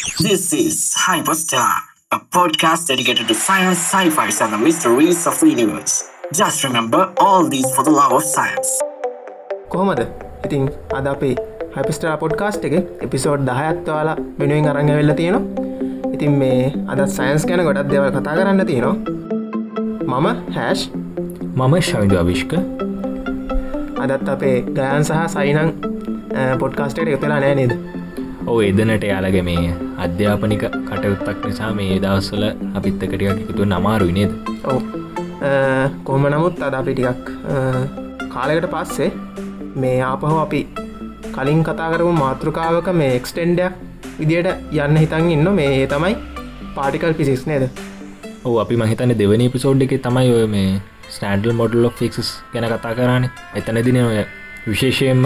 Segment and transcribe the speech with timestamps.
[0.00, 1.72] This is Hyperstar,
[2.10, 6.08] a podcast dedicated to science, sci-fi, and the mysteries of the universe.
[6.32, 8.70] Just remember all these for the love of science.
[9.72, 10.00] කොහොමද?
[10.46, 10.64] ඉතින්
[10.98, 11.34] අද අපේ
[11.76, 12.76] හයිපස්ටා podcast එක
[13.08, 15.68] episode දහයත්වාලා වෙනුවෙන් අරඟ වෙල්ල තියෙනවා.
[16.14, 18.96] ඉතින් මේ අදත් සයින්ස් ගැන ගොඩත් දෙවල් කතා කරන්න තියෙනවා.
[20.08, 20.26] මම
[20.58, 20.88] හැෂ්
[21.60, 22.52] මම ශවිදු අවිශ්ක
[24.02, 25.70] අදත් අපේ ගයන් සහ සයිනං
[26.64, 27.99] පොඩ්කාස්ටේට එකතලා නෑ නේද
[28.48, 29.72] ඕ එදනට යාලගේ මේ
[30.04, 32.44] අධ්‍යාපනික කටයුත්තක් නිසා මේ දවස්සල
[32.78, 34.32] අපිත් එකටික එකතු නමාරුයි නේද?
[34.70, 34.80] ඔව.
[36.06, 37.26] කොහම නමුත් අද අපි ටිකක්
[38.34, 39.10] කාලෙකට පස්සේ
[39.82, 40.60] මේ ආපහු අපි
[41.36, 43.74] කලින් කතා කරපු මාතෘකාවක මේ එක්ස්ටෙන්ඩයක්
[44.20, 44.48] විදියට
[44.84, 46.16] යන්න හිතන් ඉන්න මේ ඒ තමයි
[46.76, 47.68] පාටිකල් පිසිස් නේද?
[48.44, 50.80] ඕ අපි මහිතන දෙවනි පිසෝඩ් එක තමයි ඔය මේ
[51.14, 53.28] ස්ටඩල් මොඩල් ෝ ෆික්ස් ගැන කතා කරන්න.
[53.58, 54.20] එතන දින ඔය
[54.66, 55.24] විශේෂයෙන්ම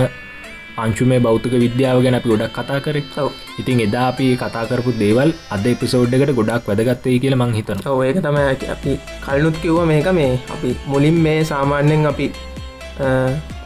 [0.83, 2.97] අංචු මේ බෞතික විද්‍යාව ගැන අපි ගොඩක් කතා කර.
[3.23, 3.31] ඔව්.
[3.61, 8.19] ඉතින් එදා අපි කතා කරපු දේවල් අද එපිසෝඩ් එකට ගොඩක් වැදගත්තේ කියල මං හිතන ඒක
[8.27, 8.95] තමයි අපි
[9.27, 12.27] කල්නුත් කිව්ව මේක මේ අපි මුලින් මේ සාමාන්‍යෙන් අපි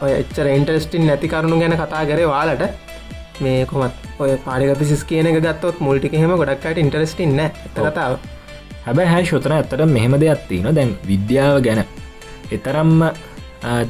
[0.05, 2.67] ඔය එච්චර ඉන්ටරස්ටින් නැති කරුණු ගැන කතා කරේ වාලට
[3.47, 7.57] මේ කොමත් ඔය පාරික පිසිස් කියන ගත්තොත් මුල්ටික හෙම ගොඩක්ට ඉන්ටරස්ටින්න ඇත
[7.87, 8.19] කතාව.
[8.87, 11.83] හැබැයි හැ ශොතන ඇත්තට මෙහෙම දෙයක් තින දැන් විද්‍යාව ගැන.
[12.57, 12.95] එතරම්ම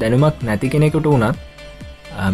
[0.01, 1.48] දැනුමක් නැති කෙනෙකුට වුණත්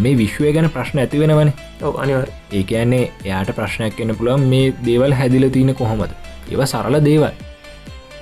[0.04, 1.52] මේ විශ්වය ගැන ප්‍රශ්න ඇති වෙනවන.
[1.82, 6.12] ඔව අනිවර් ඒ කියන්නේ එයාට ප්‍රශ්නයක් එන්න පුළුවන් මේ දේවල් හැදිල තියන කොහොමද?
[6.50, 7.32] ඒව සරල දේවල්.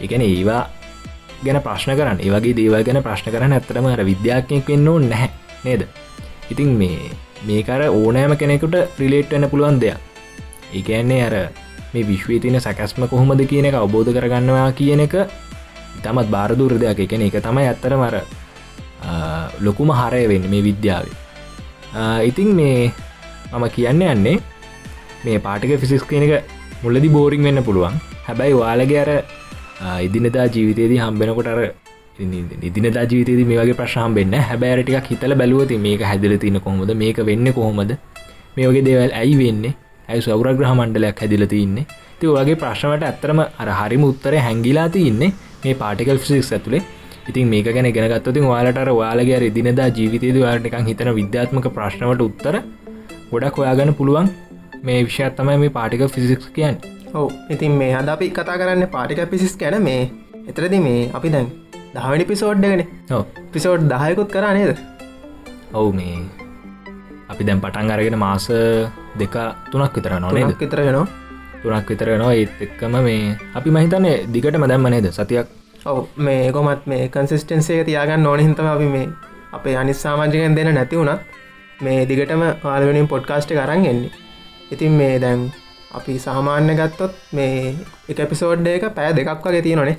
[0.04, 0.62] එකන ඒවා
[1.44, 2.18] ගැන ප්‍රශ්න කරන්න.
[2.26, 5.30] ඒවගේ දේවල් ගැන ප්‍රශ්න කරන්න ඇතරම අර විද්‍යාඥයක් වෙන්න නැහැ
[5.64, 5.86] නේද?
[6.50, 7.10] ඉතින් මේ
[7.46, 9.98] මේකර ඕනෑම කෙනෙකුට ප්‍රිලේට් වෙන්න පුළුවන් දෙයක්.
[10.74, 11.34] ඒකන්නේ අර
[11.94, 15.14] මේ විශ්වී තින සැකස්ම කොහොමද කියන එක අවබෝධ කරගන්නවා කියන එක
[16.02, 17.06] තමත් බාරදුර දෙයක්.
[17.06, 18.22] එකන එක තමයි ඇත්තර මර
[19.60, 21.21] ලොකුම හරය වෙන්න මේ විද්‍යාවේ
[22.28, 22.92] ඉතින් මේ
[23.52, 24.36] මම කියන්න යන්නේ
[25.24, 26.44] මේ පාටික ෆිසිස් කියන එක
[26.82, 27.94] මුල්ලදි බෝරිං වෙන්න පුළුවන්.
[28.26, 29.10] හැබැයි වාලගේ අර
[30.06, 31.60] ඉදිනදා ජීවිතයේදී හම්බෙනකොට අර
[32.68, 36.94] ඉදිනදා ජීවිතයේදී මේ වගේ ප්‍රශ්හම් වෙන්න හැබැරටික් හිතල බැලුවති මේක හැදිල තින කොහොමද?
[37.02, 37.92] මේක වෙන්න කොහොමද?
[38.56, 39.74] මේ වගේ දේවල් ඇයි වෙන්නේ?
[40.08, 41.86] ඇයි සෞරග්‍රහ මණ්ඩලයක් හැදිල තින්නේ?
[42.18, 45.32] ති වගේ ප්‍රශ්නවට ඇත්තරම අර හරිම උත්තර හැංගිලා තින්නේ
[45.64, 46.82] මේ පාටිකල් ෆිසික්ස් ඇතුළේ
[47.30, 52.56] ඉතින් මේක ගැන ගෙනගත්තතින් වාලට වාලගේ ඉදිනදා ජීවිතයේද වාටකන් හිතන විද්‍යාත්මක ප්‍රශ්නවට උත්තර
[53.32, 54.26] ගොඩක් ඔයාගන්න පුළුවන්.
[54.86, 56.76] මේ විෂයත් තමයි මේ පාටික ෆිසික්ස් කියන්
[57.14, 57.30] ඔව.
[57.54, 60.10] ඉතින් මේ හද අපි කතා කරන්න පාටික පිසිස් ගැන මේ.
[60.50, 61.48] එතරදි මේ අපි දැන්
[61.94, 62.82] දහවැනි පිසෝඩ්ඩගෙන
[63.54, 64.76] පිසෝඩ් දහයකුත් කරා නේද?
[65.78, 66.18] ඔවු මේ
[67.32, 68.46] අපි දැන් පටන් අරගෙන මාස
[69.20, 69.36] දෙක
[69.70, 71.06] තුනක් විතර නොනේ විතර වෙනවා.
[71.62, 75.08] තුනක් විතර නවා ඒත් එක්කම මේ අපි මහිතන්නේ දිගටම දැම්ම නේද?
[75.18, 75.46] සතියක්
[75.84, 79.06] ඔව මේ කොමත් මේ කන්සිස්ටන්සේ තියාගන්න ඕන හිතම අපි මේ
[79.52, 81.22] අපේ අනිස් සාමාජිකෙන් දෙන නැති වුණත්
[81.80, 84.10] මේ දිගටම ආලවනින් පොඩ්කාස්ට් කරන්න එන්නේ.
[84.70, 85.40] ඉතින් මේ දැන්
[85.92, 87.74] අපි සාමාන්‍ය ගත්තොත් මේ
[88.08, 89.96] එක පිසෝඩ් එක පෑ දෙකක් වගේ තියෙනනේ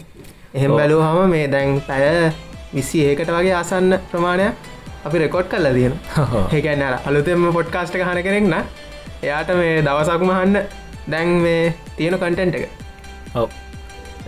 [0.53, 2.31] එහෙම බැලූ හම මේ දැන් පැය
[2.73, 4.53] විසි ඒකට වගේ ආසන්න ප්‍රමාණයක්
[5.05, 5.95] අපි රෙකෝඩ් කල්ල තියෙන
[6.51, 8.55] ඒකන්න අලුතෙම පොඩ්කාස්ට හන කෙනෙක්න
[9.23, 10.55] එයාට මේ දවසක්ම හන්න
[11.07, 12.69] දැන් මේ තියෙන කටෙන්ට් එක.
[13.35, 13.49] ඔව.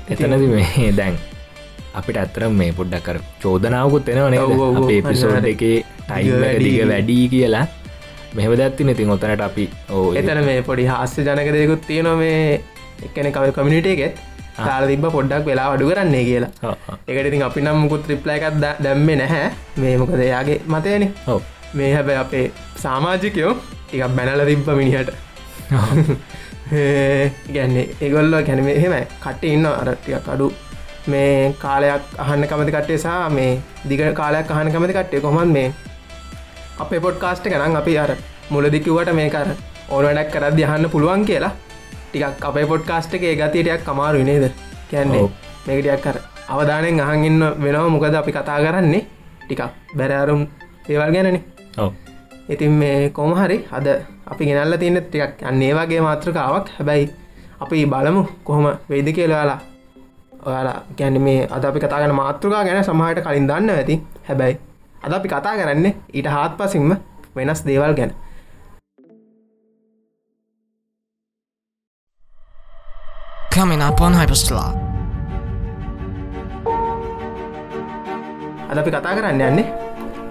[0.09, 1.17] එතනද මේ දැන්
[2.00, 4.35] අපිට ඇතරම් මේ පොඩ්ඩක් කර චෝදනාවකුත් එෙනවන
[5.07, 5.63] පිසෝඩ් එක
[6.01, 7.66] ටයිම දිග වැඩී කියලා.
[8.35, 12.39] මෙහම දැත්ති නතින් ඔතනට අපි ඕ එතන මේ පොඩි හස්්‍ය ජනක දෙකුත් තියෙන මේ
[13.07, 14.23] එකන කව කමිනිට එකෙත්.
[14.88, 16.75] තිබ පොඩ්ඩක් වෙලා අඩු කරන්නේ කියලා.
[17.07, 19.51] එකට ඉතින් අපි නම් මුකුත් ත්‍රිප්ලය එකක් දැම්ම නැහැ.
[19.78, 21.07] මේ මොකද එයාගේ මතයන?
[21.73, 22.45] මේ හැබැ අපේ
[22.84, 25.09] සාමාජිකයෝ ටිකක් බැනල තිබ්බ මිනිහට.
[27.53, 30.47] ගැන්නේ ඒගොල්ලෝ ගැනීම එහෙම කට ඉන්න අරටියක් අඩු
[31.07, 33.51] මේ කාලයක් අහන්න කමති කට්ටේ සහ මේ
[33.89, 35.67] දිග කාලයක් අහන කමති කට්ටේ කොමන් මේ
[36.79, 38.11] අපේ පොඩ් කාස්ට කරන්න අපි අර
[38.49, 39.49] මුලදිකිවට මේකර
[39.89, 41.51] ඕන වැඩක් කරද යහන්න පුළුවන් කියලා.
[42.05, 44.45] ටිකක් අපේ පොඩ් කාස්ට එක ගතිටයක් කමාරු නේද?
[44.89, 45.29] කියන්නේ
[45.67, 46.17] මේකටයක් කර
[46.49, 47.89] අවධානයෙන් අහගන්න වෙනවා.
[47.89, 49.05] මොකද අපි කතා කරන්නේ
[49.41, 49.61] ටිකක්
[49.97, 50.41] බැරෑරුම්
[50.89, 51.43] ඒවල් ගැනනේ.
[52.49, 53.87] ඉතින් මේ කොමහරි අද
[54.25, 57.07] අපි ගෙනල්ල තියන්න ටිකක් අන්නේ වගේ මාත්‍රකාවක් හැබැයි
[57.61, 59.59] අපි බලමු කොහොම වෙයිද කියලයාලා
[60.49, 63.95] ඔයාලා ගැන මේ අද අපි කතාගන මාතෘකා ගැන සමහට කලින් දන්න ඇති.
[64.27, 64.57] හැබැයි
[65.05, 65.87] අද අපි කතා කරන්න
[66.17, 66.91] ඊට හාත් පසින්ම
[67.35, 68.11] වෙනස් දේවල් ගැන.
[73.55, 74.71] Coming up on Hyperstellar.
[78.69, 79.65] අද අපි කතා කරන්න යන්නේ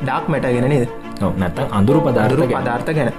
[0.06, 0.88] ඩක් මැට ගෙන නේද?
[1.43, 3.12] නැත්තන් අඳුරු පදාරුරු පදාර්ථ ගැන.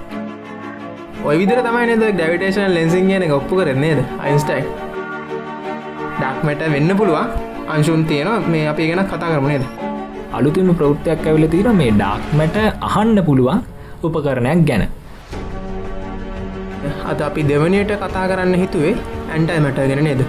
[1.28, 4.85] ඔය විදිර තමයි නද ඩැවිටේෂන් ලෙන්සින් කියන ඔප්පු කරන්නේද අයින්ස්ටයි
[6.20, 7.26] ඩක්මට වෙන්න පුළුවන්.
[7.74, 8.38] අංශුන් තියෙනවා.
[8.52, 9.64] මේ අපි ගැන කතා කරමනේද
[10.36, 12.56] අලුතිම ප්‍රෘත්තියක් ඇවිල තීර මේ ඩක්මට
[12.88, 13.62] අහන්න පුළුවන්
[14.06, 14.84] උපකරණයක් ගැන.
[17.10, 18.94] අද අපි දෙවනියට කතා කරන්න හිතුවේ
[19.32, 20.22] ඇන්ටයිමට ගෙන නේද?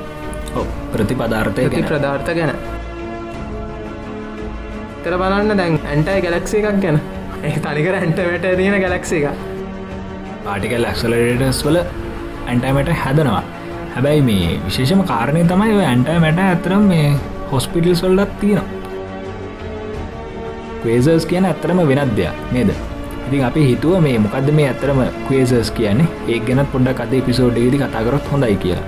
[0.94, 2.54] ප්‍රතිපදාර්ථය ප්‍රධාර්ථ ගැන.
[5.04, 7.00] තර බලන්න දැන් ඇන්ටයි ගැලක්සේ එකක් ගැන.
[7.44, 9.36] ඒ තනිකර ඇන්ටමට තියෙන ගැලක්සේ එක
[10.46, 11.78] පාටිකල් ඇක්සලරටස් වල
[12.52, 13.44] ඇන්ටමට හැදනවා
[13.98, 17.06] හැබැයි මේ විශේෂම කාරණය තමයි ඔය ඇන්ටමට ඇතරම් මේ
[17.52, 18.78] හොස්පිටල්ස් වල්ලත් තියෙනවා
[20.84, 22.70] කවේසර්ස් කියන ඇත්තරම වෙනත් දෙයක් නේද?
[23.26, 26.08] ඉතින් අපි හිතුව මේ මොකක්ද මේ ඇතරම කවේසර්ස් කියන්නේ?
[26.30, 28.86] ඒ ගැනත් පොඩ්ඩක් අද පිසෝඩ්ගේදි කතාකරොත් හොඳයි කියලා.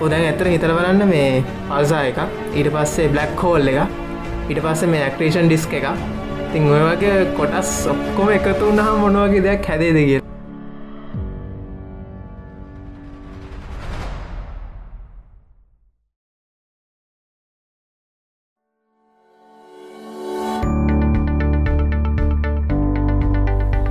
[0.00, 3.80] ඔදැන් ඇතර හිතර බලන්න මේ පල්සා එක ඊට පස්සේ බ්ලක් හෝල් එක
[4.48, 5.92] ඊට පස්සේ මේ ඇක්ටේෂන් ඩිස්ක එක
[6.52, 9.94] තිං ඔය වගේ කොටස් ඔක්කොම එකතු වන්නහා මොනවගේ දෙයක් හැදේ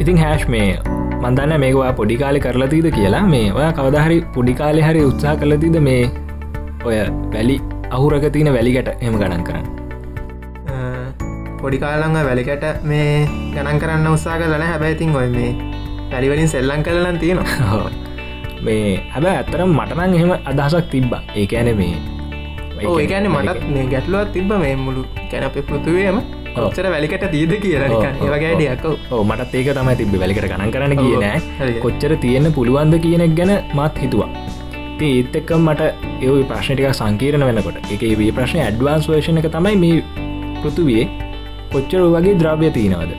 [0.10, 0.70] ඉතින් හැෂ් මේ
[1.22, 3.26] මන්දන්න මේකවා පොඩිකාලි කරලතිීද කියලා.
[3.34, 6.10] මේ ඔය කවදහරි පොඩිකාලෙ හරි උත්සා කලතිද මේ
[6.86, 6.96] ඔය
[7.34, 7.58] වැලි
[7.90, 9.68] අහුරක තියන වැලිකට එම ගණන් කරන්න?
[11.62, 13.12] පොඩිකාලංග වැලිකට මේ
[13.54, 15.52] ගණන් කරන්න උත්සා කලන හැබැයිතින් ඔය මේ
[16.12, 17.92] පැලිවලින් සෙල්ලං කලලන් තියෙනවා.
[18.66, 21.14] මේ හැබ ඇත්තරම් මටනං එහෙම අදහසක් තිබ්බ.
[21.36, 21.94] ඒකඇන මේ
[22.98, 26.24] ඒකන මටත් මේ ගැටලුවත් තිබ මේ මුළු කැන අපේ පෘතුවේම
[26.58, 31.06] ඔච්චර වැලිකට තීද කියලා ඒවගෑඩියක් ඕ මටත් ඒක තමයි තිබ වැලිකට ගණන් කරන්න ඔව්.
[31.06, 31.80] කියන.
[31.84, 34.30] කොච්චර තියෙන්න පුළුවන්ද කියනෙක් ගැන මත් හිතුවා.
[35.02, 35.82] ඒත් එක්ක මට
[36.22, 37.78] ඒ ප්‍රශ්නටික සංකීරණ වෙනකොට.
[37.92, 40.04] එක ඒ ප්‍රශ්න ඇඩ්වාන්ස් වේෂණ එක තමයි මේ
[40.62, 41.08] පෘතුවයේ
[41.72, 43.12] කොච්චර වගේ ද්‍රව්‍ය තියෙනවද?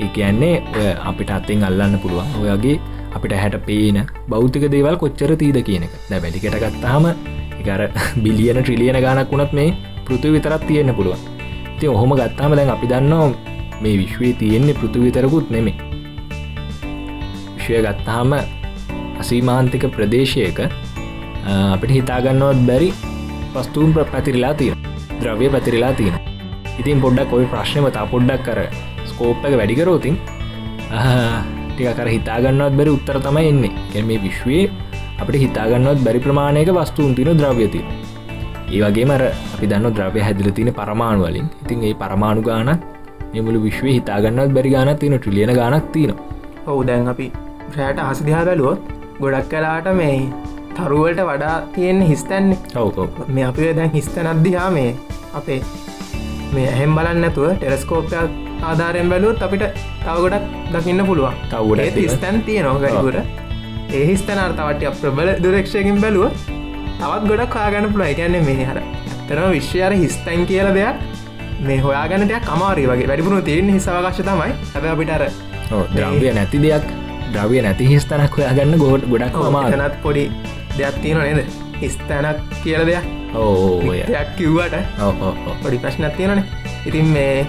[0.00, 2.28] ඒ කියන්නේ අපිට අත්තෙන් අල්ලන්න පුළුවන්.
[2.42, 2.80] ඔයගේ
[3.12, 5.94] අපිට හැට පේන බෞතික දේවල් කොච්චර තීද කියන එක.
[6.10, 7.12] දැ වැලිකට ගත්තාම
[7.60, 7.88] එකර
[8.24, 9.72] බිලියන ට්‍රිලියන ගානක් වුණත් මේ
[10.04, 11.35] පෘතු විතරත් තියෙන්න්න පුළුවන්
[11.80, 13.28] ති ඔහොම ගත්තාම දැන් අපි දන්නවා
[13.82, 15.74] මේ විශ්වයේ තියෙන්නේ පෘතු විතරකුත් නෙමේ
[17.56, 18.30] විශ්වය ගත්තාම
[19.20, 20.68] අසීමාන්තික ප්‍රදේශයක අ,
[21.74, 22.88] අපිට හිතාගන්නවත් බැරි
[23.54, 24.78] පස්තුූන් ප්‍ර පැතිරිලා තියෙන
[25.20, 26.16] ද්‍රව්‍ය පැතිරිලා තියෙන
[26.78, 28.58] ඉතින් පොඩ්ඩක් ඔයි ප්‍රශ්නම තා පොඩ්ඩක් කර
[29.06, 30.16] ස්කෝප් එක වැඩිකරෝතින්
[31.70, 33.72] ටික කර හිතාගන්නවත් බැරි උත්තර තමයි එන්නේ.
[33.92, 34.70] කැන මේ විශ්වයේ
[35.20, 37.80] අපට හිතාගන්නවත් බැරි ප්‍රමාණයක වස්තුූන් තින ද්‍රව්‍යති
[38.74, 39.22] ඒ වගේ මර
[39.54, 41.48] අපි දන්න ද්‍රව්‍ය හැදිල තින පරමාණු වලින්.
[41.62, 42.70] ඉතින් ඒ පරමාණු ගාන
[43.32, 46.14] මෙමුළු විශ්ව හිතාගන්නත් බැරි ගාන තියෙන ට්‍රිලියන ගානක් තියෙන
[46.66, 47.26] ඔවු දැන් අපි
[47.72, 48.80] ප්‍රෑට හසිදිහා බැලුවොත්
[49.20, 50.16] ගොඩක් කලාට මේ
[50.78, 52.98] තරුවලට වඩා තියෙන හිස්තැන්නේ ඔව්
[53.36, 54.90] මේ අපි දැන් හිස්තැනද්දිහා මේ
[55.40, 55.60] අපේ
[56.54, 59.64] මේ ඇහෙම් බලන්න නැතුව ටෙරස්කෝපයක් ආධාරයෙන් බැලුවත් අපිට
[60.04, 61.34] තව ගොඩක් දකින්න පුළුවන්.
[61.50, 62.04] තව ගොඩක් ඒත් තියෙනවා.
[62.04, 63.16] හිස්තැන් තියනවා ගඩිකුර
[63.96, 66.55] ඒ හිස්තැන අර්තවටය ප්‍රබල දුරක්ෂයකින් බැලුව
[67.00, 70.96] තවත් ගොඩක් කාගන්න පුළුව එකන්නේ මේ හර ඇතරම විශ්වයාර හිස්තැන් කියල දෙයක්.
[71.66, 73.08] මේ හොයාගන්න දෙයක් අමාරි වගේ.
[73.10, 75.22] වැඩිපුුණු තියෙන හිසවකාශ තමයි හැබ අපිටර
[75.96, 76.86] ද්‍රව්‍ය නැති දෙයක්
[77.34, 80.24] ද්‍රව්‍ය නැති හිස්තනක් හොයාගන්න ගොඩ ගොඩක් මා තනත් පොඩි
[80.78, 81.54] දෙයක් තියෙන නේද?
[81.80, 83.04] හිස්තැනක් කියල දෙයක්.
[83.36, 84.74] ඕය දෙයක් කිව්වට
[85.62, 86.44] පොඩි ප්‍රශ්නත් තියෙනන
[86.88, 87.46] ඉතින් මේ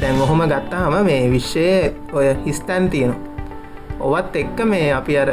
[0.00, 3.20] දැන් ඔහොම ගත්තාම මේ විශ්වයේ ඔය හිස්තැන් තියෙනවා.
[4.00, 5.30] ඔවත් එක්ක මේ අපි අර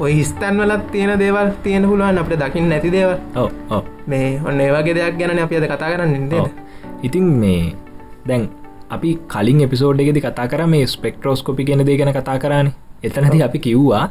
[0.00, 3.10] ඔය හිස්තැන් වලත් තියෙන දේවල් තියෙන පුළුවන් අපට දකිින් නැති දේව
[4.06, 6.48] මේ ඔන්න ඒවගේ දෙයක් ගැන අපි අද කතා කරන්න ඔව්.
[7.06, 7.72] ඉතින් මේ
[8.26, 8.48] දැන්
[8.90, 13.58] අපි කලින් එපිසෝඩ් එකෙදි කතා කර මේ ස්පෙක්ට්‍රෝස්කොපි ගෙන දේ ගැන කතා කරන්න එතනති අපි
[13.66, 14.04] කිව්වා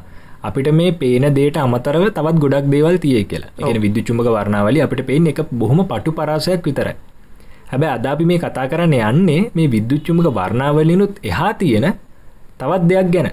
[0.44, 3.52] අපිට මේ පේන දේට අමතරව තවත් ගොඩක් දේවල් තිය කියලා.
[3.69, 6.95] එන විද්‍යචුමක වර්ණාවලි අපිට පේන එක බොහොම පටු පරාසයක් විතරයි.
[7.71, 11.87] හැබැ අද අපි මේ කතා කරන්න යන්නේ මේ විද්‍යුච්චුමක වර්ණාවලිනුත් එහා තියෙන
[12.59, 13.30] තවත් දෙයක් ගැන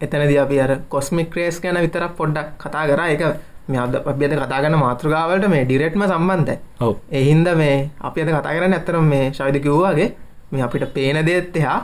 [0.00, 3.00] එතනද අපි අර කොස්මික් ක්‍රේස් ගැන විතරක් පොඩ්ඩක් කතා කර.
[3.14, 3.22] එක
[3.68, 6.96] මේ අද අපියද කතාගන්න මාතෘකාවලට මේ ඩිරෙට්ම සම්බන්ධ ඔව.
[7.10, 10.08] එහින්ද මේ අපි අද කතා කරන්න ඇතරම් මේ ශවිද කිව්වාගේ
[10.52, 11.78] මේ අපිට පේන දේත් එහා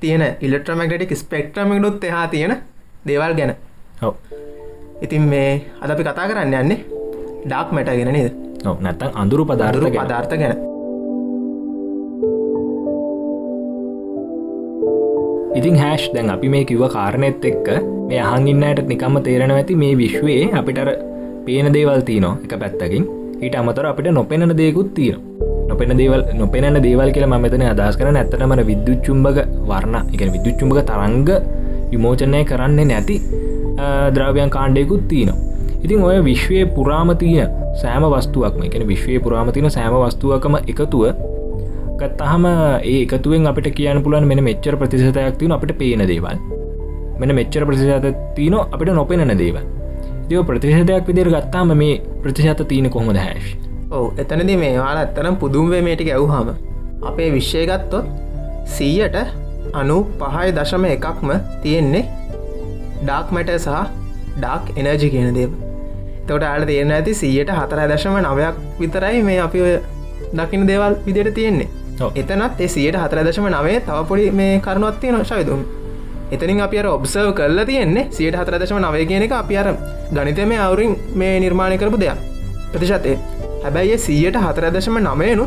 [0.00, 2.56] තියෙන ඉල්ලට්‍රමක්ටටික් ස්පෙක්ට්‍රමිකුත් එහා තියෙන
[3.06, 3.54] දේවල් ගැන.
[4.02, 4.14] ඔව.
[5.04, 5.50] ඉතින් මේ
[5.82, 6.80] අද අපි කතා කරන්න යන්නේ
[7.46, 8.32] ඩාක් මැට ගෙන නේද?
[8.80, 9.90] නැත්තන් අඳුරු පදාර්ථ.
[9.96, 10.73] පදාර්ථ ගැන
[15.58, 17.68] ඉතින් හැෂ් දැන් අපි මේ කිව්ව කාරණෙත් එක්ක
[18.08, 20.88] මේ අහංගින්නයට නිකම්ම තේරෙන ඇති මේ විශ්වයේ අපිටර
[21.46, 23.04] පේන දේවල් තියනෝ එක පැත්තකින්.
[23.42, 25.18] ඊට අමතර අපිට නොපෙනෙන දේකුත් තියෙන
[25.68, 29.38] නොපෙන දේවල් නොපෙන දේවල් කියලා මෙතන අදස් කරන ඇත්තටමට විද්‍යුච්චුම්භක
[29.70, 31.28] වර්ණ එක විද්‍යුච්චුම්භක තරංග
[31.90, 33.16] විමෝචනය කරන්නේ නැති
[33.78, 35.38] අ, ද්‍රව්‍යයන් කාණ්ඩයකුත් තියෙනවා.
[35.84, 37.48] ඉතින් ඔය විශ්වය පුරාමතියන
[37.80, 41.02] සෑම වස්තුවක්ම එකන විශ්වය පුරාමතින සෑම වස්තුවකම එකතුව
[42.00, 42.44] ගත්තහම
[42.84, 46.38] ඒ එකතුවෙන් අපිට කියන්න පුලන් මෙන මෙච්චර ප්‍රතිශතයක් තින අපට පේන දේවල්.
[47.20, 49.64] මෙන මෙච්චර ප්‍රතිශත තියන අපිට නොපෙනෙන දේවල්.
[50.28, 53.48] දව ප්‍රතිශතයක් විදිර ගත්තාම මේ ප්‍රතිශත තියන කොහොමද හැශ්
[53.90, 56.48] ඔව එතනද මේ වාල ඇත්තනම් පුදුම්වේ මේටික ඇව්හම
[57.10, 58.06] අපේ විශ්ෂය ගත්තොත්
[58.76, 59.18] සීයට
[59.80, 61.30] අනු පහයි දශම එකක්ම
[61.62, 62.04] තියෙන්නේ
[63.02, 63.78] ඩාක් මැට සහ
[64.38, 65.52] ඩාක් එනර්ජි කියන දේව.
[66.28, 69.74] තොට අල තියෙන ඇති සියට හතර දශම නවයක් විතරයි මේ අපි ඔය
[70.38, 71.68] දකින දේවල් විදියට තියෙන්නේ.
[71.68, 71.83] ඔව්.
[72.00, 75.60] එතනත් ඒ සියට හතර දශම නවේ තවපොඩි මේ කරුණුවත්තිය නොශයදුම්
[76.32, 79.68] එතනින් අපි අර ඔබ්සර්ව කරලා තියෙන්නේ සියට හතර දශම නවේ කියන එක අපි අර
[80.12, 82.18] ගනිතය මේ අවුරින් මේ නිර්මාණය කරපු දෙයක්.
[82.72, 83.14] ප්‍රතිශතය.
[83.62, 85.46] හැබැයි සියට හතර දශම නමයනු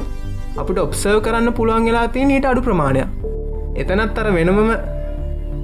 [0.57, 3.07] අපිට ඔබ්සර්ව කරන්න පුළුවන් වෙලා තිය ඊට අඩු ප්‍රමාණයක්.
[3.75, 4.75] එතනත් අර වෙනමම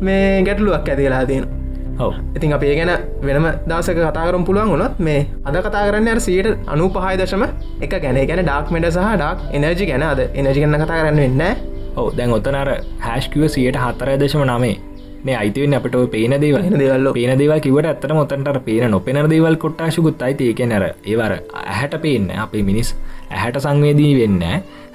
[0.02, 1.53] මේ ගැටලුවක් ඇතිලා තියෙන
[2.00, 2.14] ඔව.
[2.36, 6.90] ඉතින් අපේ ගැන වෙනම දසක කතාකරම් පුළුවන් වුණොත් මේ අද කතා කරන්න අර සියට අනු
[6.90, 7.44] පහයි දශම
[7.82, 8.18] එක ගැන.
[8.28, 10.04] ගැන ඩාක්මට සහ ඩක් එනජි ගැන.
[10.04, 11.44] අද එනජි ගන්න කතා කරන්න වෙන්න
[11.96, 12.16] ඔව.
[12.16, 14.76] දැන් ඔත්තනර හැස්කිව සියට හතර දශම නමේ.
[15.24, 20.22] මේ අයිතිවෙන් අපට පේන දේව දෙවල්ල පේන දේවල් කිවට ඇත්තට මොතන්ට පේන නොපෙන දේවල් කොට්ටාශකුත්
[20.22, 22.92] අයිති ඒක නැර ඒවර ඇහැට පේන්න අපේ මිනිස්
[23.30, 24.44] ඇහැට සංවේදී වෙන්න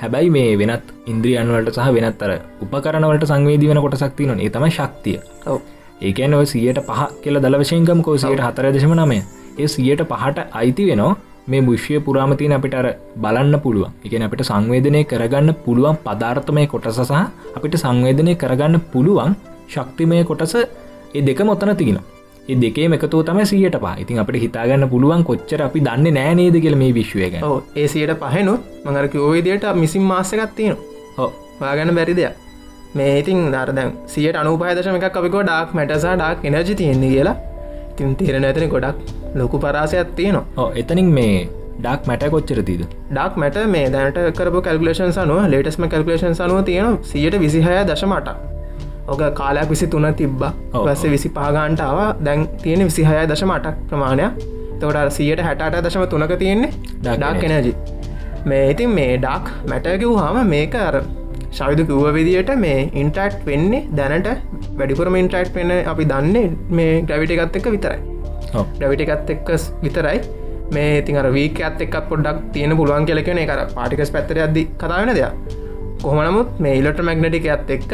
[0.03, 5.19] හැබැයි මේ වෙනත් ඉන්ද්‍රියන්වලට සහ වෙනත්තර උපකරනවලට සංවේදී වෙන කොටසක්ති නොන තම ශක්තිය.
[5.47, 9.19] ඔව ඒකන ඔය සියට පහ කියල දලවශයකම් කෝ සියට හතර දශම නමය
[9.59, 11.15] ඒ සියට පහට අයිති වෙනවා
[11.49, 12.87] මේ බුෂ්‍ය පුරාමතින අපිට අර
[13.17, 13.91] බලන්න පුළුවන්.
[14.05, 17.25] එකන අපිට සංවේදනය කරගන්න පුළුවන් පදාර්ථමය කොටස සහ
[17.57, 19.35] අපිට සංවේදනය කරගන්න පුළුවන්
[19.69, 22.01] ශක්තිමය කොටස ඒ දෙක මොතන තිගෙන
[22.49, 26.77] ඒ දෙකේ එකතු තම සියට පා ඉතින් අපට හිතාගන්න පුළුවන් කොච්චර අපි දන්න නෑනේද කියල
[26.77, 30.77] මේ විශ්වයක ඕ ඒ සියට පහනු මඟර කිවෝවිදියට මිසින් මාසකත් තියෙන
[31.17, 32.48] හෝ වාගන්න බැරි දෙයක්
[32.95, 37.37] මේ ඉතින් දරදැන් සියට අනුපාදශම එකක් අපිකෝ ඩක් මැටසා ඩක් එනජි තියෙන්නේ කියලා.
[37.93, 38.99] ඉතින් තේරෙන ඇතන ගොඩක්
[39.35, 40.69] ලොකු පරාසයක් තියෙනවා.
[40.75, 41.39] එතනින් මේ
[41.79, 47.37] ඩක් මැට කොච්චරතිද ඩක් මැට මේ දැනට කරපු කල්කුලේෂන් සනුව ලේටස්ම කල්කුලේෂන් සනුව තියෙන සියට
[47.41, 48.29] විසිහය දශමට
[49.09, 50.43] ඕක කාලයක් විසි තුන තිබ්බ
[50.75, 54.33] පස්ස විසි පාගාන්ටාව දැන් තියෙන විසිහය දශමටක් ප්‍රමාණයක්.
[54.81, 56.73] තවට සියට හැට දශම තුනක තියෙන්නේ
[57.05, 57.73] ඩක් එනජි
[58.47, 60.95] මේ ඉතින් මේ ඩක් මැටකිව් හම මේක අර
[61.57, 64.29] ශවිදු කිව්ව විදියට මේ ඉන්ටක්් වෙන්නේ දැනට
[64.79, 67.99] වැඩිපුරම ඉන්ටක්් වෙන්න අපි දන්නේ මේ ග්‍රවිට එකත් එක විතරයි.
[68.81, 69.49] ඩවිට එකත් එක්ක
[69.87, 70.21] විතරයි.
[70.75, 75.15] මේ ඉතින් අර වීක ඇත් එක්ත් පොඩ්ඩක් තියෙන පුළුවන් කෙලකෙන කර පාටිකස් පැත්තර අදදි කතාවෙන
[75.19, 75.33] දෙයක්.
[76.03, 77.93] කොහොමනමුත් මේ ඉලොට මැග්නටික ඇත් එක්ක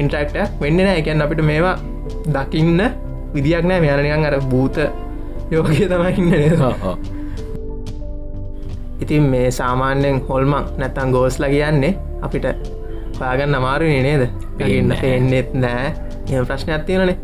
[0.00, 1.76] ඉන්ට්‍රක්ටක් වෙන්න නෑ එකැන් අපිට මේවා
[2.36, 2.80] දකින්න
[3.36, 4.78] විදියක් නෑ මෙයනනිකන් අර භූත
[5.54, 6.60] යෝගය තමයි ඉන්න නේද?
[6.60, 7.19] ඔව්, ඔව්.
[9.00, 11.92] ඉතින් මේ සාමාන්‍යයෙන් හොල්මං නැත්තන් ගෝස්ල කියන්නේ
[12.22, 12.46] අපිට
[13.18, 14.22] පාගන්න අමාරුනේ නේද?
[14.58, 15.86] ගන්න පෙන්නෙත් නෑ
[16.30, 17.16] එම ප්‍රශ්නයක් තියෙනනේ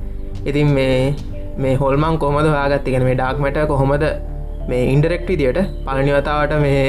[0.44, 1.14] ඉතින් මේ
[1.58, 4.04] මේ හොල්මන් කොහමද හාගත්තිගෙන මේ ඩාක්මට කොහොමද
[4.68, 6.82] මේ ඉන්ඩරෙක්ට විදියට පලනිවතාවට මේ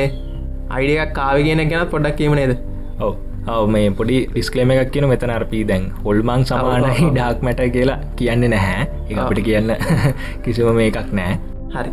[0.70, 2.53] අයිඩියක් කාව කියන ගැන පොඩ්ඩක් කියීම නේද?
[3.00, 3.13] ඔව.
[3.48, 5.86] ඔව මේ පොඩි ඩිස්කලේම එකක් කියන මෙතන අරපී දැන්.
[6.06, 7.13] හොල්මං සමානයි ඔව්.
[7.13, 8.88] ඩාක් මැට කියලා කියන්නේ නැහැ.
[9.10, 9.17] එක.
[9.17, 9.72] අපිට කියන්න
[10.44, 11.39] කිසිම මේ එකක් නෑ
[11.75, 11.91] හරි.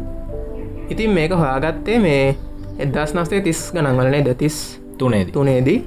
[0.88, 2.36] ඉතින් මේක හොයාගත්තේ මේ
[2.78, 5.28] එදස් නස්තේ තිස් ගනන්වලනේ දතිස් තුනේද.
[5.32, 5.86] තුනේදී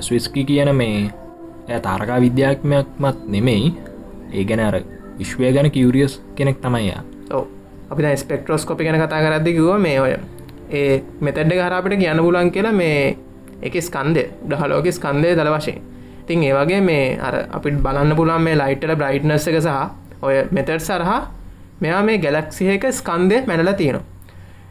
[0.00, 1.10] ස්විස්කි කියන මේ
[1.68, 3.74] ඇ තාරකා විද්‍යාත්මයක් මත් නෙමෙයි.
[4.32, 4.76] ඒ ගැන අර
[5.18, 7.46] විශ්වය ගැන කිවරියස් කෙනෙක් තමයියා ඔව.
[7.90, 10.12] අපි ස්පෙක්ට්‍රෝස්කොපි ගැන කතා කරදදි කිව මේ ඔය
[10.70, 13.16] ඒ මෙතැඩ්ඩ හරපිට කියන්න පුලන් කියලා මේ
[13.62, 15.82] එක ස්කන්දය ගහලෝක ස්කන්දය දළ වශයෙන්.
[16.26, 19.78] තින් ඒවගේ මේ අර අපිට බලන්න පුළන් මේ ලයිට්ට බ්‍රයිට්නස් එක සහ
[20.22, 21.20] ඔය මෙතඩ් සරහා
[21.80, 24.11] මෙයා මේ ගැලක්සිහක ස්කන්දය මැනල තියෙනවා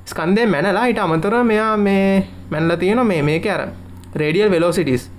[0.06, 3.68] ස්කන්දය මැනලා හිට අමතර මෙයා මේ මැනල තියෙන මේ මේක අර
[4.16, 5.10] රේඩියල් වෙලෝසිටිස්.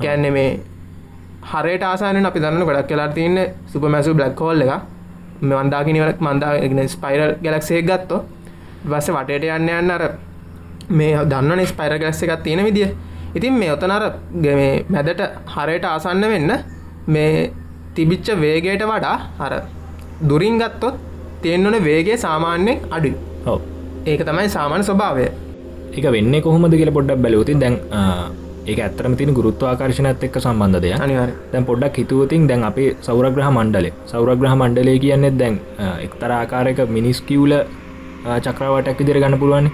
[0.00, 0.60] කැන්නේ මේ
[1.42, 4.72] හරට ආසාන අපි දන්න ගොඩක් කලා තියන්න සුපමැසු බ්ලක් හෝල් එක
[5.42, 6.52] මන්දාකිනිවලක් මන්දා
[6.88, 8.20] ස්පයිරල් ගැලක්සේ ගත්තෝ
[8.84, 10.04] වස්ස වටට යන්න යන්න අර
[10.90, 12.90] මේ දන්න ස්පයිර ගැස්ස එකක් තියෙන විදිිය.
[13.34, 15.22] ඉතින් මේ ඔතනර මේ මැදට
[15.54, 16.52] හරයට ආසන්න වෙන්න
[17.06, 17.52] මේ
[17.94, 19.52] තිබිච්ච වේගයට වඩා අර
[20.28, 20.98] දුරින් ගත්තොත්
[21.42, 23.14] තියෙන්වන වේගේ සාමාන්‍යෙන් අඩු
[23.46, 23.73] ඔව.
[24.04, 25.26] ඒක තමයි සාමාන්‍ය ස්වභාවය.
[25.96, 27.74] එක වෙන්න කොහොමද කියල පොඩ්ඩක් බැලවතින් දැන්
[28.70, 34.54] ඒ ඇත්තරම තින ගුරුත්වාකර්ශණත් එක්ක සම්බන්ධය අනිවාර දැන් පොඩ්ඩක් හිතුවතින් දැන් අපේ සෞරග්‍රහ මණ්ඩලේ සෞරග්‍රහ
[34.60, 35.56] මණ්ඩලේ කියන්නේ දැන්
[36.06, 37.54] එක්තර ආකාරයක මිනිස් කිව්ල
[38.46, 39.68] චක්‍රවටක් ඉදිර ගන්න පුළුවන්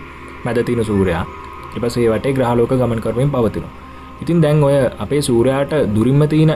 [0.45, 1.25] මැද තින සූරයා.
[1.77, 3.67] එපසේ වටේ ග්‍රහලෝක ගමන් කරමින් පවතින
[4.23, 6.55] ඉතින් දැන් ඔය අපේ සූරයාට දුරින්ම තියන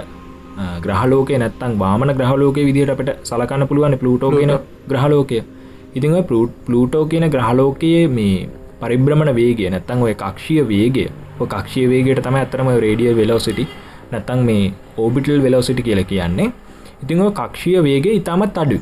[0.87, 4.55] ග්‍රහලෝක නැත්තන් වාමන ග්‍රහලෝක විදිහට අපට සලකන්න පුළුවන් පලුටෝ කියන
[4.93, 5.41] ග්‍රහලෝකය
[5.95, 6.15] ඉතින්
[6.67, 8.49] පලූටෝ කියන ග්‍රහලෝකයේ මේ
[8.81, 11.09] පරිබ්‍රමණ වේගේ නැත්තං ඔය කක්ෂය වේගේ
[11.43, 13.65] කක්ෂය වේගේට තම ඇතරම රේඩිය වෙලෝසිටි
[14.13, 16.49] නැත්තං මේ ඕබිටල් වෙලෝසිටි කියල කියන්නේ.
[17.03, 18.79] ඉතිං කක්ෂය වේගේ ඉතාමත් අඩු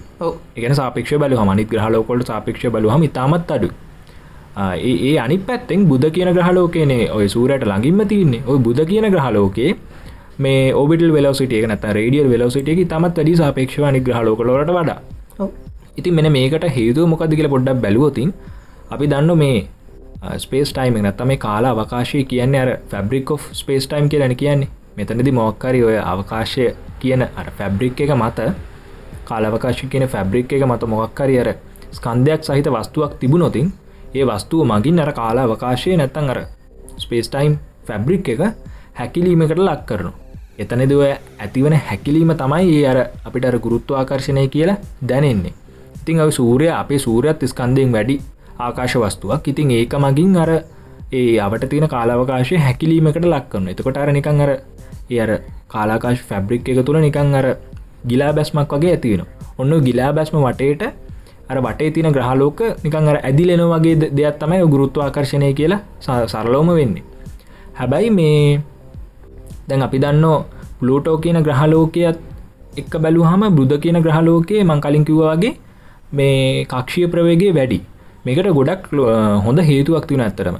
[0.56, 3.68] එකන සාපක්ෂ බලු හමනිත් ග්‍රහලෝකොට සාපක්ෂ බලුහම ඉතාමත් අඩු
[4.90, 8.42] ඒ අනි පැත්තෙන් බුද කියන ග්‍රහලෝකනේ ඔය සූරයට ළඟින්ම තියන්නේ.
[8.46, 9.70] ඔය බුද කියන ග්‍රහලෝකේ
[10.38, 14.98] මේ ඔබිටල් වෙලසිටිය නැත රේඩියල් වෙලසිටියක තමත් වැඩි සාපේක්ෂව අනි ග්‍රහලෝකලට වඩා
[15.96, 18.30] ඉතින් මෙන මේකට හේතුව මොකද කියල පොඩ්ඩක් බැලුවතින්
[18.90, 19.68] අපි දන්න මේ
[20.38, 24.68] ස්පේස් ටයිම නැත්තම මේ කාලා අවකාශය කියන්න අර ෆැබ්‍රික් of ස්පේස් ටයිම් කියලන කියන්නේ.
[24.96, 26.64] මෙතනදි මොක්කරි ඔය අවකාශය
[27.00, 28.38] කියන අර ෆැබ්‍රික් එක මත
[29.24, 31.48] කාලවකාශ කියන ෆැබ්‍රික් එක මත මොක්කරි අර
[31.90, 33.72] ස්කන්ධයක් සහිත වස්තුවක් තිබුණොතින්
[34.14, 36.40] ඒ වස්තුව මගින් අර කාලා අවකාශය නැත්තන් අර
[36.98, 37.56] ස්පේස්ටයිම්
[37.86, 38.40] ෆැබ්‍රික් එක
[38.94, 40.12] හැකිලීමකට ලක් කරනු
[40.58, 41.02] එතනදව
[41.38, 45.54] ඇතිවන හැකිලීම තමයි ඒ අර අපිට අර ගුරුත්ව ආකර්ශණය කියලා දැනෙන්නේ.
[46.02, 48.16] ඉතිං අව සූරය අපේ සූරයත් ස්කන්දයෙන් වැඩි
[48.58, 49.46] ආකාශ වස්තුවක්.
[49.46, 50.50] ඉතින් ඒක මගින් අර
[51.12, 54.50] ඒ අවට තියෙන කාලාවකාශය හැකිලීමකට ලක්කන්න එතකොට අර නිකං අර
[55.10, 55.30] ඒ අර
[55.68, 57.46] කාලාකාශ ෆැබ්‍රික් එක තුළ නිකං අර
[58.06, 59.22] ගිලා බැස්මක් වගේ ඇතිවෙන
[59.58, 60.82] ඔන්න ගිලා බැස්ම වටේට
[61.48, 65.80] අර වටේ තින ග්‍රහලෝක නිකං අර ඇදිලෙන වගේ දෙයක් තමයි ගුරුත්ව ආකර්ශණය කියලා
[66.26, 67.04] සරලෝම වෙන්නේ.
[67.74, 68.60] හැබැයි මේ
[69.68, 70.38] දැන් අපි දන්නෝ
[70.78, 72.18] පලූටෝ කියන ග්‍රහලෝකයත්
[72.74, 75.54] එක්ක බැලූහම බුද්ධ කියන ග්‍රහලෝකයේ මං කලින් කිව්වාගේ
[76.12, 77.80] මේ කක්ෂය ප්‍රවේගේ වැඩි.
[78.24, 78.88] මේකට ගොඩක්
[79.44, 80.56] හොඳ හේතුවක් තින ඇත්තරම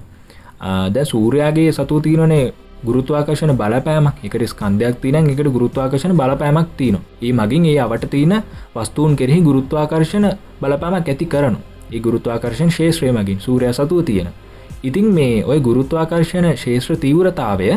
[0.89, 2.53] ද සූරයාගේ සතු තියනනේ
[2.85, 4.17] ගුරුත්වාකර්ශන බලපෑමක්.
[4.25, 8.35] එකට ස්කන්ධයක් තින එකට ගුරුත්වාකර්ශන බලපෑමක් තියන ඒ මගින් ඒ අවට තියන
[8.75, 10.27] වස්තුූන් කෙරෙහි ගුරුත්වාකර්ශන
[10.61, 11.59] බලපෑමක් ඇති කරනු
[11.93, 14.29] ඒ ගුරුත්වාකර්ශන ශේත්‍රය මගින් සූරය සතුව තියෙන.
[14.83, 17.69] ඉතින් මේ ඔය ගුරුත්වාකර්ශන ශේත්‍ර තීවරතාවය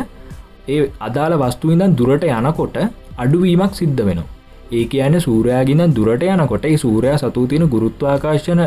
[0.68, 2.76] ඒ අදාළ වස්තුවිඳන් දුරට යනකොට
[3.16, 4.35] අඩුවීමක් සිද්ධ වෙනවා.
[4.70, 8.64] ඒ කියන සූරයාගෙන දුරට යනකොට ඒ සූරයා සතු තියෙන ගුරුත්වාකාශන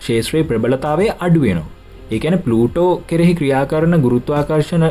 [0.00, 1.74] ශේත්‍රයේ ප්‍රබලතාවේ අඩුවෙනවා
[2.08, 4.84] ඒකැන පලූටෝ කෙරෙහි ක්‍රියාකරන ගුරුත්වාකර්ශන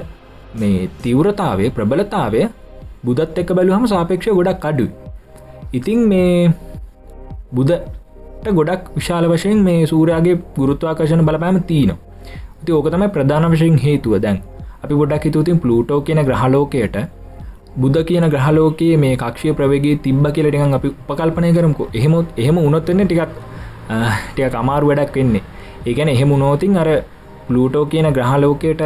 [0.55, 2.41] මේ තිවරතාවේ ප්‍රබලතාවය
[3.03, 4.91] බුදත් එක්ක බැලුහම සාපේක්ෂ ගොඩක් අඩුයි.
[5.73, 6.51] ඉතිං මේ
[7.51, 11.97] බුදට ගොඩක් විශාල වශයෙන් මේ සූරයාගේ ගුරුත්වාකර්ශන බලපෑම තියනවා.
[12.65, 14.19] ති ඕක තමයි ප්‍රධාන වශයෙන් හේතුව.
[14.19, 14.41] දැන්
[14.83, 16.97] අපි ගොඩක් හිතුතින් පලූටෝ කියන ග්‍රහලෝකයට
[17.77, 21.87] බුද්ධ කියන ග්‍රහලෝකයේ මේ කක්ෂය ප්‍රවේගේ තිබ්බ කියලටිකන් අපි උපකල්පනය කරමකු.
[21.93, 23.33] එහෙමොත් එහෙම උනොත්වෙන්න ටිකක්
[24.29, 25.43] ටික අමාරු වැඩක් වෙන්නේ.
[25.85, 26.89] ඒගැන එහෙම නෝතින් අර
[27.47, 28.81] පලූටෝ කියන ග්‍රහලෝකයට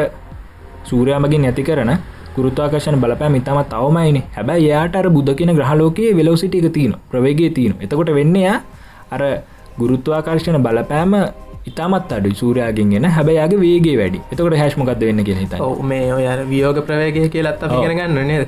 [0.84, 1.92] සූරයාමගින් නැති කරන
[2.36, 8.10] ගුරුත්වාකර්ශන බලපෑ මිතම තවමයින හැබැයි යාට අර බුද්ධ කියන ග්‍රහලෝකයේ වෙලෝසිටික තියන ප්‍රවේගේ තියන එතකොට
[8.18, 8.56] වෙන්නේ
[9.12, 9.22] අර
[9.80, 11.14] ගුරුත්වාකර්ශන බලපෑම
[11.66, 14.20] ඉතාමත් අඩු සූරයාගෙන් ගෙන හැබැයාගේ වේගේ වැඩි.
[14.32, 18.48] එතකොට හැශ්මකක්ද වෙන්න කියෙ හිත මේ ඔය වියෝග ප්‍රවේගය කියලත් ගෙනගන්න නේද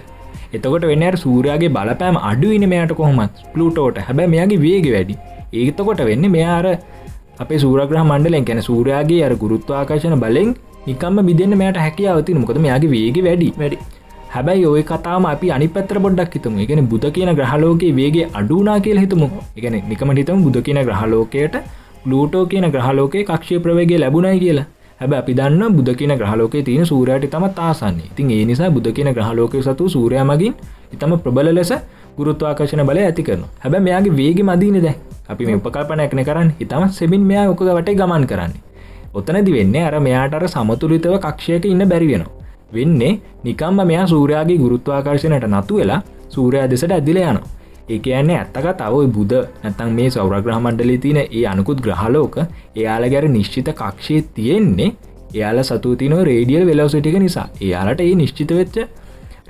[0.57, 3.37] එතකොට වෙන්න සූරයාගේ බලපෑම අඩුවන මෙයාට කොහොමත්.
[3.53, 3.97] පලුටෝට.
[4.07, 5.15] හැබැ මෙයාගේ වේග වැඩි.
[5.61, 6.65] ඒතකොට වෙන්න මෙයාර
[7.43, 10.51] අපේ සූරග්‍රහ මණ්ඩලෙන් කැන සූරයාගේ අර ගුරුත්වාකාශන බලෙන්
[10.87, 13.49] නිකම්ම බිදන්න මෙයට හැකියාවති මොකද මෙයාගේ වේග වැඩි.
[13.61, 13.77] වැඩි.
[14.33, 16.59] හැබැයි ඔය කතාම අපි අනි පත්‍ර පොඩ්ඩක් හිතුම.
[16.65, 19.29] එකන බුද කියන ග්‍රහලෝකයේ වේගේ අඩුනා කියල හිතුමු.
[19.57, 21.57] එකන නිකම හිතම බුද කියන ග්‍රහලෝකයට
[22.11, 24.67] ලූටෝ කියන ග්‍රහලෝකයේ කක්ෂය ප්‍රවේගේ ලැබුණයි කියලා
[25.01, 29.09] හැබ අපි දන්න බුද කියන ග්‍රහලෝක තියෙන සූරයට තම තාසන්නේ ඉතින් ඒ නිසා බුද කියන
[29.11, 30.53] ග්‍රහලෝක සතු සූරය මගින්
[30.93, 31.71] ඉතම ප්‍රබල ලෙස
[32.17, 34.87] ගුරුත්වාකර්ශන බල ඇති කරන හැබ මෙයාගේ වේග මදීනද
[35.27, 36.49] අපි මේ උපකල්පනයක්න කරන්න.
[36.59, 38.61] ඉතම සෙමින් මෙයා ඔක වටේ ගමන් කරන්නේ.
[39.13, 42.33] ඔතනදි වෙන්න අර මෙයාට අර සමතුලිතව කක්ෂයක ඉන්න බැරි වෙනවා.
[42.71, 47.60] වෙන්නේ නිකම්ම මෙයා සූරයාගේ ගුරුත්වාකර්ශනයට නතු වෙලා සූරයා දෙසට ඇදිල යනවා
[47.91, 49.31] ඒ කියන්නේ ඇත්තක තවයි බුද
[49.63, 52.35] නැතන් මේ සෞරග්‍රහ මණ්ඩලි තින ඒ අනුකුත් ග්‍රහලෝක
[52.75, 54.89] එයාල ගැර නිශ්චිත කක්ෂය තියෙන්නේ
[55.33, 57.47] එයාල සතු තින රේඩියල් වෙලවසිටික නිසා.
[57.61, 58.77] එයාලට ඒ නිශ්චිත වෙච්ච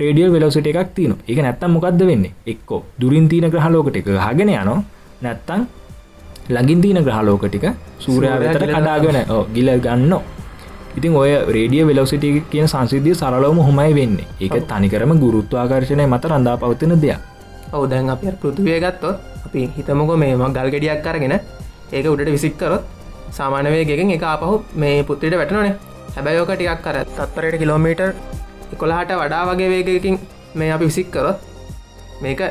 [0.02, 2.34] රේඩියල් වෙලවසිට එකක් තින එක නැත්තම් මොකක්ද වෙන්නේ?
[2.48, 4.78] එක්කෝ දුරින් තින ග්‍රහලෝකට එක හගෙන යනවා.
[5.22, 5.62] නැත්තං
[6.50, 7.66] ලගින් තින ග්‍රහලෝක ටික
[8.00, 9.20] සූරයා වෙතට කඩාගෙන
[9.56, 10.14] ගිල ගන්න.
[10.98, 14.18] ඉතින් ඔය රේඩිය වෙලවසිටිය කියන සංසිද්ධිය සරලවම හොමයි වෙන්න.
[14.40, 17.31] ඒක තනිකරම ගුරුත්වාකර්ශණය මත රඳා පවතින දෙයක්
[17.72, 21.36] ඔව දැන් අප පෘතුවය ගත්තොත් අපි හිතමකො මේ ගල් ගෙඩියක් කරගෙන
[21.92, 22.84] ඒක උඩට විසික්කරොත්
[23.32, 25.74] සාමානවයගෙන් එක අපහු මේ පුත්තිට වැටනනේ
[26.10, 28.10] හැබැයෝක ටිකක් කර තත්පරයට කිලෝමීටර්
[28.74, 30.20] එකොළහට වඩා වගේ වේගකින්
[30.56, 31.38] මේ අපි විසික්කරොත්
[32.22, 32.42] මේක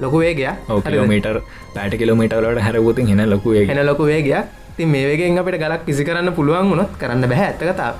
[0.00, 0.46] ලොකු වේගය
[0.84, 1.36] කිලෝමීටර්
[1.74, 4.34] පෑට කිලෝමීටරලට හැරවූතින් හෙන ලොකු එන ලොකු වේගය
[4.76, 7.92] ති මේ වේගෙන් අපිට ගලක් විසි කරන්න පුළුවන් වුණොත් කරන්න බැහැ ඇත්තකතා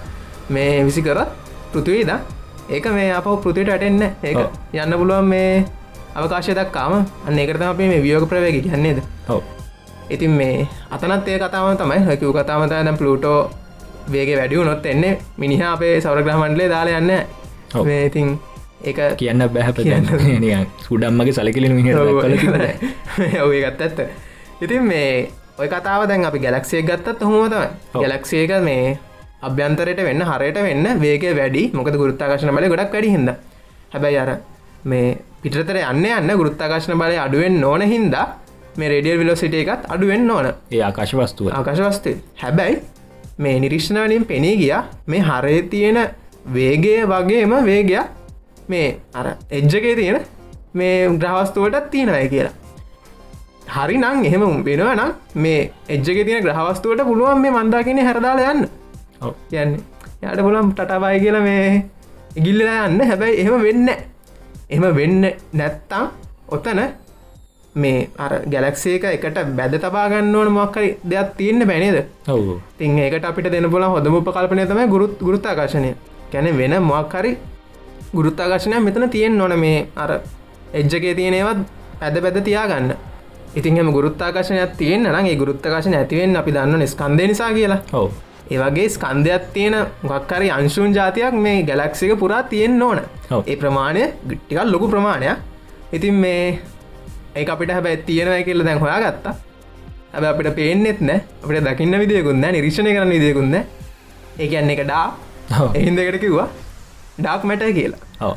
[0.50, 1.30] මේ විසි කරත්
[1.72, 2.10] පෘතුවීද
[2.68, 4.38] ඒක මේ අප පෘතිට ඇටෙන්න ඒක
[4.74, 5.50] යන්න පුළුවන් මේ
[6.14, 6.92] අවකාශය දක්කාම
[7.26, 8.98] අන්න එකරතම අපේ මේ වියෝග ප්‍රවේග කියන්නේද
[9.28, 9.42] ඔව.
[10.14, 12.00] ඉතින් මේ අතනත් ඒ කතාව තමයි.
[12.08, 13.50] හැකිව කතාමතය දැම් පලුටෝ
[14.12, 15.18] වේගේ වැඩියුනොත් එන්නේ.
[15.38, 17.12] මිනිහා අපේ සෞරග්‍රහමන්ඩලේ දාලා යන්න
[18.08, 18.28] ඉතින්
[18.84, 21.72] ඒක කියන්න බැහ කියන්න සුඩම්මගේ සලකිලින්
[23.46, 23.98] ඔය ගත්ත ඇත්ත.
[24.62, 25.10] ඉතින් මේ
[25.58, 27.68] ඔය කතාව දැන් අපි ගැලක්සිය ගත්තත් හොම තමයි.
[27.94, 28.98] ගැලක්සියක මේ
[29.42, 31.62] අභ්‍යන්තරයට වෙන්න හරයට වෙන්න වේගේ වැඩි.
[31.74, 33.30] මොකද ගුරුත්තාකශන බල ගොඩක් වැඩි හිද
[33.92, 34.30] හැබැයි අර
[34.84, 35.06] මේ
[35.44, 38.24] පිටතර යන්න යන්න ගුරුත්තාකශන බලය අඩුවෙන් නොන හින්දා
[38.80, 40.46] මේ රේඩියල් විලෝසිට එකත් අඩුවෙන් ඕන.
[40.72, 41.50] ඒ ආකාශ වස්තුව.
[41.52, 42.78] ආකාශවස්තේ හැබැයි
[43.38, 44.72] මේ නිරික්ෂණවලින් පෙනී ගිය
[45.06, 45.98] මේ හරය තියෙන
[46.54, 48.06] වේගය වගේම වේගයක්
[48.68, 50.20] මේ අර එජ්ජකේ තියෙන
[50.74, 52.54] මේ ග්‍රහවස්තුවටත් තියෙනය කියලා.
[53.68, 58.64] හරි නං එහෙම වෙනව නම් මේ එජ්ජක තියෙන ග්‍රහවස්තුවට පුළුවන් මේ මන්දාගෙන හැරදාල යන්න.
[59.52, 59.76] යන්න
[60.24, 61.84] යට පුලම් ටටබයි කියල මේ
[62.34, 63.06] ඉගිල්ලලා යන්න.
[63.10, 64.13] හැබැයි එහෙම වෙන්න
[64.70, 66.04] එම වෙන්න නැත්තම්
[66.48, 66.80] ඔතන
[67.74, 71.98] මේ අර ගැලක්සේක එකට බැද තබාගන්න ඕන මොක්කරි දෙයක් තියෙන්න්න බැනේද
[72.78, 75.94] තින් ඒකට අපිට දෙන පුල හොඳම උපකල්පනය තමයි ගුරුත් ගුරුත්තාකර්ශණය
[76.30, 77.32] කැන වෙන මොක්හරි
[78.14, 80.20] ගුරුත්තාකර්ශණය මෙතන තියෙන් ඕන මේ අර
[80.72, 81.66] එජ්ජකේ තියෙනවත්
[82.00, 82.94] ඇද පැද තියාගන්න.
[83.54, 87.82] ඉතින් එම ගුරුත්තාකශනයක් තියෙන්න්න නගේ ගුරුත්තකාශන ඇතිවෙන් අපි දන්න ස්කන්දය නිසා කියලා.
[87.92, 88.10] ඔව
[88.50, 93.00] ඒවගේ ස්කන්ධයක් තියෙන ගක්කරි අංශූන් ජාතියක් මේ ගැලක්සික පුරා තියෙන් ඕන.
[93.46, 95.38] ඒ ප්‍රමාණය ගිට්ටිකල් ලොකු ප්‍රමාණයක්.
[95.92, 96.58] ඉතින් මේ
[97.34, 99.34] ඒ අපිට හැබැයි තියෙනව කියල දැන් හොයා ගත්තා
[100.12, 101.20] හැබ අපිට පේනෙත් නෑ.
[101.44, 103.54] අපිට දකින්න විදියකුන්න නිරීක්ෂණය කරන විදියකුන්න
[104.38, 105.06] ඒකන්න එක ඩා.
[105.74, 106.48] එහින්දකට කිව්වා
[107.18, 108.02] ඩාක් මැට කියලා.
[108.20, 108.36] ඔව.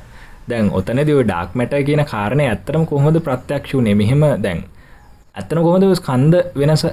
[0.49, 4.63] දැන් ඔතනදව ඩාක් මැට කියන කාරණය ඇත්තරම කොහොමද ප්‍රත්‍යක්ෂූනේ මෙහෙම දැන්
[5.35, 6.83] ඇත්තන කොහොද ස්කන්ද වෙනස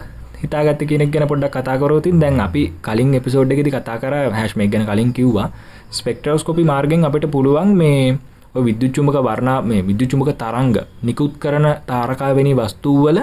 [0.45, 5.13] හිතාගත කෙනෙක් ගැන පොඩ්ඩක් කතාකරෝතින් දැන් අපි කලින් එපිසෝඩ් එකෙදි කතා කර හැශ්මක් ගැන කලින්
[5.13, 5.49] කිව්වා.
[5.91, 8.19] ස්පෙක්ටරෝස්කොපි මාර්ගෙන් අපිට පුළුවන් මේ
[8.57, 13.19] විද්‍යුච්චුමක වර්ණා මේ විද්‍යුචුමක තරංග නිකුත් කරන තාරකාවෙනි වස්තුූවල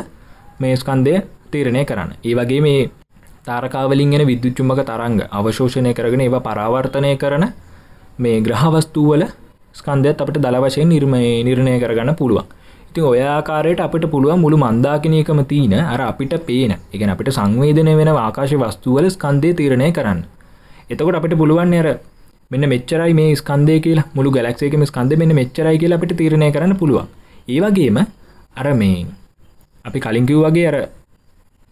[0.59, 1.13] මේ ස්කන්දය
[1.51, 2.09] තීරණය කරන්න.
[2.21, 2.89] ඒ වගේ මේ
[3.43, 7.45] තාරකාවලින් එන විද්‍යුච්චුමක තරංග අවශෝෂණය කරගෙන ඒවා පරාවර්තනය කරන
[8.17, 9.23] මේ ග්‍රහවස්තුූවල
[9.75, 12.45] ස්කන්දයත් අපට දළ වශයෙන් නිර්මය නිර්ණය කරගන්න පුළුවන්.
[12.91, 16.71] ඉතින් ඔයාකාරයට අපිට පුළුවන් මුළු මන්දාකිනයකම තියන අර අපිට පේන.
[16.93, 20.19] එක අපිට සංවේදනය වෙන ආකාශ වස්තුවල ස්කන්දය තීරණය කරන්න.
[20.89, 21.87] එතකොට අපිට පුළුවන් අර
[22.51, 27.07] මෙන්න මෙච්චරයි මේ ස්කන්දය කියලා මුළු ගලක්සේකම ස්කන්ද මෙන්න මෙච්චරයි කියලා අපිට තීරණය කරන්න පුළුවන්.
[27.47, 27.97] ඒවගේම
[28.55, 29.05] අර මේ
[29.85, 30.77] අපි කලින්කිව් වගේ අර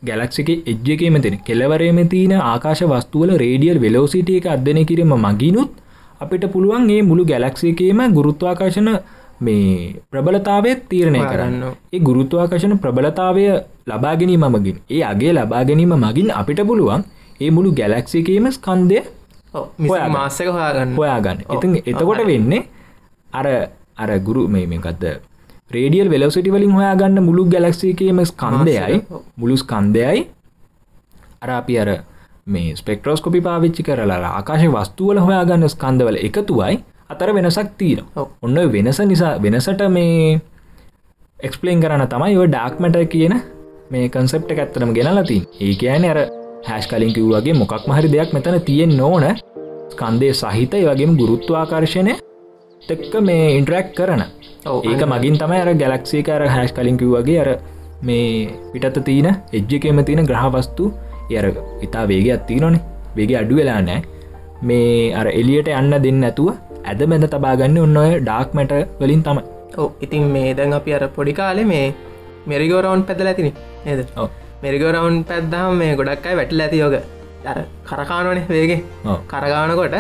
[0.02, 5.72] ගැලක්සික එජ්ජකේම තින කෙලවරේම තියන ආකාශ වස්තුවල රේඩියල් වෙලෝසිටිය එක අධ්‍යනය කිරීම මගිනුත්
[6.22, 8.90] අපිට පුළුවන් ඒ මුළු ගැලක්සිකේම ගුරුත්වාකාශන
[9.40, 11.64] මේ ප්‍රබලතාවත් තීරණය කරන්න.
[11.94, 13.46] ඒ ගුරුත්වාකර්ෂණ ප්‍රබලතාවය
[13.88, 17.04] ලබා ගැනීම මගින් ඒ අගේ ලබා ගැනීම මගින් අපිට පුළුවන්
[17.42, 19.00] ඒ මුළු ගැලක්සිකේම ස්කන්දය.
[20.10, 21.40] මාසක හොයාගන්න හොයාගන්න.
[21.50, 22.68] ඉතින් එතකොට වෙන්නේ
[23.34, 23.48] අර
[23.98, 25.04] අර ගුරු මේකක්ද
[25.72, 29.06] රේඩියල් වෙලසිටි වලින් හොයාගන්න මුළු ගැලක්සිකේම ස්කන්දයයි.
[29.38, 30.28] මුළු ස්කන්දයයි
[31.42, 31.90] අර අපි අර
[32.46, 38.00] මේ ස්පෙක්ට්‍රෝස්කොපි පාවිච්චි කරලා ආකාශ වස්තුවල හොයාගන්න ස්කන්දවල එකතුවයි අතර වෙනසක් තීර.
[38.42, 40.40] ඔන්න වෙනස නිසා වෙනසට මේ
[41.40, 43.34] එක්ස්පලේන් කරන්න තමයි ඔය ඩාක්මට කියන
[43.92, 46.20] මේ කන්සෙප්ට ඇත්තරම ගෙනලතින් ඒ කියන අර
[46.64, 49.26] හැස් කලින් කිව්වගේ මොකක් මහරි දෙයක් මෙතන තියෙන් ඕන.
[49.90, 52.14] ස්කන්දය සහිත ඒ වගේම ගුරුත්වාකර්ශණය
[52.82, 54.24] තෙක්ක මේ ඉන්ටරක් කරන.
[54.84, 57.50] ඒක මගින් තමයි අර ගැලක්සේ අර හැස් කලින් කිව්වගේ අර
[58.02, 60.94] මේ පිටත තියන එජ්ජකෙම තියෙන ග්‍රහවස්තු
[61.34, 64.02] අර ඉතා වේගයක් තියනොනේ වේග අඩු වෙලා නෑ
[64.62, 69.44] මේ අර එලියට යන්න දෙන්න ඇතුව ඇද බැඳ තබාගන්න ඔන්න ඔය ඩාක් මැට වලින් තමයි.
[69.82, 71.86] ඔව ඉතින් මේ දැන් අපි අර පොඩි කාලෙ මේ
[72.52, 73.50] මෙරිගෝරවන්් පැදල ඇතින
[73.86, 74.02] නේද.
[74.64, 76.96] මෙරිගෝරවන්් පැද්දාම මේ ගොඩක් අයි වැටල ඇති යෝග.
[77.52, 77.58] අර
[77.90, 78.80] කරකානවනේ වේගේ.
[79.32, 79.98] කරගානකොට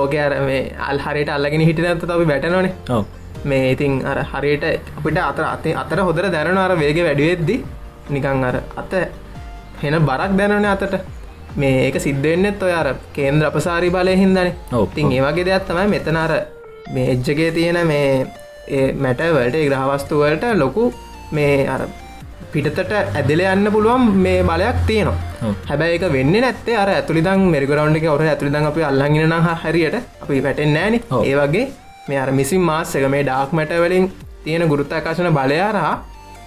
[0.00, 3.04] ඕක අර මේ අල් හරියට අල්ලගෙන හිට ඇත බැටනොනේ ඔව.
[3.50, 4.64] මේ ඉතින් අර හරියට
[4.98, 7.56] අපිට අතර අතේ අතර හොදර දැනන අර වේග වැඩිවෙද්දි
[8.14, 8.92] නිකං අර අත
[9.82, 10.94] හෙන බරක් දැනන අතට
[11.56, 15.12] මේ ඒක සිද්ධෙන්න්නෙත් ඔය අර කේන්ද්‍ර අපසාරි බලය හින්දනේ ඔව්, තින් ඔව්.
[15.12, 16.32] ඒවගේ දෙයක් තමයි මෙතන අර
[16.94, 18.26] මේ එජ්ජගේ තියෙන මේ
[18.94, 20.92] මැටවලට ග්‍රහවස්තුවලට ලොකු
[21.32, 21.82] මේ අර
[22.52, 25.18] පිටතට ඇදල යන්න පුළුවන් මේ බලයක් තියෙනවා.
[25.68, 29.34] හැබැයි එක වෙන්න නැත්තේ අර ඇතුලිදං මෙරිගරවන්් එක ඔර ඇතුලිදං අපි අල්ලගෙන
[29.64, 30.94] හරියට අපි වැටෙන් නෑන.
[31.24, 31.66] ඒ වගේ
[32.08, 34.10] මේ අර මිසින් මාස්සක මේ ඩාක් මැට වලින්
[34.44, 35.94] තියෙන ගුරුත්තාකාශන බලයාරහා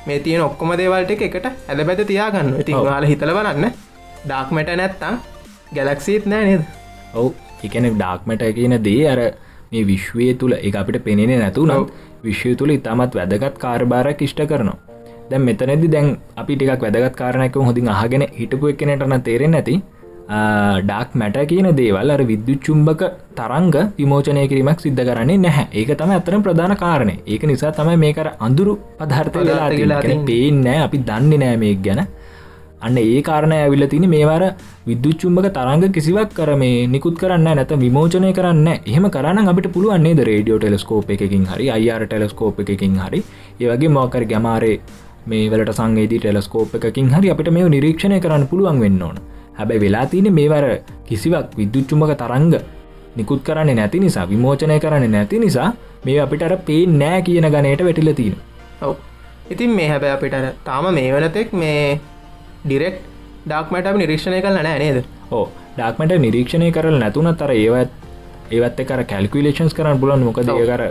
[0.08, 2.76] මේ තියෙන ඔක්කොම දේවල්ට එක එකට ඇද පැත තියාගන්න ඉතින්.
[2.90, 3.72] වාල හිතල බලන්න
[4.26, 5.16] ඩාක් මැට නැත්තං
[5.76, 6.62] ගැලක්සීත් නෑ නේද?
[7.14, 7.30] ඔවු.
[7.68, 9.20] එකන ඩාක්මට කියන දේ අර
[9.72, 11.90] මේ විශ්වය තුළ එක අපිට පෙනෙන නැතුනම්
[12.28, 14.78] විශ්වය තුළ ඉතාමත් වැදගත් කාර්භාරයක් ඉෂ්ට කරනවා.
[15.32, 16.08] දැන් මෙතනදි දැන්
[16.44, 19.76] අපි ටිකක් වැදගත් කාරණයක හොඳින් අහගෙන හිටපු එකනටන තේරෙන් නැති.
[20.88, 23.04] ඩාක් මැට කියන දේවල් අර විද්‍යුච්චුම්භක
[23.40, 25.68] තරංග විමෝචනය කිරීමක් සිද්ධ කරන්නේ නැහැ.
[25.80, 29.40] ඒක තම අතරම ප්‍රධාන කාරණය ඒක නිසා තමයි මේකර අඳුරු පධර්ථ
[29.80, 30.02] වෙලා.
[30.32, 32.04] පේන්නෑ අපි දන්නේ නෑ මේක් ගැන
[32.88, 34.44] අන්න ඒ කාරණය ඇවිල තින මේවාර
[34.88, 40.28] විද්දුච්චුම්භක තරංග කිසිවක් කර මේ නිකුත් කරන්න නැත විමෝචනය කරන්න එහෙම කරන්න අපිට පුළුවන්න්නේ ද
[40.30, 43.22] රේඩියෝ ටෙලස්කෝප එකකින් හරි අයිර් ටෙලස්කෝප එකකින් හරි.
[43.62, 44.76] ඒවගේ මොකර ගැමාරේ
[45.28, 49.18] මේ වලට සංගේදී ටෙලස්කෝප එකකින් හරි අපිට මේ නිරීක්ෂණය කරන්න පුළුවන් වෙන්න ඕන.
[49.58, 50.66] හැබැයි වෙලා තියන මේවර
[51.10, 52.56] කිසිවක් විද්දුච්චුම්භක තරංග
[53.18, 55.68] නිකුත් කරන්නේ නැති නිසා විමෝචනය කරන්න නැති නිසා
[56.06, 58.36] මේ අපිට අර පේ නෑ කියන ගනයට වැටිල තියෙන
[58.82, 58.96] ඔව්.
[59.52, 62.00] ඉතින් මේ හැබැ අපිට අර තාම මේ වනතෙක් මේ
[62.66, 62.96] ඩිරෙක්්
[63.48, 65.00] ඩක්මට නිරීක්ෂණය කල නෑ නේද?
[65.32, 65.46] ඕ
[65.78, 67.92] ඩක්මට නිරීක්ෂණය කරල නැතුන තර ඒවත්
[68.56, 70.84] ඒවත් කර කැල්කුලේෂන්ස් කරන්න පුලන් මොකද ඒකර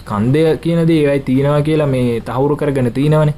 [0.00, 3.32] ස්කන්දය කියනද ඒවයි තියෙනවා කියලා මේ තහවුරු කරගෙන තියෙනවන.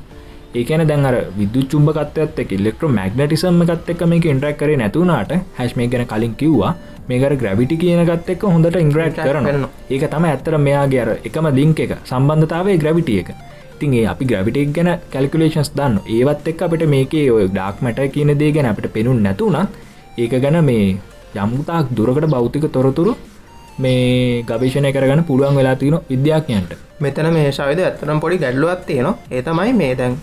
[0.59, 5.89] ඒකන දැන්ර විදු චුම්භකත්යත් එක ඉල්ෙක්ට්‍ර මැගනටිසම්ම එකත් එක් මේක ඉන්ට්‍රක් කර නැතුනාට හැස් මේ
[5.95, 6.75] ගැන කලින් කිව්වා.
[7.11, 9.71] මේකර ග්‍රවිටි කියනගත් එක් හොඳට ඉන්ග්‍රක්් Interact කරන කරනවා.
[9.95, 13.31] ඒක තම ඇත්තර මෙයාගේ අර එකම ලිංක එක සම්බන්ධතාවේ ග්‍රවිටිය එක
[13.77, 16.01] ඉතින් ඒ අපි ග්‍රවිටක් ගැන කැල්කුලේෂන්ස් දන්න.
[16.09, 19.77] ඒවත් එක් අපට මේකේ ඔය ඩාක් මට කියන දේ ගැන අපට පෙනුන් නැතුනත්
[20.19, 20.97] ඒක ගැන මේ
[21.37, 23.13] යම්තාක් දුරකට භෞතික තොරතුරු
[23.79, 26.73] මේ ගවේශණය කරගන්න පුළුවන් වෙලා තියෙන විද්‍යාඥයන්ට.
[27.01, 30.17] මෙතන මේ ශවිද ඇත්තනම් පොඩි ගැඩ්ලුවත් තියෙන ඒ තමයි මේ දැන්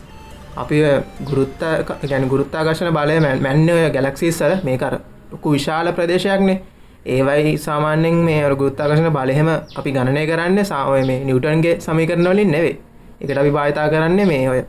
[0.57, 0.81] අපි
[1.23, 1.61] ගුරුත්ත
[2.03, 4.97] ගැන ගුරුත්තාගශන බලය මැන්න ඔය ගැලක්සිස්සල මේකර
[5.31, 6.61] ලොකු විශාල ප්‍රදේශයක්නේ.
[7.05, 10.65] ඒවයි සාමාන්‍යෙන් මේ අර ගුත්තාකශන බලහෙම අපි ගණනය කරන්න.
[10.65, 12.75] සාවය මේ නිවටන්ගේ සමීකරන වලින් නෙවේ
[13.21, 14.61] එකට අපි භාවිතා කරන්නේ මේ ඔය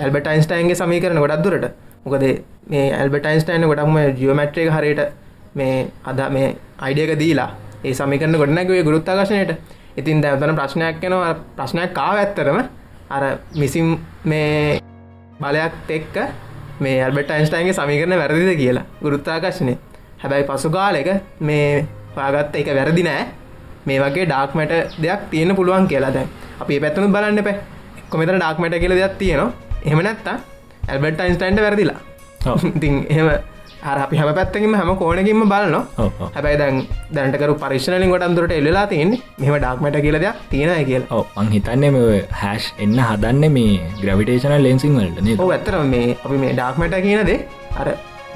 [0.00, 1.66] ඇල්බටයින්ස්ටයින්ගේ සමීකරන ගොඩක් දුරට.
[2.04, 2.24] මොකද
[2.68, 5.00] මේ ඇල්බටයින්ස්ටයින් ගොඩක්ම ජියෝමැට්‍රේ හරයට
[5.54, 7.50] මේ අද මේ අයිඩියක දීලා
[7.84, 9.52] ඒ සමිකරන ගොඩනැකවේ ගුරුත්තාකශනයට
[9.96, 12.58] ඉතින් දැවතන ප්‍රශ්නයක් කෙනවා ප්‍රශ්නයක් කාව ඇත්තරම
[13.10, 13.22] අර
[13.54, 14.80] මිසිම් මේ
[15.40, 16.16] බලයක් එක්ක
[16.80, 18.84] මේ ඇල්බට අයින්ස්ටයින්ගේ සමිකරන වැරදිද කියලා.
[19.02, 19.74] ගුරුත්තාකශනය
[20.18, 21.08] හැබැයි පසු කාලෙක
[21.40, 23.26] මේ පාගත්ත එක වැරදි නෑ.
[23.86, 26.28] මේ වගේ ඩාක්මට දෙයක් තියෙන පුළුවන් කියලා දැන්.
[26.62, 27.56] අපි පැත්තුනුත් බලන්න පැ
[28.10, 29.50] කොමතන ඩාක්මට කියල දෙයක් තියෙනවා.
[29.88, 30.38] එහමනැත්තා
[30.88, 32.00] ඇල්බට අයින්ස්ටයින්ට වැරදිලා.
[32.76, 33.28] ඉතින් එහෙම
[33.86, 35.74] හර අපි හැම පැත්තකිම හැම කෝනකින්ම බලන
[36.34, 36.76] හැබැයි දැන්
[37.16, 41.04] දැන්ටකරු පරිශ්නලින් ගොටන් දුරට එල්ලා තියන්නේ මෙම ඩක්මට කියල දෙයක් තියෙනය කියල.
[41.42, 46.96] මං හිතන්නේ මේ හැෂ් එන්න හදන්න මේ ග්‍රවිටේෂන ලෙන්සිං වලට ඇත්තර මේ අපි මේ ඩක්මට
[47.06, 47.32] කියනද
[47.80, 47.88] අර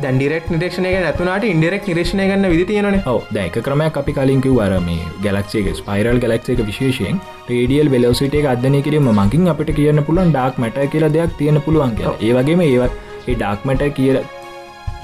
[0.04, 5.06] දැන්ඩිරෙක් නිරක්ෂණය නැතුනාට ඉන්ඩෙරෙක් නිරක්ෂණය ගන්න විදි තියෙනන ඔව දැක ක්‍රමයක් අපි කලින්කිව වර මේ
[5.26, 11.14] ගැලක්ෂේක ස්පයිරල් ගැලක්ෂේක විශේෂයෙන් රේඩියල් වෙලෝසිට අදන කිරීම මකින් අපට කියන්න පුළුවන් ඩක් මට කියලා
[11.16, 12.18] දෙයක් තියෙන පුළුවන් කියලා.
[12.26, 12.94] ඒවගේම ඒවත්
[13.28, 14.20] ඒ ඩක්මට කියල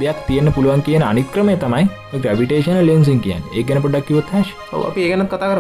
[0.00, 1.85] දෙයක් තියන්න පුළුවන් කියන අනික්‍රමය තමයි
[2.24, 5.50] ග්‍රවිටේෂන ලෙන්සින් කියන් ඒ ගැන පොඩක් කිවත් හැශ් අපි ඒ ගැන කතා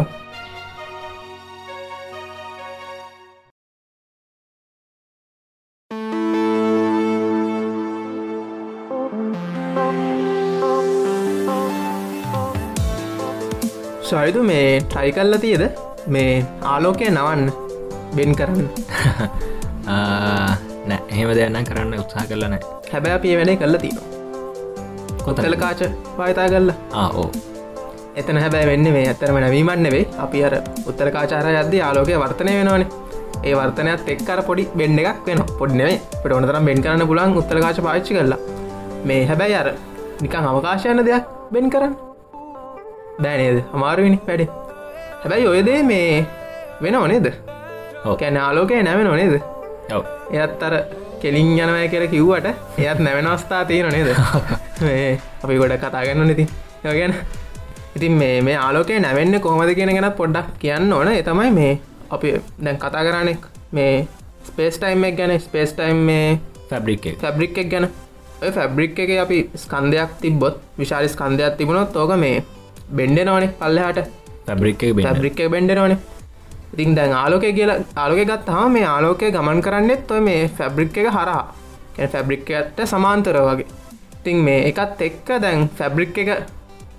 [14.06, 15.62] ශයිතු මේ ට්‍රයි කල්ල තියද?
[16.08, 16.32] මේ
[16.72, 17.50] ආලෝකය නවන්න
[18.16, 18.68] බෙන් කරන්න.
[20.88, 22.54] නෑ එහෙම දෙයන්න කරන්න උත්සා කරලන
[22.92, 23.98] හැබැ අපිය වැඩේ කල්ල තින
[25.24, 25.82] කොතල කාච
[26.18, 26.70] පායතා කල්ල
[27.02, 27.26] ආෝ
[28.16, 30.56] එතන හැබැ වෙන්න මේ ඇතරම නැවීමන්න වේ අපි අර
[30.90, 32.88] උත්තර කාචාර යද්දී ආලෝකය වර්තනය වෙනවානේ.
[33.44, 37.82] ඒ වර්තනයක් එක්කර පොඩි බෙන්ඩ එකක් වෙන පොඩ්නේ පට ඕනතරම් බෙන් කරන්න පුලන් උත්තර කාච
[37.88, 38.40] පාච්චි කරලා.
[39.04, 39.70] මේ හැබැයි අර
[40.22, 42.05] නිකං අවකාශයන දෙයක් බෙන් කරන්න
[43.18, 44.48] බෑනේද අමාරුවිනි වැඩේ.
[45.22, 46.26] හැබැයි ඔයදේ මේ
[46.82, 47.26] වෙන ඕනේද
[48.14, 49.34] කැන ආලෝකය නැව නොනේද
[50.32, 50.74] එයත් අර
[51.20, 52.46] කෙලින් යනවය කියල කිව්වට
[52.78, 54.08] එයත් නැවෙන අවස්ථා තියෙන නේද?
[55.42, 56.46] අපි ගොඩ කතාගන්න නති
[56.84, 57.14] යගැන
[57.96, 61.08] ඉතින් මේ මේ ආලෝකය නැවෙන්න කොහමද කියෙන ගැනත් පොඩ්ඩක් කියන්න ඕන.
[61.10, 61.72] එතමයි මේ
[62.10, 63.94] අපි දැන් කතා කරනෙක් මේ
[64.44, 66.26] ස්පේස් ටයිම් එක ගැන ස්පේස් ටයිම් මේ
[66.70, 67.88] ෆැබ්‍රික් ෆැබ්‍රික් එක ගැන.
[68.50, 72.44] ෆැබ්‍රික් එක අපි ස්කන්ධයක් තිබොත් විශාලි ස්කන්ධයක් තිබුණොත් ඕක මේ
[72.90, 74.10] බෙන්ඩ නොනේ පල්ලහට.
[74.46, 75.98] ෆැබ්‍රික් ෆැබ්‍රික් බෙන්ඩ නොනේ
[76.72, 81.08] ඉතින් දැන් ආලෝකය කියලා ආලෝක ගත් හා මේ ආලෝකය ගමන් කරන්නෙත් ඔය මේ ෆැබ්‍රික් එක
[81.08, 81.44] හරහා.
[82.12, 83.66] ෆැබ්‍රික්කට සමාන්තර වගේ.
[84.16, 86.30] ඉතින් මේ එකත් එක්ක දැන් ෆැබ්‍රික් එක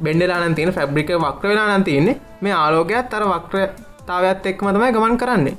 [0.04, 5.56] බෙන්ඩලාන තියෙන ෆැබ්‍රික වක්‍ර වෙලා නම් තියන්නේ මේ ආලෝකයත් අර වක්‍රතාවයක්ත් එක්ම තමයි ගමන් කරන්නේ.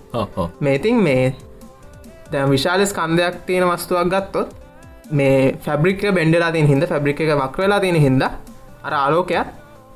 [0.60, 1.34] මේතින් මේ
[2.32, 4.48] දැ විශාල ස්කන්ධයක් තියෙන වස්තුවක් ගත්තොත්
[5.10, 9.46] මේ ෆැබ්‍රික බෙන්ඩලා තින් හිද ෆැබ්‍රික එක වක්‍රලා තියෙන හිද අර ආලෝකයක්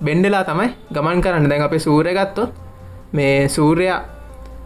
[0.04, 1.48] බෙන්ඩලා තමයි ගමන් කරන්න.
[1.50, 2.50] දැන් අපේ සූරය ගත්තොත්
[3.12, 4.00] මේ සූර්යයා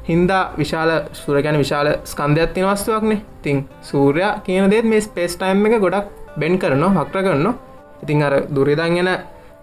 [0.08, 3.22] හින්දා විශාල සුරගැන විශාල ස්කන්ධයක් තින වස්තුවක්නේ.
[3.42, 6.06] තින් සූරයා කියන දේත් මේ ස්පේස් ටයිම් එක ගොඩක්
[6.38, 7.54] බෙන් කරනවා වක්ර කරනවා.
[8.02, 9.10] ඉතින් අර දුරිදංගෙන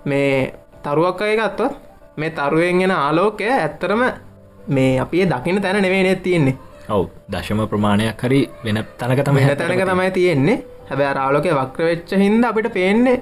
[0.06, 1.74] මේ තරුවක් අය ගත්තොත්
[2.18, 4.04] මේ තරුවෙන් ගෙන ආලෝකය ඇත්තරම
[4.68, 6.58] මේ අපේ දකින තැන නෙවේ තියෙන්නේ.
[6.90, 7.08] ඔව්.
[7.32, 10.64] දශම ප්‍රමාණයක් හරි වෙන තැනක තම තැනක තමයි තියෙන්නේ.
[10.90, 13.22] හැබැ ආලෝකය වක්‍රවෙච්ච හින්ද අපිට පේන්නේ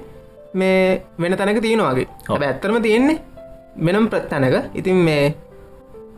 [0.54, 2.06] මේ වෙන තැනක තියෙනවාගේ
[2.40, 3.18] ඇත්තරම තියෙන්නේ
[3.78, 5.24] මෙනම් ප්‍රත්තැනක ඉතින් මේ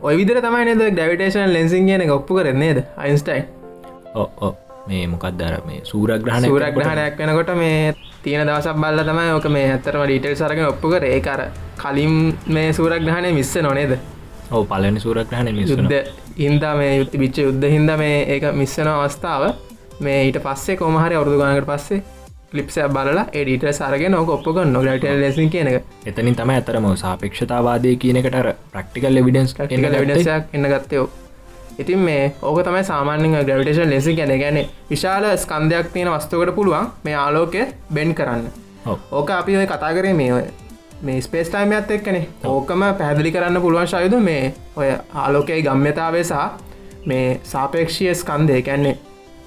[0.01, 3.45] ඔය විදර තමයි නද ඩවිටේෂන් ලෙන්සින් කියන ඔප්පු කරන්නේද අයින්ස්ටයින්
[4.15, 4.55] ඕ
[4.87, 7.93] මේ මොකක්දර මේ සූරග්‍රහණ සූරග්‍රහණයක් වෙනකොට මේ
[8.23, 11.05] තියෙන දවසක් බල්ල තමයි ඕක මේ ඇත්තරම ඩීටල් සරගෙන ඔප්පු කර.
[11.05, 11.41] ඒකර
[11.77, 12.17] කලින්
[12.47, 13.95] මේ සූරග්‍රහණය මිස්ස නොනේද
[14.51, 15.95] ඕ පලනි සූරග්‍රහණ යුද්ධ
[16.37, 19.43] හින්දා මේ යුත්ති බිච්ච යුද්ධ හින්ද මේ ඒක මිස්සන අවස්ථාව.
[19.99, 22.03] මේ ඊට පස්සේ කොමහරි අවුදු ගනකට පස්සේ
[22.55, 25.83] ලිප්ස බලලා එඩිට සරගෙන ඔප්පක නොගට ලෙසින් කියන එක.
[26.05, 28.41] එතනින් තම ඇතරම සාපේක්ෂතාවාදය කියනකට
[28.71, 31.07] ප්‍රක්ටිකල් එවිඩන්ස් ඩක් එන්න ගත්තයෝ
[31.79, 37.15] ඉතින් මේ ඕක තමයි සාමාන්‍ය ග්‍රවිටේෂන් ලෙසි ගැන ගැන විශාල ස්කන්ධයක් තියෙන වස්තුකට පුළුවන් මේ
[37.15, 38.45] ආලෝකය බෙන් කරන්න.
[39.11, 40.43] ඕක අපි ඔය කතා කරේ මේ ඔය
[41.01, 42.27] මේ ස්පේස් ටයිමත් එක්කනේ.
[42.45, 46.33] ඕකම පැදිලි කරන්න පුළුවන් ශයුද මේ ඔය ආලෝකයේ ගම්්‍යතාවේ සහ
[47.05, 48.97] මේ සාපේක්ෂය ස්කන්දය කැන්නේ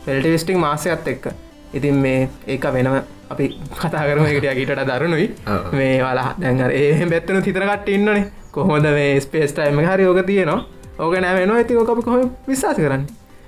[0.05, 1.33] ෆෙල්ටිවිස්ටික් මාසයත් එක්ක
[1.74, 5.28] ඉතින් මේ ඒක වෙනම අපි කතා කරම එකට ගීටට දරුණුයි.
[5.72, 10.64] මේ වලා දැන්ර ඒ බැත්තන තිතරකට ඉන්නනේ කොහොමද මේ ස්පේස් ටයිම හරි ඕක තියෙනවා.
[10.98, 13.07] ඕක නෑවෙන ඇති ඕක අපි කොහ විශවාස කරන්න?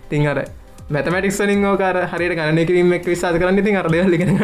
[0.08, 0.44] තින් අර
[0.90, 4.40] මැතමටික් සලින් ඕකාර හරියට ගණනය කිරීම එක් විසාද කරන්න ඉතින් අරදය ලිගෙනගන්න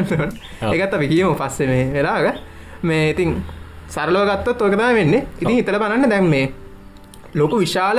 [0.72, 2.26] එකත් අපි කියමු පස්සේ මේ වෙලාග
[2.82, 3.42] මේ ඉතින්
[3.88, 5.26] සරලව ගත්තත් ඔකදා වෙන්නේ.
[5.40, 6.52] ඉතින් හිතල බලන්න දැන් මේ
[7.34, 7.98] ලොකු විශාල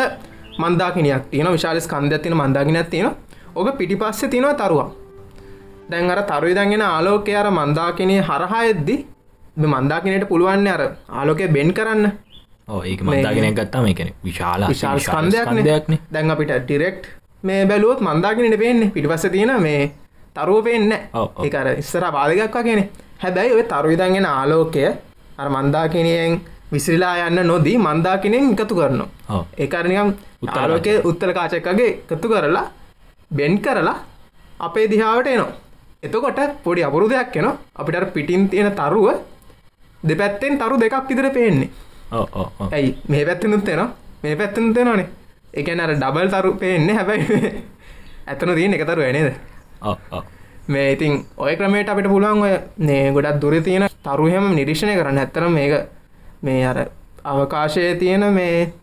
[0.59, 3.11] මන්දාකිනයක් තියෙන විශාල ස්කන්ධයක් තියෙන මන්දාකිනයක් තියෙන
[3.55, 5.07] ඔක පිටිපස්සේ තියෙනවා තරුවක්
[5.89, 8.95] දැන් අර තරුයි දැන්ගෙන ආලෝකය අර මන්දාකිනේ හරහා එද්දි?
[9.73, 10.84] මන්දාකිනයට පුළුවන්නේ අර
[11.19, 12.12] ආලෝකය බෙන් කරන්න.
[12.84, 15.63] ඒක මන්දාගෙනයක් ගත්තාම එකන විශාල විශාල ස්කන්ධයක්නේ.
[15.63, 16.00] ස්කන්ධයක්නේ.
[16.13, 17.00] දැන් අපිට ඩිරෙක්්
[17.43, 18.91] මේ බැලුවොත් මන්දාකිනට පේන්නේ.
[18.95, 19.91] පිටිපස්ස තියෙන මේ
[20.36, 20.91] තරුව පේන්න.
[21.45, 22.82] ඒකර ඉස්සර පාදගක් වගෙන
[23.23, 24.84] හැබැයි ඔය තරුවිදන්ගෙන ආලෝකය
[25.41, 26.41] අර මන්දාකිනයෙන්
[26.73, 29.43] විසිරිලා යන්න නොදී මන්දාකිනෙන් එකතු කරනවා.
[29.58, 30.12] ඒකරනිකම්
[30.58, 32.65] ආලෝකය උත්තර කාචකගේ එකතු කරලා
[33.39, 33.95] බෙන් කරලා
[34.60, 35.56] අපේ දිහාවට එනවා
[36.03, 39.07] එතකොට පොඩි අපුරු දෙයක් එනවා අපිට පිටින් තියෙන තරුව
[40.03, 41.69] දෙපැත්තෙන් තරු දෙකක් ඉදිර පේන්නේ.
[42.71, 42.97] ඇයි?
[43.07, 43.89] මේ පැත්තනුත් තෙනවා
[44.23, 45.07] මේ පැත්තනුත් තෙනවානේ
[45.53, 47.63] එකන අර ඩබල් තරු පේන්න හැබැයි
[48.27, 49.33] ඇතන තියන එකතරු ඇනේද.
[50.67, 55.17] මේ ඉතින් ඔය ක්‍රමේට අපිට පුළුවන් ඔය නේ ගොඩක් දුර තියෙන තරුහෙම නිරීක්ෂණය කරන්න.
[55.17, 55.89] ඇත්තරම් මේක
[56.41, 56.77] මේ අර
[57.25, 58.73] අවකාශය තියෙන මේ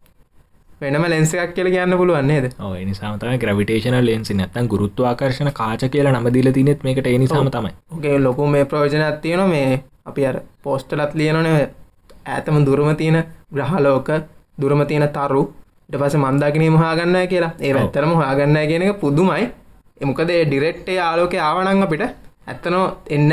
[0.84, 2.46] වෙනම ලෙන්ස එකක් කියල කියන්න පුළුවන් නේද?
[2.60, 7.72] ඔය නිසාමතම ග්‍රවිටේෂන ලෙන්සි නැත්තන් ගුරුත්ව ආකර්ශණ කාච කියලා නමදිල තිනෙත් මේකට එනිසාම තමයි.
[7.92, 11.50] ඕකේ ලොකු මේ ප්‍රෝජනයක් තියෙන මේ අපි අර පෝස්ටලත් ලියනන
[12.26, 13.18] ඇතම දුරම තියෙන
[13.52, 14.08] ග්‍රහලෝක
[14.58, 15.42] දුරම තියෙන තරු.
[15.88, 17.52] ට පස මන්දාකිනීම හාගන්න කියලා.
[17.60, 17.74] ඒ.
[17.74, 19.50] ඇත්තරම හාගන්න කියන එක පුදුමයි.
[20.00, 22.02] එමකද ඩිරෙක්ටේ ආලෝක ආවනං අපිට
[22.46, 23.32] ඇත්තනෝ එන්න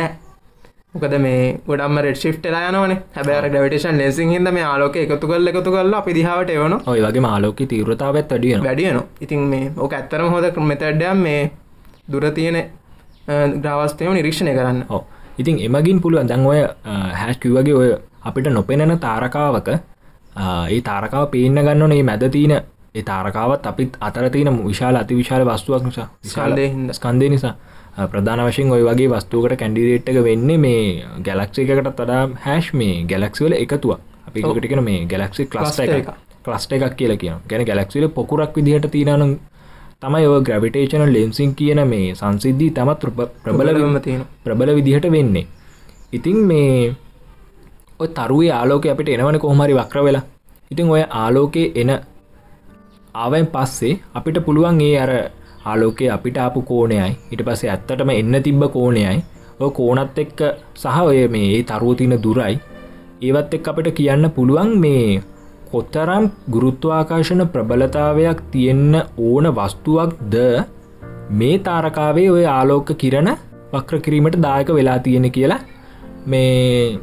[0.93, 2.93] මොකද මේ ගොඩම රෙඩ් ශිප්ටලා යනවන.
[3.15, 7.23] හැබැර ග්‍රවිටේෂන් ලෙසින් හිද මේ ආලෝක එකතු කල්ල එකතු කල්ලා අපි දිහාවට එවන ඔය වගේ
[7.25, 11.51] මාලෝක තීරතාවත් වැඩියන වැඩියන ඉතින් මේ ඕක ඇත්තරම හොද මෙතැඩ්ඩම් මේ
[12.11, 12.57] දුර තියෙන
[13.63, 14.83] ග්‍රවස්තයම නිරීක්ෂණය කරන්න.
[14.89, 15.05] ඕ
[15.37, 16.59] ඉතින් එමගින් පුළුවන් දැන් ඔය
[17.21, 17.89] හැස්කිවගේ ඔය
[18.21, 24.51] අපිට නොපෙනෙන තාරකාවක ඒ තාරකාව පේන්න ගන්න ඒ මැද තියන ඒ තාරකාවත් අපිත් අතර තියන
[24.67, 26.07] විශාල අති විශාල වස්තුවක් නිසා.
[26.67, 26.93] හින්දා.
[26.93, 27.55] ස්කන්දය නිසා
[27.97, 30.81] ප්‍රධාන වශයෙන් ඔය වගේ වස්තුවකට කැන්ඩිරේට්ක වෙන්නේ මේ
[31.23, 33.91] ගැලක්ෂයකට තඩා හැෂ් මේ ගැලක්සිවල එකතුව
[34.27, 34.55] අපි ඔව්.
[34.55, 36.07] කටිකන මේ ගැලක්සි Cluster එක.
[36.45, 36.95] ක්ලස්ට එකක්.
[36.95, 39.27] කියලා කියන ගැන ගැලක්සිල පොකුරක් විදිහට තියනනු
[40.01, 45.45] තමයි ඔය ග්‍රවිටේෂන ලෙන්සින් කියන මේ සංසිද්ධී තමත් ප්‍රබල ප්‍රබලවම තියෙන ප්‍රබල විදිහට වෙන්නේ.
[46.13, 46.95] ඉතින් මේ
[47.99, 50.23] ඔය තරුවේ ආලෝක අපිට එනවන කොහමරි වක්‍ර වෙලා.
[50.71, 51.91] ඉතින් ඔය ආලෝකයේ එන
[53.15, 55.11] ආවයින් පස්සේ අපිට පුළුවන් ඒ අර
[55.65, 57.11] ආලෝකය අපිට ආපු කෝණයයි.
[57.31, 59.17] ඉට පස්සේ ඇත්තටම එන්න තිබ්බ කෝණයයි.
[59.59, 60.39] ඔය කෝනත් එක්ක
[60.75, 62.55] සහ ඔය මේ ඒ තරුවතින දුරයි.
[63.21, 65.21] ඒවත් එක් අපිට කියන්න පුළුවන් මේ
[65.71, 70.35] කොත්තරම් ගුරුත්වාකාශන ප්‍රබලතාවයක් තියෙන්න ඕන වස්තුවක් ද
[71.31, 73.29] මේ තාරකාවේ ඔය ආලෝක කිරණ
[73.73, 75.61] වක්‍ර කිරීමට දායක වෙලා තියෙන කියලා
[76.25, 76.99] මේ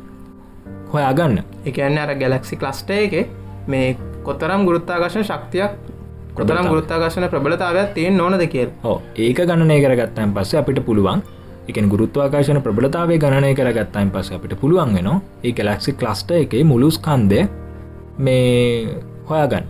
[0.92, 1.38] හොයාගන්න.
[1.66, 3.14] එකන්න අර ගැලක්සි ක්ලස්ට එක
[3.68, 5.72] මේ කොතරම් ගුරුත්තාකර්ශන ශක්තියක්
[6.38, 6.68] කොතරම්.
[6.68, 8.70] ගුරුත්තාකර්ශන ප්‍රබලතාවයක් තියෙන් ඕනද කියල්.
[9.16, 11.22] ඒක ගණනය කරගත්තයින් පස්සේ අපිට පුළුවන්
[11.68, 15.08] එක ගුරුත්වාකාශන ප්‍රබලතාවේ ගණනය කරගත්තයින් පස්ස අපිට පුළුවන් වෙන
[15.44, 17.40] ඒ ගැලක්සි ක්ලස්ට එක මුළුස්කන්දය
[18.18, 19.64] මේ හොයාගන්න.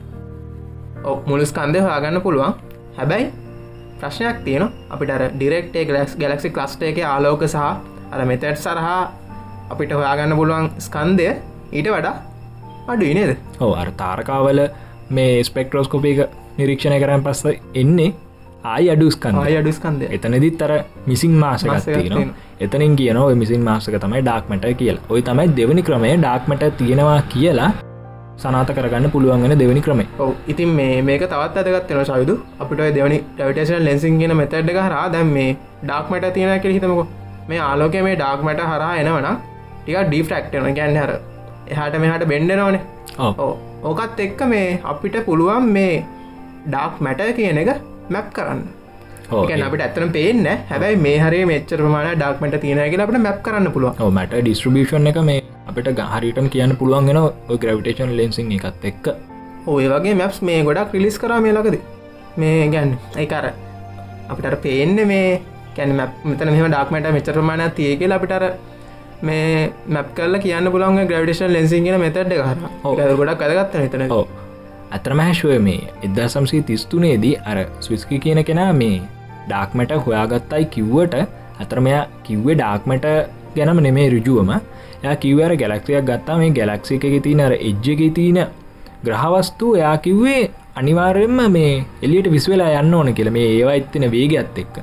[1.27, 2.55] මුළු ස්කන්දය හොයාගන්න පුළුවන්.
[2.97, 3.33] හැබැයි
[4.01, 7.57] ප්‍රශ්නයක් තියෙන අපිට ඩිරෙක්ටේ ගලක්ස් ගැලක්සි ක්ලස්ට එක ආලෝක සහ
[8.13, 9.01] අර මෙතැට් සරහා
[9.71, 11.29] අපිට හොයාගන්න පුළුවන් ස්කන්දය
[11.73, 12.15] ඊට වඩා
[12.89, 13.33] අඩුයි නේද?
[13.61, 14.61] ඕ අර තාරකාවල
[15.11, 16.19] මේ ස්පෙක්ට්‍රෝස්කෝපික
[16.59, 17.45] නිරීක්ෂණය කරන්න පස්ස
[17.75, 18.09] එන්නේ
[18.65, 20.73] ආයි අඩුස්කන්ද ආය අඩු ස්කන්දය එතනදිත් අර
[21.07, 22.35] මිසින් මාසකත් මාසයක් තියෙන තියෙනවා.
[22.61, 25.05] එතනින් කියන ඔය මිසින් මාසක තමයි ඩාක්මට කියලා.
[25.11, 27.71] ඔය තමයි දෙවනි ක්‍රමය ඩාක්මට තියෙනවා කියලා
[28.37, 30.35] සනාත කරගන්න පුළුවන්ගෙන දෙවනි ක්‍රමේ ඔව.
[30.47, 35.57] ඉතින් මේ මේක තවත් ඇදගත්වෙන සයුදු අපිට දෙවනි ඩවිටේෂන් ලෙන්සින් ගෙන මෙතැඩ්ඩ හරා දැම් මේ
[35.85, 37.07] ඩාක්මට තියෙන කෙ හිතමක.
[37.49, 39.31] මේ ආලෝක මේ ඩාක්මට හරා එනවන
[39.79, 41.13] ටික ඩීෆ්‍රක්ටන ගැන්න හර
[41.73, 42.83] එහට මෙහට බෙන්ඩනවනේ
[43.19, 46.05] ඕ ඕකත් එක්ක මේ අපිට පුළුවන් මේ
[46.67, 47.71] ඩාක් මැට කියන එක
[48.11, 48.63] මැප් කරන්න.
[49.49, 53.71] ගැන අපිට ඇත්තන පේන්න හැබැයි මේ හරි මෙච්චර ප්‍රමාණ ඩක්මට තියෙන කියලා අපට මැප් කරන්න
[53.75, 53.95] පුළුවන්.
[54.09, 57.21] මට ඩිස්ට්‍රබිෂන් එක මේ අපිට ගහරිටම කියන්න පුළුවන්ගෙන
[57.63, 59.07] ග්‍රවිටේෂන් ලෙන්සින් එකත් එක්ක.
[59.67, 61.79] ඔය වගේ මැප්ස් මේ ගොඩක් රිලිස් කර මේ ලකද
[62.37, 63.47] මේ ගැන්න ඒකර
[64.31, 65.41] අපිට පේන්න මේ
[65.77, 68.49] කැන මෙතන මෙම ඩක්මට මෙචරමාන තිය කියලා අපිටර
[69.23, 72.01] මේ මැප් කල්ල කියන්න පුළන් ග්‍රවිටේෂන් ලෙන්සිගෙන
[72.85, 72.97] ඔව්.
[72.97, 74.27] කර ගොඩක් කදගත්ත හිතන ඕ
[74.91, 78.97] අතරමහැශුව මේ එදදා සම්සී තිස්තුනේදී අර ස්විස්කි කියන කෙනා මේ
[79.47, 81.17] ඩාක්මට හොයාගත්තයි කිව්වට
[81.61, 83.07] අතරමයා කිව්වේ ඩාක්මට
[83.57, 84.51] ගැනම නෙමේ රුජුවම
[85.05, 86.39] ය කිවර ගැලක්සියක් ගත්තා.
[86.39, 88.39] මේ ගැලක්සි එක තියන අර එජ්ජක තියන
[89.05, 93.31] ග්‍රහවස්තු එයා කිව්වේ අනිවාර්යෙන්ම මේ එලියට විස්වෙලා යන්න ඕන කියල.
[93.31, 94.77] මේ ඒවා එත්තින වේගත් එක්ක.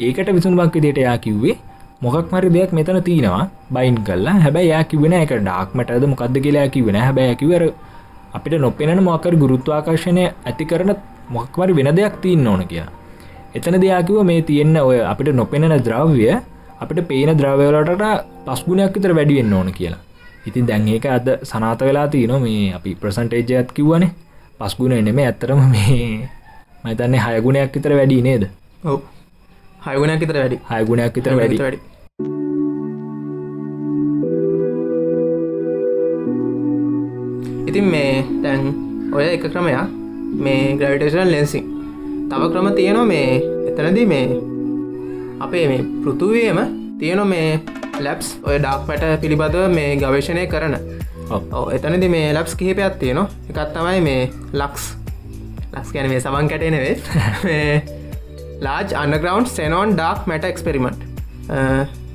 [0.00, 1.56] ඒකට විසුන්බක් විදියට යා කිව්වේ
[2.02, 3.44] මොකක් මරි දෙයක් මෙතන තියෙනවා.
[3.72, 7.62] බයින් කල්ලා හැබැයි යා කිවෙන එක ඩාක්මටද මොකක්ද කියලා කිවෙන හැබැයි කිවර
[8.36, 10.92] අපිට නොපෙනෙන මොකර ගුරුත්වාකර්ශණය ඇති කරන
[11.28, 12.92] මොක්වරි වෙන දෙයක් තියන්න ඕන කියලා.
[13.54, 16.28] එතන දෙයාකිව මේ තියෙන්න ඔය අපිට නොපෙනෙන ද්‍රව්‍ය
[16.80, 18.04] අපිට පේන ද්‍රව්‍යවලට
[18.46, 20.02] පස්ගුණයක් විතර වැඩිවෙන්න ඕන කියලා.
[20.46, 24.12] ඉතින් දැන් ඒක අද සනාත වෙලා තියන මේ අපි ප්‍රසන්ටේජයත් කිව්වනේ.
[24.58, 26.28] පස්ගුණ නෙම ඇත්තරම මේ
[26.84, 28.42] මතන්නේ හයගුණයක් විතර වැඩි නේද?
[28.84, 29.00] ඔව්.
[29.86, 30.56] හයගුණයක් විතර වැඩි.
[30.70, 31.58] හයගුණයක් විතර වැඩි.
[31.62, 31.78] වැඩි.
[37.68, 38.62] ඉතින් මේ දැන්
[39.14, 39.94] ඔය එක ක්‍රමයක්
[40.44, 41.64] මේ ග්‍රවිටේෂන් ලෙන්සිං
[42.30, 43.30] තව ක්‍රම තියෙනවා මේ
[43.70, 44.26] එතනදී මේ
[45.40, 46.58] අපේ මේ පෘතුවයම
[46.98, 47.60] තියෙන මේ
[48.00, 50.74] ලැබ්ස් ඔය ඩක් පැට පිළිබඳව මේ ගවේශණය කරන.
[51.76, 53.28] එතනදි මේ ලබ්ස් කිහිපයක් තියෙනවා.
[53.50, 54.22] එකත් තමයි මේ
[54.52, 54.96] ලක්ස්
[55.72, 56.94] ලක්ස් ගැන මේ සමන් කැටේනවේ
[58.64, 61.00] ලාජ් අන්නග්‍රවන්් සෙනෝන් ඩක් මැට එක්ස්පෙරිමෙන්ට්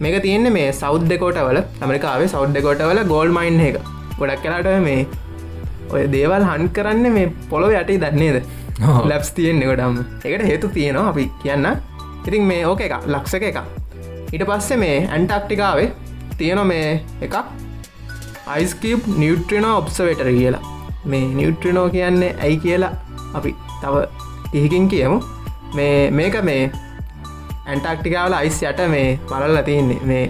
[0.03, 3.75] මේක තියන්නේ මේ සෞද් දෙකෝටවල ඇමරිකාවේ සෞද් දෙකෝටවල ගෝල් මයින්් එක.
[4.19, 5.05] ගොඩක් කලාට මේ
[5.93, 8.37] ඔය දේවල් හන් කරන්න මේ පොළොව යටි දන්නේද.
[9.11, 11.67] ලැබ්ස් තියෙන්නේ ගොඩම් එකට හේතු තියෙනවා අපි කියන්න.
[12.27, 13.59] ඉතින් මේ ඕක එක ලක්ෂක එක
[14.33, 15.91] ඊට පස්සේ මේ ඇන්ටක්ටිකාවේ
[16.39, 16.87] තියෙන මේ
[17.27, 17.35] එකක්
[18.55, 20.63] අයිස්කප් නිියුට්‍රිනෝ ඔබ්සවේටර කියලා.
[21.05, 22.91] මේ නිියුට්‍රිනෝ කියන්නේ ඇයි කියලා
[23.37, 24.03] අපි තව
[24.57, 25.21] ඉහිකින් කියමු
[25.73, 26.63] මේ මේක මේ
[27.65, 30.23] ඇන්ටක්ටිකාවල අයිස් යට මේ බලල්ල තියන්නේ මේ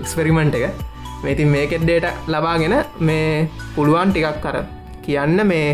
[0.00, 0.66] එක්ස්පෙරිමෙන්ට් එක.
[1.24, 4.56] මේතින් මේකෙත් ඩේට ලබාගෙන මේ පුළුවන් ටිකක් කර
[5.04, 5.68] කියන්න මේ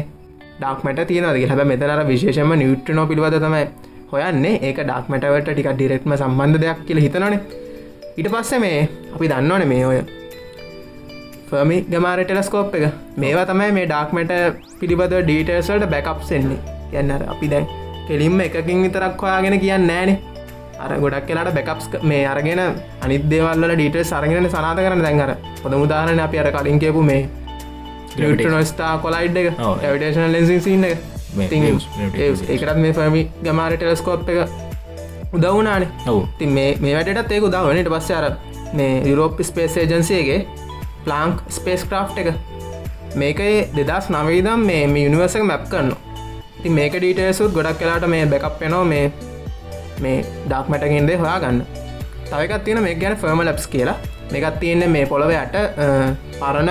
[0.61, 3.65] ඩක්මට තියනද හැබ මෙතනර විශේෂම නිියුට්‍රනෝ පිළිබඳ තමයි
[4.13, 4.55] හොයන්නේ.
[4.67, 7.41] ඒක ඩක්මටවට ටික ඩිරෙක්ම සම්බන්ධ දෙයක් කියල හිතනනේ
[8.17, 8.81] ඊට පස්සේ මේ
[9.15, 10.01] අපි දන්නවන මේ ඔය
[11.51, 12.85] ෆර්මි ගමාර ටෙලස්කෝප් එක.
[13.17, 14.33] මේවා තමයි මේ ඩාක්මට
[14.81, 16.61] පිළිබඳ ඩීටර්සල්ට බැකප්සෙන්නේ
[17.01, 17.67] යන්න අපි දැන්
[18.11, 20.17] කෙලින්ම එකකින් විතරක් හොයාගෙන කියන්න නෑනේ
[20.85, 22.61] අර ගොඩක් කියලාට බැකප්ස් මේ අරගෙන
[23.05, 25.33] අනිදේවල්ල ඩීට සරගෙන සනාත කරන දැන්ගර
[25.63, 27.29] හොඳ මුදාහරන අපි අර කලින් කියපු මේ
[28.55, 29.79] නොස්ථා කොලයිඩ් එක ඔව්.
[29.79, 30.99] ටවිටේෂන ලෙන්සින් සින්න එක.
[31.37, 34.39] මේ ඉතින් waves, gravitational ඒකටත් මේ ෆර්මි ගමාර ටෙලස්කෝප් එක
[35.33, 36.27] උදවුනානේ ඔවු.
[36.39, 38.31] ති මේ වැටත් ඒක උදාවනට පස්ස අර
[38.75, 40.43] මේ යුරෝප් ස්පේස් ඒජන්සියගේ
[41.05, 42.35] ප්ලාංක් ස්පේස් ක්‍රාෆ් එක.
[43.15, 46.10] මේකයි දෙදස් නවීදම් මේ යුනිවර්සක මැප් කරන්න
[46.63, 49.05] ති මේක ඩීටේසුත් ගොඩක් කලාට මේ බැකප් වෙනවා මේ
[50.05, 50.17] මේ
[50.49, 51.63] ඩක්මටගෙන්දේ හොයා ගන්න
[52.31, 53.97] තවකත් තියෙන මේ ගැන ෆර්ම ලබ්ස් කියලා.
[54.33, 55.57] මේකත් තියෙන්නේ මේ පොළොව යට
[56.41, 56.71] පරණ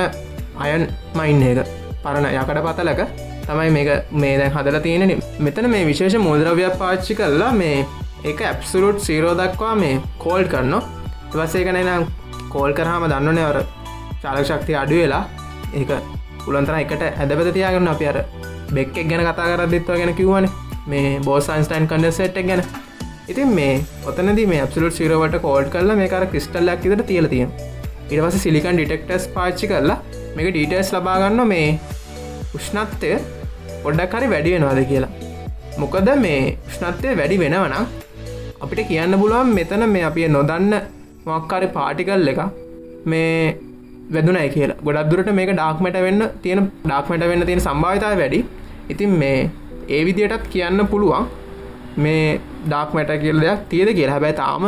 [0.58, 0.84] අයන්
[1.16, 1.68] මයින් එක.
[2.04, 3.02] පරණ යකට පතලක.
[3.48, 7.86] තමයි මේක මේ දැන් හදල තියෙන මෙතන මේ විශේෂ මුද්‍රව්‍යයක් පාච්චි කරලා මේ
[8.32, 10.76] එක ඇප්සුරුට් සීරෝ දක්වා මේ කෝල්් කරන්න
[11.34, 12.06] වසේ කනනම්
[12.54, 13.60] කෝල් කරහම දන්නනය අර
[14.22, 15.24] චාලක ශක්තිය අඩු වෙලා.
[15.74, 15.92] ඒක
[16.46, 18.18] පුළන්තර එකට ඇදපත තියාගන්න අප අර
[18.76, 20.48] බෙක්ෙක් ගැන කතා කරදත්ව ගැන කිව්වන.
[20.88, 22.64] මේ බෝසයින්ස්ටයින් කන්ඩසෙට් ගැන.
[23.32, 23.74] ඉතින් මේ
[24.10, 27.46] ඔතනද මේ ඇපසුලට සිරවට කෝඩ් කරලා මේ කර ක්‍රිස්ටල්ලක් ඉදට තියලතිය
[28.12, 29.98] ඉටවස සිලිකන් ඩිටෙක්ටස් පාච්චි කරලා
[30.36, 31.68] මේක ඩීටස් ලබාගන්න මේ
[32.58, 33.12] උෂ්ණත්වය
[33.84, 35.12] පොඩ්ඩක් හරි වැඩි වෙනවාද කියලා.
[35.82, 36.40] මොකද මේ
[36.70, 37.86] උෂ්ණත්වය වැඩි වෙනවනම්
[38.64, 40.74] අපිට කියන්න පුළුවන් මෙතන මේ අපිය නොදන්න
[41.28, 42.42] මක්කාරි පාටිකල් එක
[43.12, 43.36] මේ
[44.16, 44.80] වැදුනයි කියලා.
[44.86, 48.40] ගොඩක් දුරට මේක ඩාක්මට වෙන්න තියෙන ඩාක්මට වෙන්න තියෙන සම්භාවිතාව වැඩි.
[48.94, 49.38] ඉතින් මේ
[49.90, 51.28] ඒ විදියටත් කියන්න පුළුවන්
[52.06, 52.24] මේ
[52.68, 54.16] ඩාක්මට කියල දෙයක් තියද කියලා.
[54.16, 54.66] හැබැයි තාම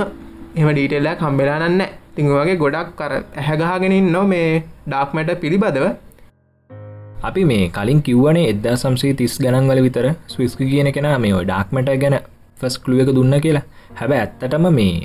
[0.59, 1.81] එම ඩීටෙල්ලයක් හම්බෙලානන්න
[2.15, 4.49] තිං වගේ ගොඩක් කර ඇහැගහගෙනින් නො මේ
[4.87, 5.85] ඩාක්මට පිළිබඳව.
[7.29, 11.91] අපි මේ කලින් කිව්වනේ එදදා සම්සේ තිස් ගණන්වල විතර ස්විස්ක කියන කෙන මේ ඔය ඩාක්මට
[12.03, 12.17] ගැන
[12.59, 13.65] ෆස් කළුව එක දුන්න කියලා.
[13.99, 14.95] හැබ ඇත්තටම මේ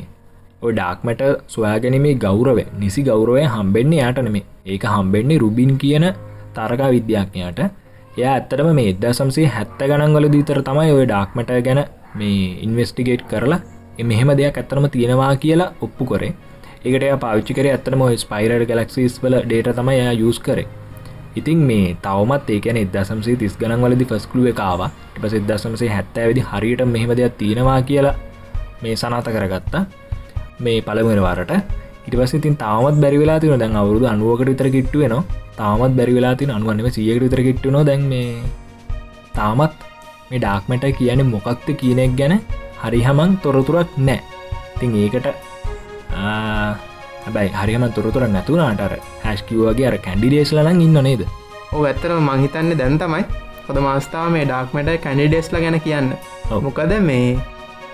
[0.63, 6.07] ඔය ඩාක්මට සොයාගැනීමේ ගෞරව නිසි ගෞරවය හම්බෙන්නේ යාටනමේ ඒක හම්බෙන්නේ රුබින් කියන
[6.55, 7.61] තරගා විද්‍යාඥයට
[8.17, 11.81] එය ඇත්තටම මේ එදදා සම්සේ හැත්ත ගණන්වල දීතර තමයි ඔය ඩාක්මට ගැන
[12.15, 13.61] මේ ඉන්වස්ටිගේට් කරලා
[14.05, 16.33] මෙහෙම දෙයක් ඇත්තරම තියෙනවා කියලා ඔප්පු කරේ.
[16.85, 20.67] ඒකට පාවිච්චි කර ඇත්තම ස්පයිරඩ ගලක්සිස් වල ඩේට තමයි යස් කරේ.
[21.37, 27.13] ඉතින් මේ තවමත් ඒකන එදසම්සේ තිස් ගනන් වලදි ෆස්කලුව එකකාව එප සිදසමසේ හැත්තඇවිදි හරියට මෙහෙම
[27.13, 28.17] දෙයක් තියෙනවා කියලා
[28.83, 29.85] මේ සනාත කරගත්තා.
[30.59, 31.53] මේ පළමරවාරට
[32.07, 35.15] ඉටවස් ඉතින් තාමත් බැරිවෙලා තින දැන් අවුරුදු අනුවකට විතර කිට්ටුවන
[35.57, 38.31] තාමත් බැරිවෙලා තින අනුවන්නම සියකට විතර කිට්ටුන දැන් මේ
[39.35, 39.75] තාමත්
[40.31, 42.35] මේ ඩාක්මට කියන මොකක්ද කියනෙක් ගැන
[42.83, 44.21] හරිහමන් තොරතුරක් නෑ.
[44.79, 45.27] තින් ඒකට
[46.13, 48.95] හැබයි හරිම තොරතුර නැතුනාටර
[49.25, 51.23] හැස්කිවගේ අර කැන්ඩිඩේස් ලන ඉන්න නේද?
[51.75, 53.25] ඕ ඇත්තරම මංහිතන්න දැන් තමයි
[53.67, 56.13] හොද මස්ථාව මේ ඩාක්මට කැන්ඩිඩේස්ල ගැන කියන්න.
[56.65, 57.27] මොකද මේ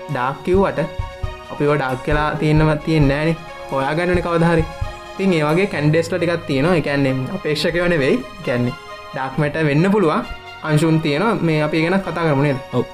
[0.09, 1.11] ඩාක්කිව්වට
[1.51, 3.35] අපි ඩක් කියලා තියෙනවත් තියෙන් නෑන.
[3.71, 4.65] හොයා ගැනන කවදහරි
[5.17, 6.75] තින් ඒවගේ කැන්ඩෙස්ල ටිකක් තියෙනවා.
[6.79, 8.73] එකන්නේ අපේක්ෂක වන වෙයි කැන්නේ
[9.13, 10.25] ඩාක්මට වෙන්න පුළුවන්.
[10.63, 11.35] අංශුන් තියෙනවා.
[11.41, 12.85] මේ අපි ගැන කතා කරමුණේ ඔව්.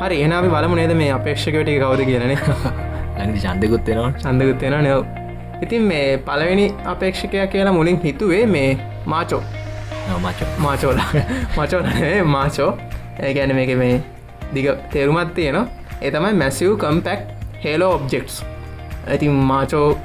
[0.00, 2.38] හරි එනාි බලමු නේද මේ අපේක්ෂකවට කවද කියලනේ
[3.18, 5.23] ලඟදි චන්දකුත්වෙනවා සඳකුත්වෙන නව
[5.62, 9.42] ඉතින් මේ පළවෙනි අපේක්ෂකය කියලා මුලින් හිතුවේ මේ මාචෝ.
[10.22, 10.40] මච.
[10.58, 10.98] මාචෝල
[11.56, 11.84] මචෝල
[12.24, 12.70] මාචෝ
[13.22, 14.02] ඒගැන මේක මේ
[14.54, 15.56] දිග තේරුමත් තියෙන
[16.02, 17.20] ඒ තමයි මැසිව් කම්පෙක්්
[17.64, 18.42] හෙලෝ ඔබ්ජෙක්ස්
[19.08, 19.98] ඇතින් මාචෝ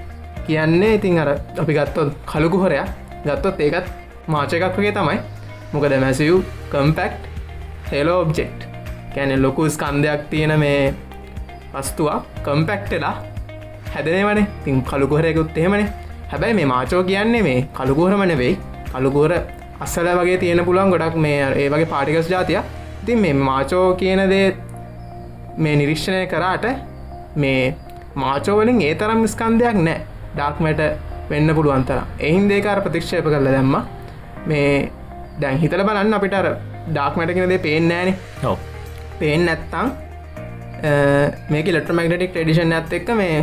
[0.48, 1.30] කියන්නේ ඉතින් අර
[1.62, 2.90] අපි ගත්තොත් කළුකුහොරයක්
[3.26, 3.88] ගත්තොත් ඒකත්
[4.28, 5.20] මාච එකක් වගේ තමයි.
[5.74, 6.42] මොකද මැසිව්
[6.72, 7.14] කම්පෙක්්
[7.92, 8.66] හෙලෝ ඔබ්ජෙක්්
[9.16, 10.94] කැන ලොකු ස්කන්ධයක් තියෙන මේ
[11.74, 13.16] වස්තුවක් කම්පෙක්ටලා
[13.94, 14.46] හැදනවනේ.
[14.64, 15.88] තින් කළුකුහරයකුත් එහෙමනේ.
[16.32, 18.54] හැබැයි මේ මාචෝ කියන්නේ මේ කළුකුහරමන වෙයි
[18.92, 19.34] කළුකුහර
[19.86, 22.60] අස්සල වගේ තියෙන පුළුවන් ගොඩක් මේ ඒ වගේ පාටිකස් ජාතිය
[23.02, 24.48] ඉතින් මේ මාචෝ කියන දේ
[25.64, 26.66] මේ නිරික්ෂණය කරාට
[27.44, 27.62] මේ
[28.24, 30.00] මාචෝවලින් ඒ තරම් ස්කන්ධයක් නෑ.
[30.36, 30.82] ඩාක්මට
[31.32, 33.76] වෙන්න පුළුවන්තර එහින් දේකාර ප්‍රතික්ෂේප කරල දැම්ම.
[34.50, 34.92] මේ
[35.42, 36.36] දැන් හිතල බලන්න අපිට
[36.94, 38.16] ඩාක්මට කෙනදේ පේෙන්නෑනේ
[39.20, 39.88] පේෙන් නැත්තං
[41.54, 43.36] මේක ලෙට්‍රමක්ටක් ටඩිෂන් ඇත් එක්ක මේ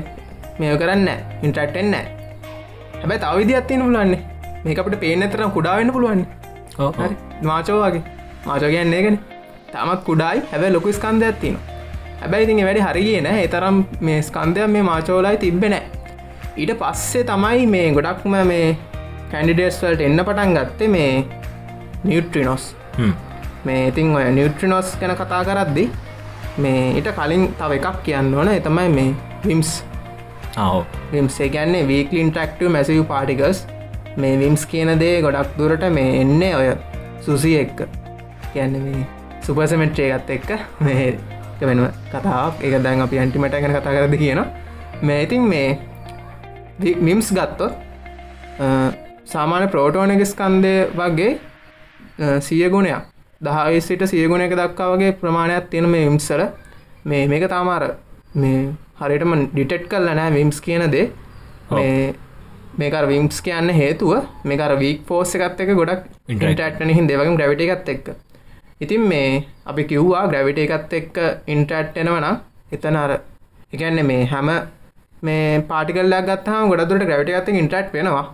[0.59, 1.09] මේ කරන්න
[1.47, 2.07] ඉන්ට්‍රක්ටෙන් නෑ
[3.01, 4.21] හැබැයි තවවිදි අත්තින පුලන්නේ
[4.65, 6.27] මේක අපට පේන තරම් කුඩාවෙන්න පුළුවන්
[7.51, 8.03] මාචෝවාගේ
[8.47, 9.19] මාචෝ කියන්නේ ගෙන
[9.73, 10.43] තමත් කුඩායි.
[10.53, 11.57] හැබැ ලොකු ස්කන්ධ ඇත්තින
[12.21, 13.79] හැබැයි ඉතින් වැඩි හරිගෙන එතරම්
[14.09, 15.85] මේ ස්කන්ධයක් මේ මාචෝලායි තිබෙනෑ
[16.63, 18.69] ඊට පස්සේ තමයි මේ ගොඩක්ම මේ
[19.33, 21.13] කැන්ඩිඩේස් වලට එන්න පටන් ගත්තේ මේ
[22.05, 22.65] නිියුට්‍රිනොස්
[23.67, 25.85] මේ ඉතින් ඔය නිියුට්‍රිනොස් ගැන කතා කරද්දි
[26.65, 28.49] මේ ඊට කලින් තව එකක් කියන්න ඕන.
[28.49, 29.11] එතමයි මේ
[29.47, 29.73] විම්ස්
[31.13, 33.59] විම්සේ ගැන්නේ වීකලින් ටක්ටව මැසිව් පාටිකස්
[34.17, 36.69] මේ විම්ස් කියන දේ ගොඩක් දුරට මේ එන්නේ ඔය
[37.21, 37.79] සුසිය එක්ක.
[38.53, 39.07] කියන්න මේ
[39.41, 40.51] සුපසමෙන්ට්‍රේ ගත් එක්ක
[40.81, 41.19] මේ
[41.61, 41.83] වෙන
[42.13, 42.55] කතාවක්.
[42.63, 44.41] එක දැන් අපි ඇන්ටිමට ගැන කතා කරද කියන
[45.03, 45.69] මේ ඉතින් මේ
[47.01, 47.73] මිම්ස් ගත්තොත්
[49.25, 51.33] සාමාන්‍ය ප්‍රෝටෝනක ස්කන්දය වගේ
[52.41, 53.05] සිය ගුණයක්.
[53.41, 56.43] දහවිසිට සියගුණක දක්කා වගේ ප්‍රමාණයක් තියෙන මේ විම්සල
[57.05, 57.83] මේ මේක තාමාර
[58.35, 61.07] මේ හරිටම ඩිටෙට් කල්ල නෑ විම්ස් කියන දේ.
[61.77, 62.15] මේ
[62.81, 64.13] මේකර විම්ස් කියන්න හේතුව
[64.51, 68.07] මේකර වීක් පෝස් එකත් එක ගොඩක් ඉන්ටටන හින් දෙවගම් ග්‍රවිට එකත් එක්ක.
[68.85, 71.19] ඉතින් මේ අපි කිව්වා ග්‍රවිට එකත් එක්ක
[71.55, 72.27] ඉන්ටට්ටෙනවන
[72.77, 73.13] එතන අර
[73.75, 74.51] එකන්න මේ හැම
[75.23, 78.25] මේ පාටිකල්ලක් ගත්හම ගොඩදුරට ග්‍රවිට එකත් ඉන්ටට් වෙනවා.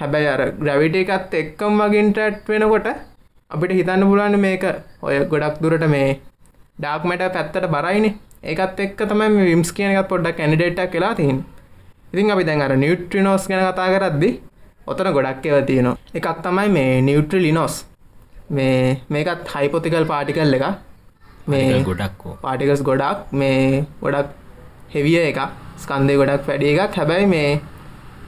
[0.00, 2.90] හැබැයි අර ග්‍රවිට එකත් එක්කම් වගේ ඉන්ටට් වෙනකොට
[3.50, 4.64] අපිට හිතන්න පුලන්න මේක
[5.06, 6.10] ඔය ගොඩක් දුරට මේ
[6.78, 8.12] ඩාක්මට පැත්තට බරයිනේ
[8.42, 11.38] ඒකත් එක් තමයි විම්ස් කියනකත් පොඩ්ඩක් කැනිඩේටක් කියලා තින්
[12.12, 14.30] ඉතින් අපි දැන් අර නිියුට්‍රිනෝස් ගැන කතා කරද්දි
[14.86, 15.96] ඔතන ගොඩක් එව තියෙනවා.
[16.14, 17.74] එකක් තමයි මේ නිියුට්‍රි ලිනෝස්
[18.50, 20.64] මේ මේකත් හයිපොතිකල් පාටිකල් එක
[21.46, 23.32] මේ ගොඩක්කෝ පාටිකස් ගොඩක්.
[23.32, 24.28] මේ ගොඩක්
[24.94, 25.40] හෙවිය එක
[25.84, 26.98] ස්කන්දය ගොඩක් වැඩිය එකක්.
[26.98, 27.50] හැබැයි මේ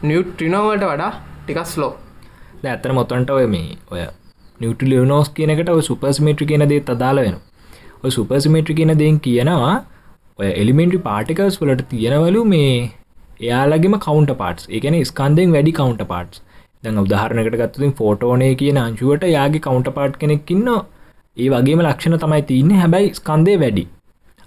[0.03, 1.13] නිියුට්‍රිනෝවට වඩා
[1.45, 1.93] ටිකක් ස්ලෝ
[2.65, 4.03] ඇත්තර මොතන්ට ඔය මේ ඔය
[4.61, 7.37] නිියටලියනෝස් කියනකට ඔය සුපස්මිට්‍රි කියන දේත් අදාල වෙන
[8.05, 9.75] ඔය සුපස්මිට්‍රි කියන දෙෙන් කියනවා
[10.39, 12.75] ඔය එලිමෙන්ටි පාටිකල්ස් වලට තියෙනවලු මේ
[13.41, 16.43] එයාලගේම කවන්ට පාටස් එකන ස්කන්දෙන් වැඩි කවන්ට පාටස්
[16.85, 20.71] දැන් උදාහරණකට ගත්තුතින් ෆෝටෝනය කියන අංචුවට යාගේ කවන්ට පාට් කෙනෙක්කින්න
[21.37, 22.71] ඒ වගේම ලක්ෂණ තමයි තියන්න.
[22.81, 23.85] හැබැයි ස්කන්දය වැඩි.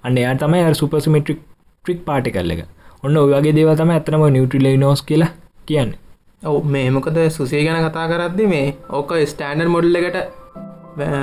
[0.04, 1.40] අන්න එයා තමයි අ සුපසිමිට්‍රික්
[1.84, 2.60] ට්‍රික් පාටි කල්ල එක.
[3.04, 5.30] ඔන්න ඔයගේ දේව තම ඇතනම නිියටලයි නෝස් කියලා
[5.68, 5.98] කියන්නේ.
[6.42, 8.66] ඔව මේ මොකද සුසේ ගැන කතා කරද්දි මේ
[8.98, 10.18] ඕක ස්ටෑන්ඩර් මොඩල් එකට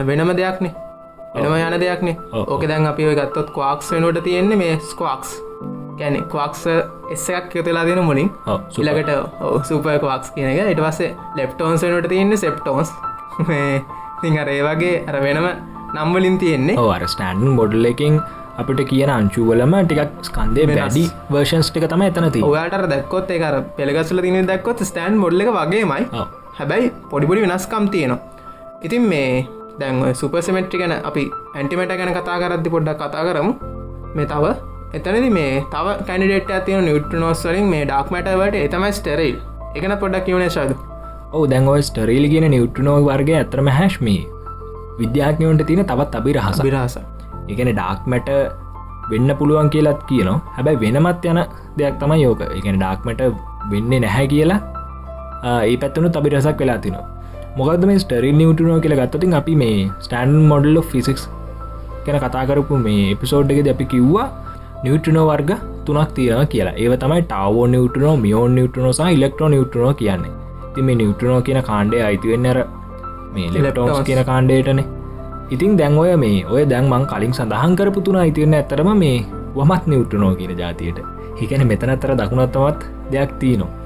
[0.07, 0.73] වෙනම දෙයක්නේ
[1.35, 2.17] වෙනම යන දෙයක්නේ.
[2.33, 5.33] ඕක දැන් අපි ඔය ගත්තොත් කවාක්ස් වෙනුවට තියෙන්නේ මේ ස්කවාක්ස්
[5.99, 6.65] ගැන කවාක්ස
[7.15, 8.29] එස්ස එකක් යොතලා දෙන මුලින්.
[8.77, 9.11] ඉලකට
[9.69, 10.71] සූපය කවාක්ස් කියන එක.
[10.75, 12.93] ඉට පස්සේ ලෙප්ටෝන්ස් වෙනුවට තියෙන්නේ සෙප්ටෝන්ස්
[14.21, 15.49] තින් අර ඒ වගේ අර වෙනම
[15.95, 16.77] නම්වලින් තියෙන්නේ.
[16.77, 18.21] ඕ ස්ටන්ඩන් බොඩල් එකින්
[18.61, 20.79] අපිට කියන අංචුවලම ටිකක් ස්කන්දය වෙනස්.
[20.79, 26.07] වැඩි වර්ෂන්ස් ටික තම එතනති ඔයාට දැක්කොත් ඒකර පෙළගසල තින දැක්කොත් ස්ටෑන් මොඩ්ල එක වගේමයි.
[26.59, 28.21] හැබැයි පොඩිපොඩි වෙනස්කම් තියෙනවා.
[28.83, 29.47] ඉතින් මේ
[29.79, 31.23] දැන් සුපසමෙට්‍රි ගැන අපි
[31.55, 33.53] ඇන්ටිමට ගැන කතා කරද්දි පොඩ්ඩක් කතා කරමු.
[34.15, 34.53] මේ තව
[34.97, 39.37] එතනදි මේ තව කැනිඩේට ඇතින නිියට්‍රනෝස් වලින් මේ ඩක්මටවට එතමයි ස්ටෙරයිල්
[39.77, 40.75] එකන පොඩ්ඩක් කියවන ශද.
[41.35, 44.19] ඔව දැන්ව ස්ටරේල් ගෙන නිියුට්‍රනෝ වර්ග ඇතරම හැශ්මී
[44.99, 46.97] විද්‍යාඥයන්ට තියෙන තවත් අබි රහස බිරහස
[47.53, 48.29] එකන ඩාක්මට
[49.11, 50.37] වෙන්න පුළුවන් කියලත් කියනවා.
[50.57, 51.41] හැබැයි වෙනමත් යන
[51.79, 53.25] දෙයක් තමයි යෝක එකන ඩාක්මට
[53.71, 54.61] වෙන්නේ නැහැ කියලා
[55.63, 57.12] ඒ පැත්වනු තබි රසක් වෙලා තිනවා
[57.57, 59.75] මොකද මේ ස්ටරි නිියටනෝ කියල ගත්තතින් අපි මේ
[60.05, 61.25] ස්ටන් මොඩල් ෆිසික්ස්
[62.05, 64.27] ගැන කතාකරපු මේ එපිසෝඩ් එක අපි කිව්වා
[64.85, 65.51] නිියටනෝ වර්ග
[65.85, 66.75] තුනක් තියෙන කියලා.
[66.81, 70.33] ඒ තමයි ටවෝ නිියටනෝ මියෝන් නිියටනෝසා ඉලෙක්ට්‍රෝ නිියටනෝ කියන්නේ.
[70.73, 72.59] ති මේ නිියටනෝ කියන කාණ්ඩය අයිතිවෙන්නර
[73.33, 74.03] මේ Leptons.
[74.09, 74.89] කියන කාණ්ඩේටනේ
[75.49, 79.17] ඉතින් දැන් ඔය මේ ඔය දැන් මං කලින් සඳහන් කරපු තුන ඉතිරන්න ඇතරම මේ
[79.55, 80.99] වමත් නිවටනෝ කියන ජාතියට
[81.39, 83.82] හිකැන මෙතන අතර දකුණත්තවත් දෙයක් තියනවා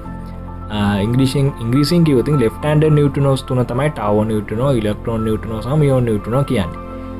[1.06, 6.70] ඉංග්‍රිසින් ඉංග්‍රීසින් කිවතින් ලෙෆ්ටන්ඩ නිවටනෝස් තුන තමයි ටව නිවටනෝ ඉලෙක්ට්‍රෝන් නිවටනෝ සමියෝ නිවටනෝ කියන්න.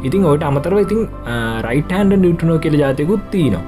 [0.06, 1.02] ඉතින් ඔට අමතරව ඉතින්
[1.66, 3.64] රයිටහන්ඩ නිවටනෝ කියල ජාතයකුත් තියනවා.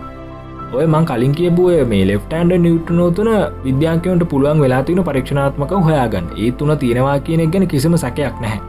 [0.75, 3.31] ඔය මං කලින් කියබුව මේ ලෙෆ්ටන්ඩ නිියුට්නෝතුන
[3.65, 6.27] විද්‍යාකයන්ට පුළුවන් වෙලා තින පරීක්ෂණාත්මක හොයාගන්න.
[6.43, 8.61] ඒ තුන තියෙනවා කියන ගැන කිසිම සැකයක් නැහැ.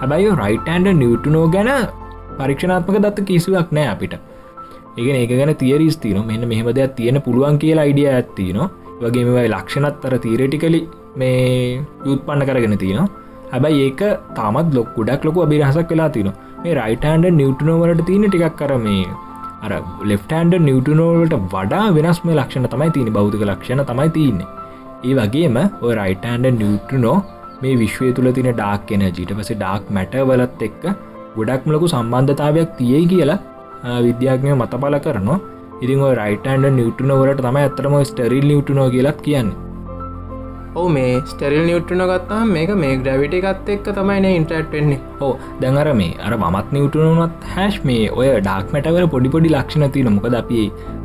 [0.00, 1.70] හැබැයි රයිටන්ඩ නිියුටනෝ ගැන
[2.38, 4.14] පරීක්ෂණාත්මක දත්ත කිසිවක් නෑ අපිට.
[4.98, 8.58] ඒගෙන ඒක ගැන තියරිස් තින මෙන්න මෙහම දෙයක් තියෙන පුළුවන් කියලා අයිඩිය ඇත්තින
[9.02, 10.80] වගේ මෙවයි ලක්ෂණත් අර තීරටිකලි
[11.16, 11.44] මේ
[12.06, 13.10] යුත් පන්න කරගෙන තියෙනවා
[13.52, 14.02] හැබැයි ඒක
[14.38, 16.32] තාමත් ලොක් ගොඩක් ලොකු අභිරහසක් වෙලා තින
[16.64, 19.06] මේ රයිටන්ඩ නිියුටනෝවලට තියෙන ටිකක් කර මේ
[19.64, 19.72] අර
[20.10, 24.48] ලෙෆ්ටන්ඩ නිියටනෝල්ට වඩා වෙනස් මේ ලක්ෂණ තමයි තියන බෞතික ලක්ෂණ තමයි තියන්නේ.
[25.04, 27.16] ඒ වගේම ඔය රයිටන්ඩ නිියටනෝ
[27.62, 30.84] මේ විශ්වය තුළ තින ඩාක් එන ජීට පස ඩාක් මැට වලත් එක්ක
[31.36, 33.38] ගොඩක්මලකු සම්බන්ධතාවයක් තියයි කියලා
[34.06, 35.40] විද්‍යාඥය මත පල කරනවා.
[35.84, 39.60] ඉතින් රයිටන්ඩ නිියටනවලට තමයි ඇතරම ස්ටරිල් නිියටනෝ කියලත් කියන්නේ.
[40.80, 44.98] ඕ මේ ස්ටරිල් නිියුට්ටන ගත්තා මේක මේ ග්‍රවිට එකත් එක්ක තමයින ඉන්ට්‍රට් වෙන්නේ.
[45.26, 45.30] ඕ
[45.60, 50.64] දැඟර මේ අර මත් නිියුටනුනත් හැශ් මේ ඔය ඩාක් මැටවල පොඩිපොඩි ලක්ෂණ තින මොකද අපි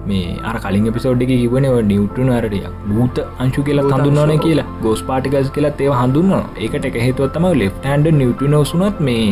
[0.10, 4.68] මේ අර කලින් පිසෝඩ්ඩි කිවන නිියුට්ටන අරටිය භූත අංශු කියලා හඳුන්නන කියලා.
[4.86, 9.24] ගෝස් පාටිකස් කියලා ඒව හඳුන්න ඒකට එක හේතුවත්තම ලෙෆ්ටන්ඩ නිියටනෝසුනත් මේ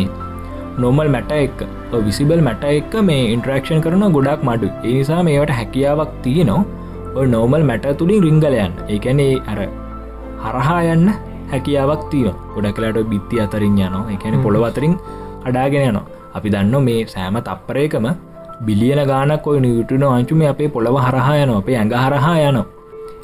[0.78, 1.59] නොමල් මැට එක්
[2.07, 7.88] විසිබල් මැට එක්ක මේ ඉන්ට්‍රක්ෂන් කරන ගොඩක් මඩු ඒ නිසා මේවට හැකියාවක් තියනවා නෝමල් මැට
[7.97, 9.59] තුළින් රිංගලයන් ඒකැනේ අර
[10.43, 11.09] හරහා යන්න
[11.51, 14.05] හැකියාවක් තියන ගොඩ කලාට බිත්ති අතරින් යනවා.
[14.13, 14.93] එකන පොළොව අතරින්
[15.45, 16.05] අඩාගෙන යනවා.
[16.36, 18.07] අපි දන්න මේ සෑම තප්පරයකම
[18.65, 22.65] බිලියන ගානක් ඔය නිියටන අංචුම අපේ පොළොව හරහා යන අපේ ඇඟ හරහා යනවා.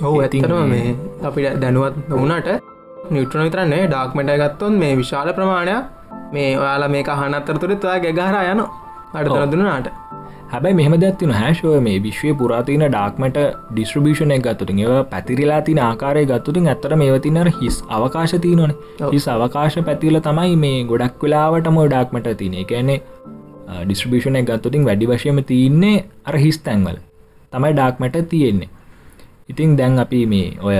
[0.01, 2.49] ඔහු ඇතිනම මේ අපිට දැනුවත් නොවනට
[3.11, 5.83] නිියටන විතරන්නේ ඩාක්මට ගත්තොන් මේ විශාල ප්‍රමාණයක්
[6.33, 8.63] මේ ඔයාලා මේ අහනත්තර තුරත් ඔයා ගැගහර යන
[9.13, 9.89] අඩතර දුනාට
[10.51, 13.37] හැබයි මෙහම දැත්තින හැශෝය මේ විශ්වය පුරාතින ඩාක්මට
[13.69, 18.73] ඩිස්ට්‍රබිෂණය ගත්තුටින් ඒව පැතිරිලා තින ආකාරය ගත්තුටින් ඇත්තර මේවතිනර හිස් අවකාශ තියනොන
[19.13, 22.99] හිස් අවකාශ පැතිල තමයි මේ ගොඩක් වෙලාවටම ඩාක්මට තින එකන්නේ
[23.81, 26.97] ඩිස්ට්‍රබිෂණය ගත්තුටින් වැඩි වශයම තියන්නේ අර හිස් තැන්වල.
[27.53, 28.69] තමයි ඩාක්මට තියෙන්නේ.
[29.49, 30.77] ඉතිං දැන් අපි මේ ඔය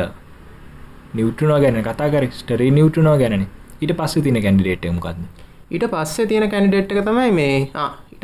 [1.14, 2.28] නිවටනෝ ගැන කතා කර.
[2.32, 3.48] ස්ටරේ නිවටනෝ ගැන
[3.84, 5.22] ඊට පස්ස තින කැන්ඩිඩේට මකක්ද
[5.72, 7.56] ඊට පස්සේ තියෙන කැන්ඩිඩේට්ක තමයි මේ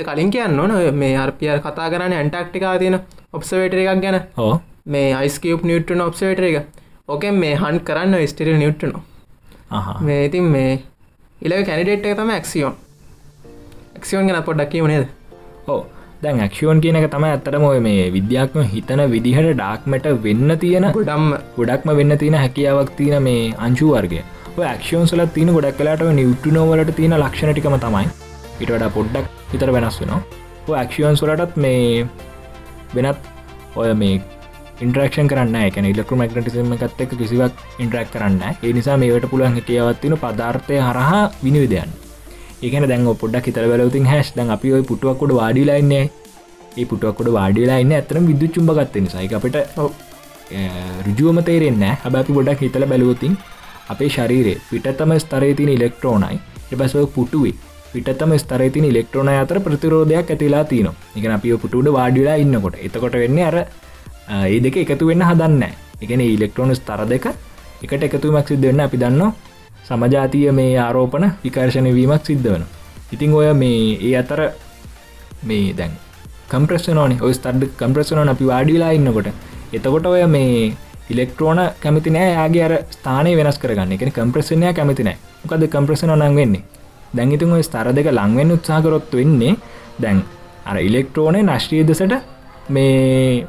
[0.08, 3.00] කලින් කියන්න ඕන මේ අර්පිය කතා කරන්න ඇන්ටක්ටිකා තියෙන
[3.34, 4.20] ඔබ්සවේට එකක් ගැන.
[4.38, 4.54] ඕ
[4.88, 6.80] මේ අයිස්කප් නිියට්ටන ඔබ්සවේට එක.
[7.08, 10.72] ඕකෙන් මේ හන්් කරන්න ස්ටිරල් නිියට්ටනවා මේ ඉතින් මේ
[11.42, 12.76] ඉල කැනිඩේට් එක තම ඇක්සියෝන්
[13.96, 15.08] ඇක්සියෝන් ගැන පොඩ්ඩක් කියවනේද
[15.68, 15.80] ඕ
[16.22, 21.94] දැන් ක්ෂෝන් කියන එක තම ඇතරම මේ විද්‍යාත්ම හිතන විදිහට ඩාක්මට වෙන්න තියෙන ගොඩම් ගොඩක්ම
[21.96, 24.22] වෙන්න තියෙන හැකියාවක් තියෙන මේ අංචු වර්ගය
[24.58, 28.06] ක්ෂෝන් සල තින ගොඩක් කලාට නිියුට්ටනෝවලට තියෙන ලක්ෂණටිකම තමයි.
[28.60, 30.22] ඉට වඩා පොඩ්ඩක් විතර වෙනස් වෙනවා.
[30.68, 32.06] ක්ෂන් සලටත් මේ
[32.94, 33.18] වෙනත්
[33.76, 34.20] ඔය මේ
[34.80, 40.16] ඉන්ට්‍රක්ෂන් කරන්න එක ඉලෙක්ට්‍ර මක්නටිසම එකත් එක කිසිවක් ඉන්ට්‍රක් කරන්න ඒ නිසා මේට පුළුවන් හැකියවත්තින
[40.18, 41.92] පදාර්ථය හරහා විනිවිදයන්
[42.62, 46.04] ඒකන දැන් පොඩක් හිතර බලවතින් හැස් දැන් අපි ඔය පුටුවක්කොට වාඩිලයින්නේ
[46.78, 49.58] ඒ පුටුවක්කොට වාඩිලායින්න ඇතරම් විදු චුම්බගත්තෙන සයික අපට
[51.08, 53.38] රුජුවම තේරෙන්න හැබ ගොඩක් හිතල බැලවතින්
[53.90, 56.38] අපේ ශරීරේ පිටතම ස්තරේ තින ඉලෙක්ට්‍රෝනයි.
[56.74, 57.56] එබැසව පුටුවේ
[57.94, 62.76] පිටතම ස්තරතින ඉලෙක්ට්‍රෝන අතර ප්‍රතිරෝධයක් ඇතිලා තින එක අපි පුටුඩ වාඩිලා ඉන්නකොට.
[62.78, 63.58] එතකොට වෙන්න අර
[64.48, 65.64] ඒ දෙක එකතු වෙන්න හදන්න
[66.02, 67.26] එකන ඉලෙක්ට්‍රෝන ස්තර දෙක
[67.84, 69.32] එකට එකතුමක් සිද්ධ වෙන්න අපි දන්න
[69.88, 72.66] සමජාතිය මේ ආරෝපන විකර්ශණය වීමක් සිද්ධ වන
[73.12, 74.42] ඉතිං ඔය මේ ඒ අතර
[75.44, 75.94] මේ දැන්
[76.50, 79.28] කම්ප්‍රෙස්සනෝන ඔය ස්තර්ඩ කම්ප්‍රෙස්සනෝන අපි වාඩිලා ඉන්නකොට.
[79.74, 80.74] එතකොට ඔය මේ
[81.10, 82.34] ඉලෙක්ට්‍රෝන කැමති නෑ.
[82.34, 83.94] යාගේ අර ස්ථානය වෙනස් කරගන්න.
[83.94, 85.18] එක කම්ප්‍රෙස්සනය කැමති නෑ.
[85.44, 86.64] මොකද කම්ප්‍රෙසන නං වෙන්නේ?
[87.12, 89.56] දැංගිතුන් ඔය ස්තර දෙක ලංවෙන් උත්සාහකරොත් වෙන්නේ
[90.00, 90.24] දැන්
[90.66, 92.14] අර ඉලෙක්ට්‍රෝනය නශ්්‍රිය දෙසට
[92.70, 93.46] මේ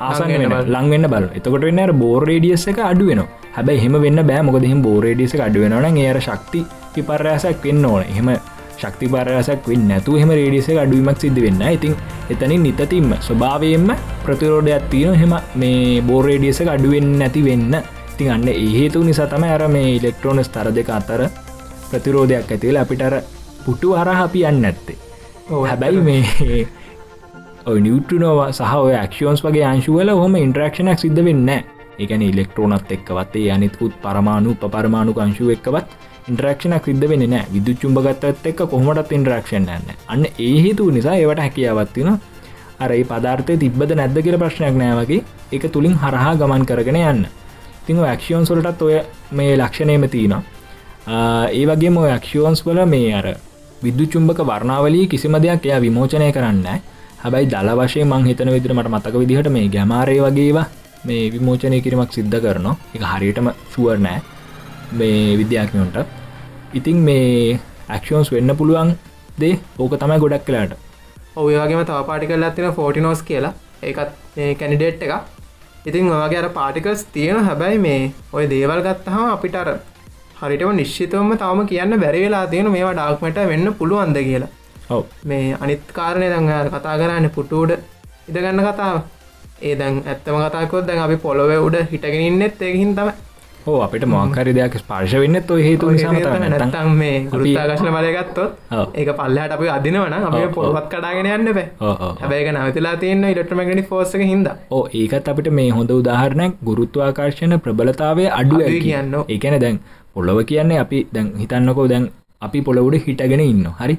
[0.00, 0.30] ආසන
[0.68, 3.22] ලංවෙන්න බල එතකොට වෙන්න බෝරේඩියස් එක අඩුවෙන
[3.52, 4.42] හැබයි හෙම වෙන්න බෑ.
[4.42, 8.02] මොකද හිම බෝරේඩියස අඩුවෙනන ඒර ශක්ති පිපර්යාසක් වෙන්න ඕන.
[8.04, 8.28] එහෙම
[8.76, 11.94] ශක්ති පරසක් වෙන්න නැතු හෙම රේඩියස අඩුවීමක් සිද්ධ වෙන්න ඉතින්
[12.30, 13.88] එතනින් නිතතින්ම ස්වභාවයෙන්ම
[14.24, 17.74] ප්‍රතිරෝධයක් තියෙන හෙම මේ බෝරේඩියස අඩුවෙන් නැති වෙන්න.
[18.12, 21.22] ඉතින් අන්න ඒහේතු නිසා තම අර මේ ඉලෙක්ට්‍රෝනස් තර දෙක අතර
[21.90, 23.14] ප්‍රතිරෝධයක් ඇතිල අපිටර
[23.64, 24.96] පුටු අරහ අපි යන්න ඇත්තේ
[25.62, 26.66] හැබැයි මේ
[27.84, 28.74] නිියටනෝවා සහ
[29.08, 31.50] ක්ෂෝන්ස් වගේ අංශුවල හොම ඉන්ට්‍රක්ෂණක් සිද්ධ වෙන්න
[31.98, 35.88] එකන ඉලෙක්ට්‍රෝනත් එක්කවත්තේ අනිත්කුත් පරමාණු පරමාණු අංශුව එක්කවත්
[36.28, 42.14] ඉන්ට්‍රක්ෂණක් සිද්ධ වෙන නෑ විදු චුම්භගත්තත් එක්ක කොහොමටත් ඉන්ට්‍රක්ෂන් යන්න අන්න ඒහේතු නිසා ඒවට හැකියාවත්තින
[42.80, 45.22] අරයි පදාර්ථය තිබ්බද නැද්ද කියල ප්‍රශ්නයක් නෑවගේ
[45.52, 47.26] එක තුළින් හරහා ගමන් කරගෙන යන්න.
[47.86, 48.96] තිං ක්ෂෝන් සොලටත් ඔය
[49.32, 50.42] මේ ලක්ෂණයම තියනවා.
[51.52, 53.26] ඒ වගේ මො ක්ෂෝන්ස් වල මේ අර
[53.82, 56.66] විද්දු චුම්භක වර්ණාවලී කිසිම දෙයක් එයා විමෝචනය කරන්න
[57.22, 60.66] හැබැයි දල වශය මං හිතන විදිර මට මතක විදිහට මේ ගැමාරය වගේවා
[61.04, 62.76] මේ විමෝචනය කිරීමක් සිද්ධ කරනවා.
[62.94, 64.20] එක හරියටම ශුවර් නෑ
[64.92, 65.96] මේ විද්‍යාඥයොන්ට.
[66.74, 68.90] ඉතිං මේ ඇක්ෂෝන්ස් වෙන්න පුළුවන්
[69.40, 70.74] දේ ඕක තමයි ගොඩක් කලාට
[71.36, 73.54] ඔයගේම තව පාටි කල්ලා තින ෆෝටිනෝස් කියලා.
[73.82, 74.10] ඒකත්
[74.60, 75.12] කැනිඩේට් එක
[75.86, 79.68] ඉතින් ඔයාගේ අර පාටිකස් තියෙන හැබැයි මේ ඔය දේවල් ගත්තහම අපිට අර
[80.40, 84.48] හරිටම නිශ්චිතවම තවම කියන්න බැරිවෙලා තියෙන මේවා ඩාක්මට වෙන්න පුළුවන්ද කියලා.
[84.90, 85.04] ඔව.
[85.24, 87.76] මේ අනිත් කාරණය දඟ කතා කරන්න පුටූඩ
[88.28, 88.96] ඉදගන්න කතාව.
[89.62, 93.10] ඒ දැන් ඇත්තම කතාකොත් දැන් අපි පොළොව උඩ හිටගෙනන්නෙත් ඒහින් තම
[93.66, 98.88] හෝ අපිට මොක්කරි දෙයක් ස්පර්ශ වෙන්න ඔය හේතු නැත්තම් මේ ගුරුත්තාකශන බලගත්තොත් ඔව්.
[98.94, 100.34] ඒක පල්ලහට අපි අදිනවන අප.
[100.56, 105.94] පොළොත් කඩාගෙන යන්න බෑ හැබැයි නවතිලා තියන්න ඉලටමගනි ෆෝසක හිද ඕ ඒකත් අපිට මේ හොඳ
[105.96, 109.16] උදාහරණයක් ගුරුත්වාකර්ශණ ප්‍රබලතාවය අඩු අඩුයි කියන්න.
[109.28, 109.80] ඒකැන දැන්
[110.14, 112.10] පොළොව කියන්නේ අපි දැන් හිතන්නකෝ දැන්
[112.42, 113.98] අපි පොළොවුඩ හිටගෙන ඉන්න හරි?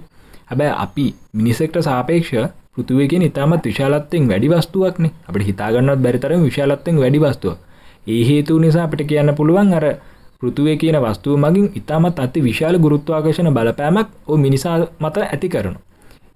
[0.49, 2.33] හැබැ අපි මිනිසෙක්ට සාපේක්ෂ
[2.75, 5.15] පෘතුවයකෙන් ඉතාමත් විශාලත්තෙන් වැඩි වස්තුවක්නේ.
[5.27, 7.64] අපට හිතාගන්නත් බැරිතරම විශාලත්තෙන් වැඩි වස්තුව
[8.07, 9.85] ඒ හේතු නිසා අපිට කියන්න පුළුවන් අර
[10.39, 15.79] පෘතුවේ කියන වස්තුව මගින් ඉතාමත් අති විශාල ගුරුත්වාකර්ෂණ බලපෑමක් ඕ මිනිසා මත ඇති කරනු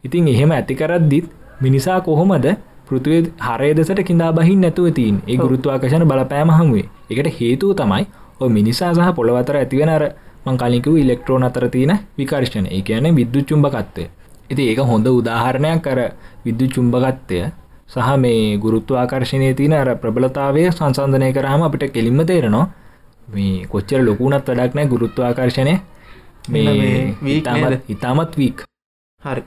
[0.04, 1.26] ඉතින් එහෙම ඇතිකරද්දිත්
[1.62, 2.48] මිනිසා කොහොමද
[2.88, 8.06] පෘතුවේ හරය දෙසට කිඳා බහින් නැතුව තින් ඒ ගුරුත්වාකර්ෂණ බලපෑම හමුවේ එකට හේතුව තමයි
[8.40, 10.04] ඔ මිනිසා සහ පොළොවතර ඇතිවෙන අර
[10.46, 14.06] මංකාලිකව ඉලෙක්ට්‍රෝන අතර තියෙන විකර්ශණ ඒ කියන විද්දු චුම්භකත්වය
[14.50, 16.00] ඉති ඒක හොඳ උදාහරණයක් කර
[16.46, 17.40] විද්දු චුම්භගත්තය
[17.90, 22.66] සහ මේ ගුරුත්වාකර්ශණය තියන අර ප්‍රබලතාවය සංසන්ධනය කරහම අපිට කෙලින්ම තේරනවා.
[23.28, 25.74] මේ කොච්චර ලොකුනත් වැඩක් නෑ ගුරුත්වාකර්ශණය
[26.48, 27.16] මේ
[27.90, 28.64] ඉතාමත් වීක්
[29.24, 29.42] හරි.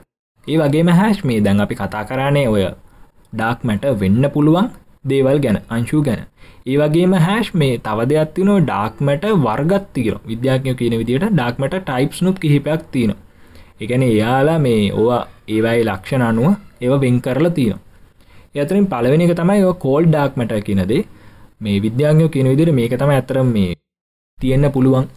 [0.47, 2.63] ඒ වගේම හැෂ් මේ දැන් අපි කතා කරන්නේ ඔය
[3.33, 4.67] ඩාක් මැට වෙන්න පුළුවන්
[5.05, 6.21] දේවල් ගැන අංශූ ගැන.
[6.65, 12.19] ඒ වගේම හැෂ් මේ තව දෙයක් තිනෝ ඩාක්මට වර්ගත් තිීර විද්‍යාඥය කියන විදිට ඩාක්මට ටයිප්ස්
[12.21, 13.15] නුත් කිහිපයක් තියෙන
[13.79, 17.81] එකන එයාලා මේ ඕවා ඒවයි ලක්ෂණ අනුව ඒව වෙන් කරලා තියෙන
[18.55, 21.01] එතරින් පලවෙනි එක තමයි කෝල් ඩාක්මට කියනදේ
[21.59, 23.71] මේ විද්‍යාඥයෝ කියන විදිර මේක තම ඇතරම් මේ
[24.39, 25.07] තියෙන්න පුළුවන්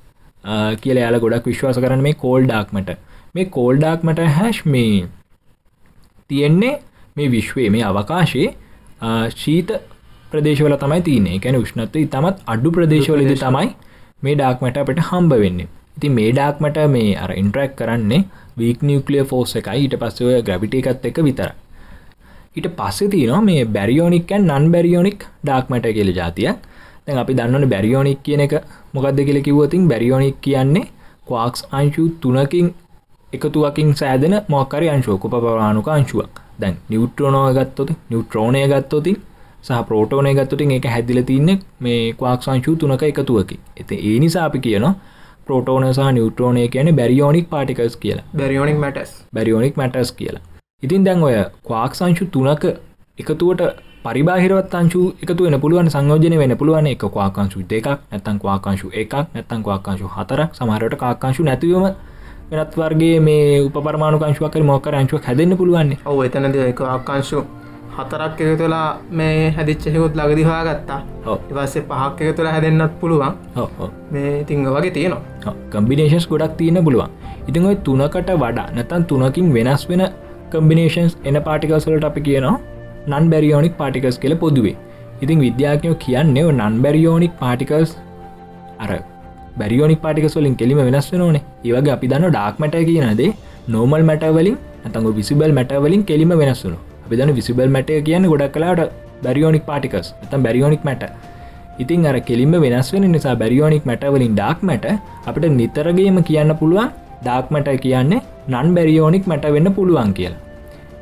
[0.83, 2.93] කියලා යාල ගොඩක් විශ්වාස කරන මේ කෝල් ඩාක්මට
[3.35, 5.09] මේ කෝල් ඩාක්මට හැෂ් මේ
[6.31, 6.73] තියෙන්නේ
[7.17, 8.49] මේ විශ්වයේ මේ අවකාශයේ
[9.35, 9.71] ශීත
[10.31, 11.37] ප්‍රදේශවල තමයි තියන්නේ.
[11.39, 13.69] එකැන උෂ්ණත්ව ඉතාමත් අඩු ප්‍රදේශවලද තමයි
[14.23, 15.69] මේ ඩාක්මට අපට හම්බ වෙන්නේ.
[15.97, 18.25] ඉති මේ ඩාක්මට මේ අර ඉන්ට්‍රක් කරන්නේ
[18.59, 19.79] වීක් නිියක්ලිය ෆෝස් එකයි.
[19.83, 21.51] ඊට පස්සව ග්‍රවිට එකත් එක විතර
[22.57, 26.67] ඊට පස්සේ තියනවා මේ බැරියෝනික්කන් නන් බැරියෝනික් ඩාක්මට කියල ජාතියක්
[27.07, 28.55] දැන් අපි දන්නන බැරියෝනික් කියන එක
[28.95, 30.85] මොකක්ද කියල කිවතින් බැරියෝනික් කියන්නේ
[31.29, 32.75] කවාක්ස් අංශු තුනකින්
[33.33, 36.35] එකතුවකින් සෑදෙන මොක්කරි අංශෝක පවානුක අංශුවක්.
[36.61, 39.21] දැන් නිියුට්‍රෝනෝ ගත්තොති නිියුට්‍රෝණය ගත්තොතින්
[39.63, 44.95] සහ ප්‍රෝටෝනය ගත්තුටින් එක හැදිල තින්න මේ කවාක්ෂංශූ තුනක එකතුවකි එත ඒ නිසා අපි කියනවා
[45.47, 48.27] ප්‍රෝටෝන සහ නිියුට්‍රෝනය කියන බැරියෝනික් පාටිකස් කියලා.
[48.37, 52.65] බැරිෝනික් මටස් බැරියෝනික් මැටස් කියලා ඉතින් දැන් ඔය කවාක්සංශු තුනක
[53.19, 53.63] එකතුවට
[54.05, 59.63] පරිබාහිරවත් අංශු එකතු වෙන පුළුවන් සංයෝජන වෙන පුළුවන් එක කවාකාංශු දෙකක් නැත්තන් කවාකාංශු එකක් නැත්තන්
[59.65, 60.51] කවාකාංශු හතරක්.
[60.53, 61.87] සමහරට කාකාංශු නැතිවම
[62.51, 65.99] වෙනත් වර්ගේ මේ උපරමාණුකංශුවක් මොකර අංශුවක් හැදන්න පුළුවන්නේ.
[66.05, 67.41] ඔව එතනද එක ආකාංශු
[67.97, 71.39] හතරක් එක තුලා මේ හැදිච්චහෙකුත් ලගදිහවා ගත්තා ඔව්.
[71.51, 73.33] ඉවස්සේ පහක් එක තුළ හැදෙන්න්නත් පුළුවන්.
[73.57, 73.91] ඔව් ඔව්.
[74.13, 75.57] මේ තිංග වගේ තියෙනවා.
[75.73, 77.11] කම්බිනේෂන්ස් ගොඩක් තියෙන පුළුවන්.
[77.49, 80.07] ඉතින් ඔය තුනකට වඩා නැතන් තුනකින් වෙනස් වෙන
[80.53, 82.57] කම්බිනේෂන්ස් එන පාටිකස්වලට අපි කියනවා
[83.09, 84.77] නන් බැරියෝනික් පාටිකස් කියල පොදුවේ.
[85.23, 87.93] ඉතින් විද්‍යාඥයෝ කියන්නේ නන් බැරියෝනික් පාටිකල්ස්
[88.79, 88.91] අර
[89.59, 93.31] බැරියෝනික් පාටිකස්වලින් කෙලිම වෙනස් වෙනෝනේ ඒවගේ අපි දන්න ඩාක්මට කියනදේ
[93.69, 98.93] නෝමල් මැටවලින් අතඟ විසිබල් මැටවලින් කෙලිම වෙනස් වුණු අපි දන්න විසිබල් මැට කියන්න ගොඩක් කලාට
[99.23, 101.05] බැරියෝනික් පාටිකස් ඇතම් බැරියෝනික් මැට
[101.79, 104.87] ඉතින් අර කෙලින්ම වෙනස් වෙන නිසා බැරියෝනික් මැටවලින් ඩාක් මැට
[105.27, 106.93] අපිට නිතරගේම කියන්න පුළුවන්
[107.23, 108.21] ඩාක් මැට කියන්නේ
[108.53, 110.43] නන් බැරියෝනික් මැට වෙන්න පුළුවන් කියලා.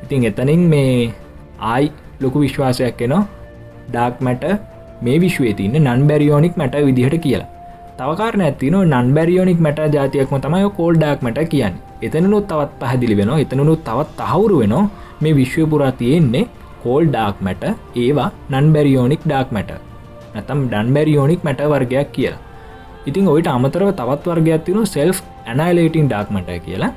[0.05, 0.93] ඉතින් එතනින් මේ
[1.73, 1.93] ආයි
[2.23, 3.23] ලොකු විශ්වාසයක් එනවා
[3.89, 4.45] ඩාක් මැට
[5.05, 7.49] මේ විශ්වේ තින්න නන් බැරියෝනික් මැට විදිහට කියලා.
[7.99, 11.81] තවකාරන ඇතින නන් බැරියෝනික් මැට ජාතියක්ම තමයි කෝල් ඩාක් මැට කියන්න.
[12.03, 14.85] එතනුත් තවත් පහදිලි වෙන එතනුත් තවත් තහවුරු වෙනවා
[15.23, 16.45] මේ විශ්ව පුරා තියෙන්නේ
[16.85, 17.65] කෝල් ඩාක් මැට
[18.05, 19.73] ඒවා නන් බැරියෝනික් ඩාක් මැට.
[20.35, 22.43] නැතම් ඩන්බැරියෝනික් මැට වර්ගයක් කියලා.
[23.09, 25.11] ඉතින් ඔයිට අමතරව තවත් වර්ගයක් තිනු සෙල්්
[25.47, 26.93] ඇනයිලේටින් ඩාක්මට කියලා.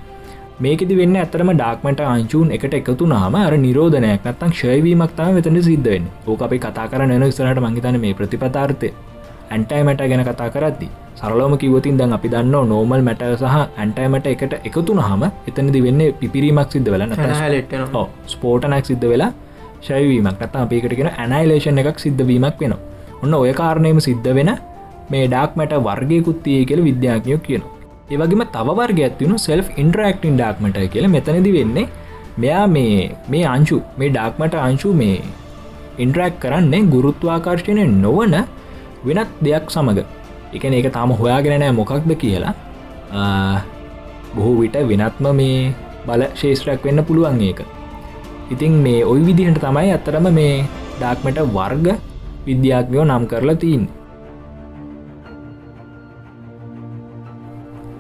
[0.60, 6.06] මේකෙදි වෙන්න ඇතරම ඩාක්මට අංචූන් එකට එකතු නාම අර නිරෝධනයක් නත්තං ශයවීමක් තම වෙතන සිද්ධවෙන්
[6.28, 8.90] ඕක අපි කතා කරන එන ස්රට මංහිතන මේ ප්‍රතිපතාර්ථය
[9.52, 10.88] ඇන්ටයිමට ගැන කතා කරද්දි
[11.20, 16.74] සරලෝම කිවතින් දැන් අපි දන්න නෝමල් මැට සහ ඇන්ටයිමට එකට එකතු නහම එතනදි වෙන්න පිපිරීමක්
[16.74, 17.86] සිද්ධ වෙල හැලෙට්ටන
[18.28, 19.32] ස්පෝටනක් සිද්ධ වෙලා
[19.84, 22.78] ශයවීමක් නත අපිකටගෙන ඇනයිලේෂන් එකක් සිද්ධවීමක් වෙන
[23.22, 24.54] ඔන්න ඔය කාරණයම සිද්ධ වෙන
[25.12, 27.77] මේ ඩාක්මට වර්ගයකුත්තිය කියල විද්‍යාඥයෝ කියනවා
[28.08, 31.08] ඒවගේම තව වර්ගයක් තියුණු සෙල්් ඉන්ටරක්ටින් ඩාක්මට කියල.
[31.08, 31.88] මෙතනදි වෙන්නේ
[32.38, 35.18] මෙයා මේ මේ අංශු මේ ඩාක්මට අංශු මේ
[35.98, 38.36] ඉන්ටරක් කරන්නේ ගුරුත්වාකර්ශණය නොවන
[39.06, 40.00] වෙනත් දෙයක් සමඟ
[40.56, 42.54] එකන ඒක තාම හොයාගෙනනෑ මොකක්ද කියලා.
[43.12, 43.58] ආ,
[44.36, 45.74] බොහෝ විට වෙනත්ම මේ
[46.08, 47.60] බල ශේෂත්‍රයක් වෙන්න පුළුවන් ඒක.
[48.54, 50.66] ඉතින් මේ ඔයි විදිහට තමයි අත්තරම මේ
[51.00, 51.88] ඩාක්මට වර්ග
[52.48, 53.84] විද්‍යාඥයෝ නම් කරලා තිීන්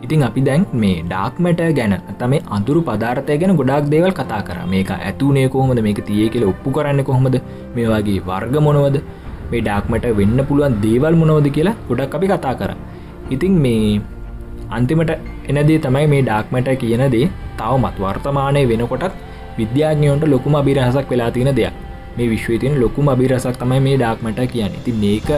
[0.07, 4.57] ඉතින් අපි දැන් මේ ඩාක්මට ගැන තම අතුරු පදාර්ථය ගැන ගොඩක් දේවල් කතා කර.
[4.73, 5.79] මේක ඇතුනේ කොහොමද?
[5.87, 7.35] මේක තිය කියල ඔප්පු කරන්න කොහොමද?
[7.75, 8.97] මේ වගේ වර්ග මොනවද?
[9.51, 12.71] මේ ඩාක්මට වෙන්න පුළුවන් දේවල් මොනවද කියලා ගොඩක් අපි කතා කර.
[13.35, 13.99] ඉතින් මේ
[14.69, 15.11] අන්තිමට
[15.49, 17.27] එනදේ තමයි මේ ඩාක්මට කියන දේ.
[17.59, 19.13] තවමත් වර්තමානය වෙනකොටත්
[19.59, 21.73] විද්‍යාඥයන්ට ලොකුම අභිරහසක් වෙලා තියෙන දෙයක්.
[22.17, 24.79] මේ විශ්වතින් ලොකුම අභිරසක් තමයි මේ ඩාක්මට කියන්න.
[24.79, 25.29] ඉති මේක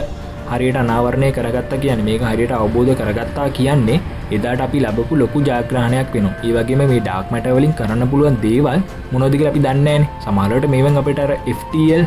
[0.50, 4.00] හරියට අනාවරණය කරගත්ත කියන මේක හරියට අවබෝධ කරගත්තා කියන්නේ
[4.36, 8.80] එදාට අපි ලබපු ලොකු ජාග්‍රහණයක් වෙන ඒවගේම මේ ඩාක්මටවලින් කරන්න පුළුවන් දේවල්
[9.12, 11.22] මොනොදික අපි දන්නෑන සමාලට මේවන් අපිට
[11.58, 12.02] FTL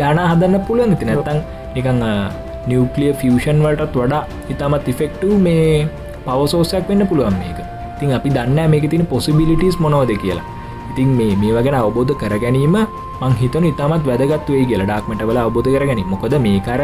[0.00, 1.40] යාන හදන්න පුළුවන් ති නැතන්
[1.74, 2.00] නිකං
[2.66, 5.88] නිියවක්ලිය ෆියෂන් වලටත් වඩා ඉතාමත් ඉෆෙක්ටව මේ
[6.24, 7.58] පවසෝසයක් වෙන්න පුළුවන් මේක.
[7.98, 10.44] තින් අපි දන්න මේක තින පොසිබිලිටස් මොනෝද කියලා.
[10.90, 12.76] ඉතින් මේ මේ වගෙන අවබෝධ කර ගැනීම
[13.20, 14.88] මං හිතන ඉතාමත් වැදගත්වේ කියලා.
[14.90, 16.80] ඩක්මට වල අවබෝධ කරගැනීම මොකද මේකර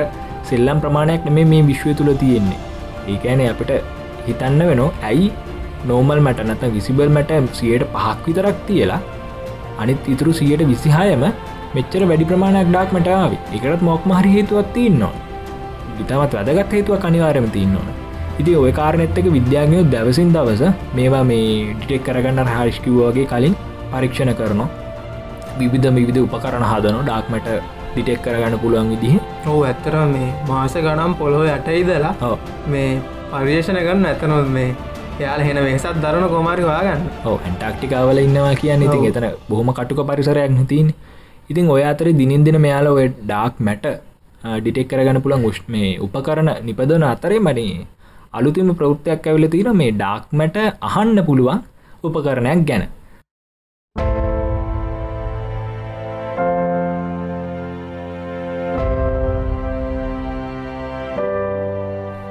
[0.51, 2.59] සෙල්ලම් ප්‍රමාණයක් නෙමේ මේ විශ්වය තුළ තියෙන්නේ.
[3.12, 3.72] ඒකෑන අපට
[4.26, 5.28] හිතන්න වෙන ඇයි
[5.90, 9.01] නෝමල් මට නත විසිබල් මට සියට පහක් විතරක් තියලා
[9.82, 11.24] අනිත් ඉතුරු සියට විසිහායම
[11.76, 15.14] මෙච්චර වැඩි ප්‍රමාණයක් ඩාක් මටාව එකටත් මොක්ම හරි හේතුවත් තියන්නවා
[16.03, 17.88] ඉතාමත් වැදගත් හේතුව කනිවාරම තියන්නවන
[18.40, 20.62] ඉති ඔය කාරනෙත්තක විද්‍යාඥයෝ දැවසින් දවස
[20.96, 23.55] මේවා මේ ඩිටෙක් කරගන්න හාරිෂ්කිව්වාගේ කලින්
[23.92, 24.68] පරීක්ෂණ කරනවා.
[25.59, 27.49] විවිධ විවිධ උපකරණ හදනො ඩාක්මට
[27.99, 29.14] ඩිටෙක් කරගන්න පුළුවන් විදිහ.
[29.51, 32.34] ඕ ඇත්තර මේ මාස ගනම් පොළොව යටයිදලා
[32.72, 32.90] මේ
[33.32, 34.68] පර්යේෂණ ගන්න ඇතනොත් මේ
[35.22, 40.53] යාල හෙන වෙසත් දරන කොමාරි වාගන්න ඕ ඇන්ටක්ටිකාවල ඉන්නවා කියන්න ඉතින් එතන බොහොම කටුක පරිසරයක්
[40.57, 40.92] නතින්.
[41.51, 43.88] ඉතින් ඔය අතර දිනින් දින මෙයාල ඔය ඩාක් මැට
[44.59, 47.86] ඩිටෙක් කරගන්න පුළන් උෂ් මේ උපකරන නිපදන අතරේ මනේ
[48.38, 51.64] අලුතිම ප්‍රෘත්තියක් ඇවිල තින මේ ඩාක්මට අහන්න පුළුවන්
[52.05, 52.84] උපකරණයක් ගැන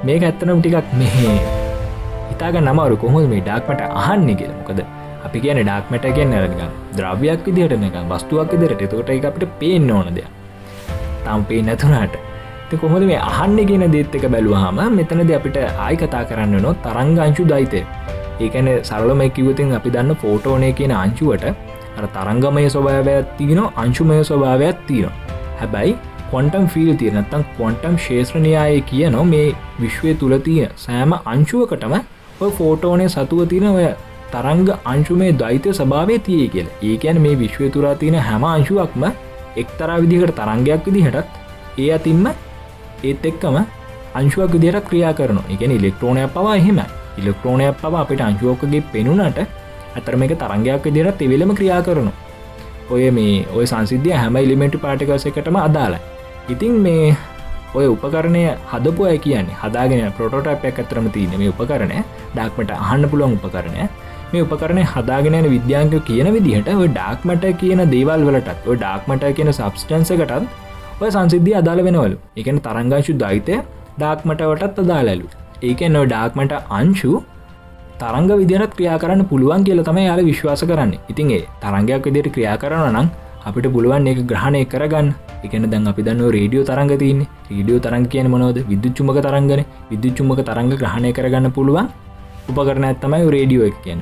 [0.08, 1.34] මේක ඇත්තනම් ටිකක් මෙහේ.
[2.30, 4.52] හිතාග නමරු කොහොම මේ ඩාක්මට අහන්න කියල.
[4.60, 4.80] මොකද
[5.26, 6.62] අපි කියන ඩාක්මට කියන්න රනික
[6.98, 10.30] ද්‍රව්‍යයක් විදිහට එක වස්තුවක් දෙරට තකොට එක අපිට පේෙන් ඕන දෙයක්.
[11.24, 12.16] තම් පේ නැතුනාට
[12.82, 17.80] කොහොද මේ අහන්න කියන දේත් එක බැලුවහම මෙතනද අපිට ආයි කතා කරන්න නො තරංගංශු දයිතය
[18.44, 21.46] ඒකන සරලම කිවතින් අපි දන්න ෆෝටෝනය කියන අංචුවට
[21.98, 25.16] අර තරංගමය ස්වභාවයක් තිගෙන අංශුමය ස්වභාවයක් තියෙනවා.
[25.60, 25.94] හැබැයි
[26.30, 29.46] කොන්ටම් ෆිල් තියනත්තම් කොන්ටම් ශේත්‍රණයාය කියනො මේ
[29.80, 31.94] විශ්වය තුළ තියෙන සෑම අංශුවකටම
[32.40, 33.86] ඔය ෆෝටෝනය සතුව තියෙන ඔය
[34.32, 36.68] තරංග අංශුමේ දෛත්‍ය සභාවය තිය කියල.
[36.82, 39.04] ඒකැන මේ විශ්වය තුරා තියෙන හැම අංශුවක්ම
[39.56, 41.28] එක්තරා විදිහට තරංගයක් විදිහටත්
[41.78, 42.26] ඒ අතින්ම
[43.02, 43.58] ඒත් එක්කම
[44.14, 46.80] අංශුවක් විදියට ක්‍රියා කරන එකන ඉලෙක්ට්‍රෝනයක් පවා එහෙම
[47.18, 49.40] ඉලෙක්ට්‍රෝනයක් පවා අපිට අංශුවෝකගේ පෙනුනට
[49.96, 52.12] ඇතරම එක තරංගයක් විදිරත් එවෙලම ක්‍රියා කරනු
[52.90, 56.17] ඔය මේ ඔය සංසිද්ධිය හැම ඉලිමෙන්ට් පාටිකස එකටම අදාලා
[56.52, 57.16] ඉතින් මේ
[57.78, 61.98] ඔය උපකරණය හදපු අය කියන්නේ හදාගෙන පොටෝටපයක් ඇතරම තියන මේ උපකරණය
[62.36, 63.82] ඩක්මට අහන්න පුළුවන් උපකරණය.
[64.32, 70.48] මේ උපකරණය හදාගෙනන විද්‍යාංක කියන විදිහට ඔය ඩාක්මට කියන දේවල් වලටත් ඔය ඩාක්මට කියන සබස්ටන්සකටත්
[71.02, 72.16] ඔය සංසිද්ධිය අදාළ වෙනවලු.
[72.40, 73.60] එකන තරංගංශු දෛතය
[73.98, 75.28] ඩාක්මටවටත් අදාලලු
[75.68, 77.12] ඒක නො ඩාක්මට අංශු
[78.00, 80.92] තරංග විදිරත් ක්‍රියා කරන්න පුළුවන් කියල තම යාල විශ්වාස කරන්න.
[81.12, 83.08] ඉතින්ගේ තරංගයක් විදියට ක්‍රියා කරන නම්
[83.46, 85.08] අපිට පුළුවන් එක ග්‍රහණය කරගන්න.
[85.44, 87.28] එකන දැන් අපි දන්න රේඩියෝ තරංග තියන්නේ.
[87.50, 89.64] රඩියෝ තරංග කියන මොනොද විදුච්චුමක තරංගන.
[89.90, 91.88] විදුච්චුමක තරංග ග්‍රහණය කරගන්න පුළුවන්
[92.50, 94.00] උපකරන ඇත්තමයි රේඩියෝ එක කියන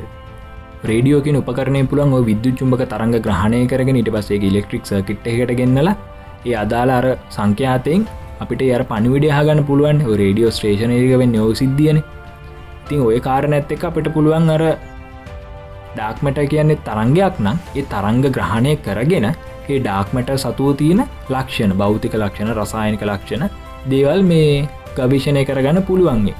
[0.91, 5.95] රේඩියෝකින් උපකරනය පුළන් විදුච්චුම්බක තරංග ග්‍රහණය කරගෙන ඉට පසේ ඉලෙක්ට්‍රික් කිට් එකට ගෙන්නලා
[6.47, 7.07] ඒ අදාල අර
[7.37, 8.03] සංඛ්‍යාතයෙන්
[8.43, 9.99] අපිට ය පනිවිඩ හගන්න පුළුවන්.
[10.23, 11.99] රේඩියෝ ස්ටේෂනයකවෙන් යෝ සිද්ධියන.
[12.83, 14.63] ඉතින් ඔය කාරණ ඇත්ත එක අපිට පුළුවන් අර
[15.97, 22.57] ඩාක්මට කියන්නේ තරංගයක් නම් ඒ තරංග ග්‍රහණය කරගෙන ඒ ඩාක්මට සතුව තියෙන ලක්ෂණ භෞතික ලක්ෂණ
[22.59, 23.47] රසායනික ලක්ෂණ
[23.87, 24.51] දේවල් මේ
[24.99, 26.37] ගවිෂණය කරගන්න පුළුවන්ගේ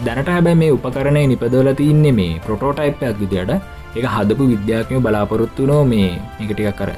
[0.00, 3.52] දැනට හැබැ මේ උපකරණය නිපදවල තින්නේ මේ ප්‍රොටෝටයිප්යක් විදියට.
[3.94, 6.10] එක හදපු විද්‍යාඥය බලාපොරොත්තු නෝ මේ
[6.40, 6.90] එකටිකක් කර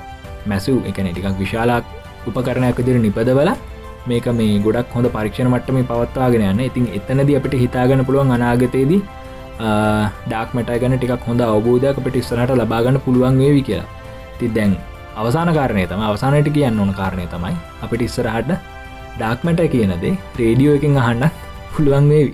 [0.46, 1.84] මැසු එකන ටිකක් විශාලක්
[2.26, 3.50] උපකරණයක් දිර නිපදවල
[4.06, 6.60] මේක මේ ගොඩක් හොඳ පරීක්ෂණ මට්ටම පවත්වාගෙන යන්න.
[6.60, 9.02] ඉතින් එතනද අපිට හිතාගන්න පුළුවන් අනාගතයේදී
[9.58, 13.88] ඩාක්මට ගැන ටිකක් හොඳ අවබෝධයක් අපට ඉස්සනට ලබාගන්න පුළුවන් වේවි කියලා.
[14.38, 14.76] ති දැන්
[15.16, 18.54] අවසාන කාරණය තම අවසානයට කියන්න ඕන කාරණය තමයි අපිට ඉස්සරහට
[19.18, 21.30] ඩාක්මට කියනදේ රේඩියෝ එකින් අහන්න
[21.76, 22.32] පුළුවන් වේවි.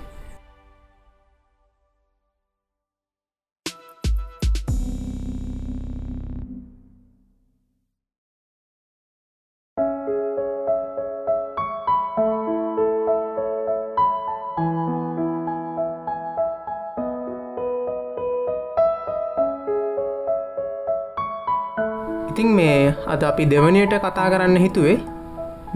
[23.20, 24.96] අද අපි දෙවනයට කතා කරන්න හිතුවේ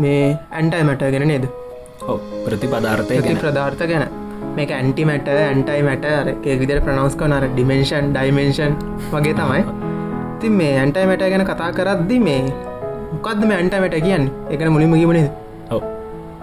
[0.03, 0.20] මේ
[0.59, 1.45] ඇන්ටයි මැට ගෙන නේද?
[2.11, 4.05] ඔව් ප්‍රතිපදාර්ථය ප්‍රධාර්ථ ගැන.
[4.57, 8.72] මේක ඇන්ටිමැට ඇන්ටයි මැට ඒ විදිර ප්‍රනවස් කනර ඩිමෙන්ෂන් ඩයිමෙන්ෂන්
[9.12, 9.61] වගේ තමයි.
[10.40, 12.38] තින් මේ ඇන්ටයි මැට ගැන කතා කරද්දි මේ
[13.12, 14.24] මොකක්ද මේ ඇන්ට මැට කියන්න?
[14.53, 15.26] එකන මුලිම කිවනේ
[15.74, 15.82] ඔව්.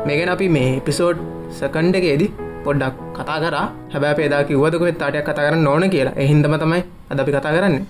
[0.05, 1.23] මේගෙන අපි මේ පිසෝඩ්
[1.61, 2.29] සකන්ඩ එකේදී
[2.67, 3.55] පොඩ්ඩක් කතා කර.
[3.93, 6.13] හැබැ පේදා කිවදක තාටයක් කතා කරන්න ඕන කියලා.
[6.25, 7.81] එහින්දම තමයි අද අපි කතා කරන්න.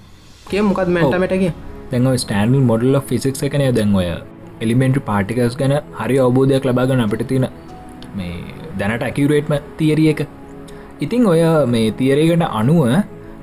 [0.50, 1.54] කිය මොකත් මැන්ට මැට කිය
[1.92, 4.08] දැන් ස්ටන්ල් මොඩල් ෆිසික් එකනය දැන් ඔය
[4.62, 7.48] එලිමෙන්ට් පාටිකස් ගැන හරි අවබෝධයක් ලබාගන්න අපිට තියෙන
[8.16, 8.32] මේ
[8.80, 10.22] දැනට ඇකිවරේට්ම තියරිය එක.
[11.00, 12.82] ඉතිං ඔය මේ තියරේකට අනුව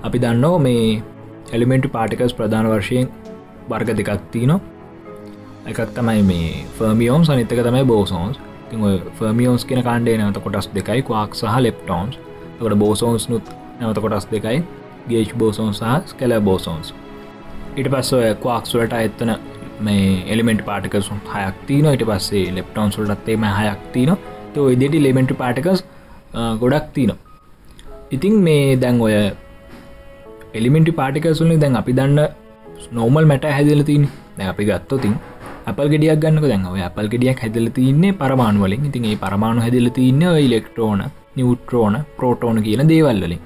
[0.03, 0.83] අපි දන්නෝ මේ
[1.53, 3.09] එලිමෙන්ට් පාටිකස් ප්‍රධාන වර්ශයෙන්
[3.71, 4.61] වර්ග දෙකක් තියනවා.
[5.67, 8.37] එකක් තමයි මේ ෆර්මියෝම් සනිතක තමයි බෝසෝන්ස්
[8.71, 8.85] තින්
[9.17, 12.17] ෆර්මියෝන්ස් කියන කාණ්ඩේ නැවත කොටස් දෙකයි කවාක් සහ ලෙප්ටෝන්ස්
[12.55, 14.63] තකට බෝසෝන්ස් නුත් නැවත කොටස් දෙකයි
[15.09, 16.95] ගේජ් බෝසෝන් සහ ස්කෙල බෝසෝන්ස්
[17.81, 19.33] ඉට පස්ස ඔය කවාක්ස්වලට ඇත්තන
[19.81, 24.13] මේ එලිමෙන්ට් පාටිකසුන් හයක් තින ඉට පස්සේ ලෙප්ටෝන් සුල්ටත්තේම හයක් තින
[24.55, 25.83] තෝ ඉදිට ලෙමෙන්ට් පාටිකස්
[26.63, 27.13] ගොඩක් තින
[28.11, 29.17] ඉතිං මේ දැන් ඔය
[30.55, 32.21] එලිමෙන්ටි පාටිකසුල්ලි දැන් අපි දන්න
[32.93, 34.05] නෝමල් මැට හැදිල තින්
[34.39, 35.15] දැ අපි ගත්තොතින්
[35.67, 36.45] අපල් ගෙඩියක් ගන්නක.
[36.53, 38.85] දැන් ඔය අපල් ගෙඩියක් හැදල තින්නේ පරමාණු වලින්.
[38.89, 41.01] ඉතින් ඒ පරමාණු හැදිල තින්න ඉලෙක්ට්‍රෝන
[41.37, 43.41] නිවට්‍රෝන ප්‍රෝටෝන කියන දේවල්ලින්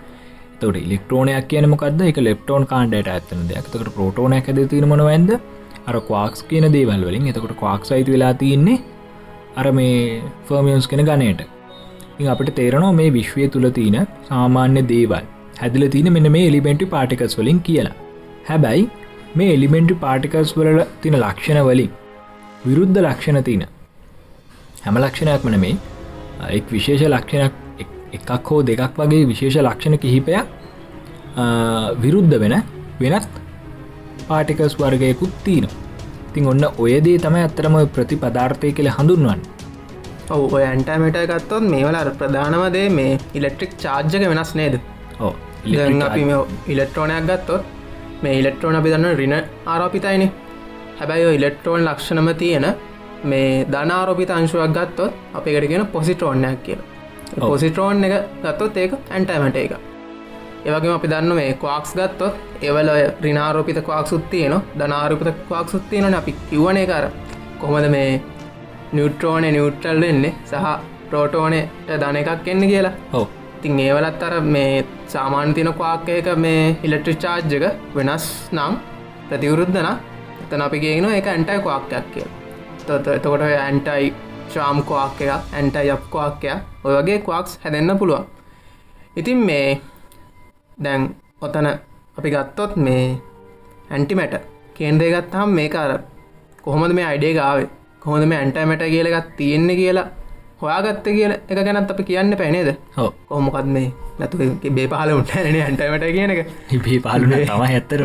[0.63, 3.67] තොට ඉලෙක්ට්‍රෝනයක් කියන මොකක්ද එක ලෙප්ටෝන් කාන්ඩට ඇත්තන දෙයක්.
[3.73, 5.31] තකට ප්‍රෝටෝන ඇද තිරමන වැන්ද?
[5.89, 7.29] අර කවාක්ස් කියන දේවල් වලින්.
[7.31, 8.79] එතකොට කවාක් සයිති වෙලා තියන්නේ
[9.61, 11.43] අර මේ ෆර්මියන්ස් කෙන ගනයට
[12.21, 13.99] ඉ අපට තේරනවා මේ විශ්වය තුළ තියන
[14.31, 15.25] සාමාන්‍ය දේවල්.
[15.61, 17.97] හැදිල තින මෙන මේ එලිබෙන්ටි පාටිකස් වලින් කියලා.
[18.49, 18.91] හැබැයි
[19.37, 21.91] මේ එලිමෙන්ටි පාටිකස් වල තින ලක්ෂණ වලින්
[22.67, 23.63] විරුද්ධ ලක්ෂණ තියන
[24.85, 25.77] හැම ලක්ෂණයක්මන මේ
[26.59, 27.62] එක් විශේෂ ලක්ෂණක්
[28.17, 30.47] එකක් හෝ දෙකක් වගේ විශේෂ ලක්ෂණ කිහිපයක්
[32.03, 32.55] විරුද්ධ වෙන
[33.01, 33.33] වෙනත්
[34.29, 35.67] පාටිකස් වර්ගයකුත් තියන
[36.35, 39.41] තින් ඔන්න ඔයදේ තමයි අත්තරම ප්‍රතිපදාර්ථය කියල හඳුන්වන්න.
[40.31, 44.75] ඔව ඔය ඇන්ටමට ගත්තොත් මේවල ප්‍රධානවදේ මේ ඉලෙක්ට්‍රික් චාර්ජක වෙනස් නේද?
[45.21, 45.35] ඕ
[46.09, 46.23] අපි
[46.75, 47.63] ඉලෙක්ට්‍රෝනයක් ගත්තොත්
[48.23, 49.35] මේ ඉලෙක්ට්‍රෝන අපි දන්න රින
[49.67, 50.25] ආරෝපිතයින.
[51.01, 52.67] හැබැයි ඉලෙක්ට්‍රෝන් ලක්ෂණම තියෙන
[53.25, 56.92] මේ ධනාරෝපිත අංශුවක් ගත්තොත් අපිකට කියෙන පොසිට්‍රෝනයක් කියලා
[57.41, 59.73] පොසිට්‍රෝන් එක ගත්තොත් ඒක ඇන්ටමට එක.
[60.65, 66.87] ඒවගේ අපි දන්න මේ කවාක්ස් ගත්තොත් ඒවල රිනාරෝපිත කවාක්සුත් තියන ධනාරපිත කවාක්සුත් තියෙනන අපි කිව්වනේ
[66.87, 67.07] කර
[67.61, 68.09] කොහොමද මේ
[68.93, 70.67] නිියුට්‍රෝනය නිියුට්‍රල් වෙන්නේ සහ
[71.11, 72.93] ප්‍රෝටෝනයට ධන එකක් එන්න කියලා?
[73.13, 73.27] හෝ
[73.63, 77.65] තින් ඒවලත් අර මේ සාමාන්‍ය තින කවාක්කයක මේ ඉලෙක්ට්‍රි චාර්ජ්ජක
[77.95, 78.75] වෙනස් නම්
[79.29, 79.89] ප්‍රතිවරුද්ධන
[80.43, 82.27] එතන අපි ගෙන එක ඇන්ටයි කවාක්කයක් කිය
[83.11, 84.13] එතකොට ඇන්ටයි
[84.55, 86.49] ශාම් කවාක් එක ඇන්ටයි යප්කවාක්කය
[86.85, 88.25] ඔය වගේ කවාක්ස් හැදෙන්න්න පුළුවන්.
[89.17, 89.69] ඉතින් මේ
[90.79, 91.03] දැන්
[91.41, 91.67] ඔතන
[92.19, 93.05] අපි ගත්තොත් මේ
[93.91, 94.35] ඇන්ටිමැට
[94.75, 95.93] කේන්දය ගත්හම් මේක අර
[96.63, 97.69] කොහොමද මේ අයිඩේ ගාවේ
[98.01, 100.07] කොහොද මේ ඇන්ටමැට කියලගත් තියෙන්නේ කියලා
[100.63, 103.93] හොයාගත්ත කියල එක ගැනත් අපි කියන්න පැනේද හෝ කොහොමොකත් මේ?
[104.19, 104.39] නැතු
[104.71, 106.41] බේ පහල උන්ටන ඇන්ටමට කියන එක.
[106.71, 108.01] හිබේ පාලුන තම ඇත්තර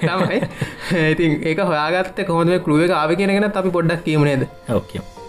[0.00, 0.40] තමයි
[1.12, 1.32] ඉතින්.
[1.44, 5.19] ඒක හොයාගත්ත කොහොම කරුව ආව කියනගෙන අපි පොඩ්ඩක් කියීමනේද ඕකම්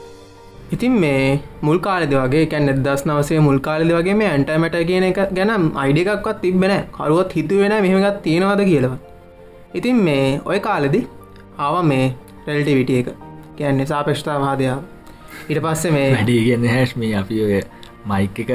[0.72, 5.20] ඉතින් මේ මුල් කාලෙද වගේ කැන් එදස් නවසේ මුල් කාලෙද වගේ මේ ඇන්ටමට කියන එක
[5.38, 8.94] ගැනම් අයිඩිකක්වත් තිබෙන කරුවත් හිතුවෙන මෙහමගත් තියෙනවද කියලව
[9.74, 11.02] ඉතින් මේ ඔය කාලෙදි
[11.58, 12.06] ආව මේ
[12.48, 13.10] රෙල්ටිවිටිය එක.
[13.58, 14.80] කියන්නේ සාපේෂ්ඨාවාදයාව
[15.50, 17.62] ඉට පස්සේ මේ වැඩි කියන්න හැස් මේ අපි ඔය
[18.06, 18.52] මයික එක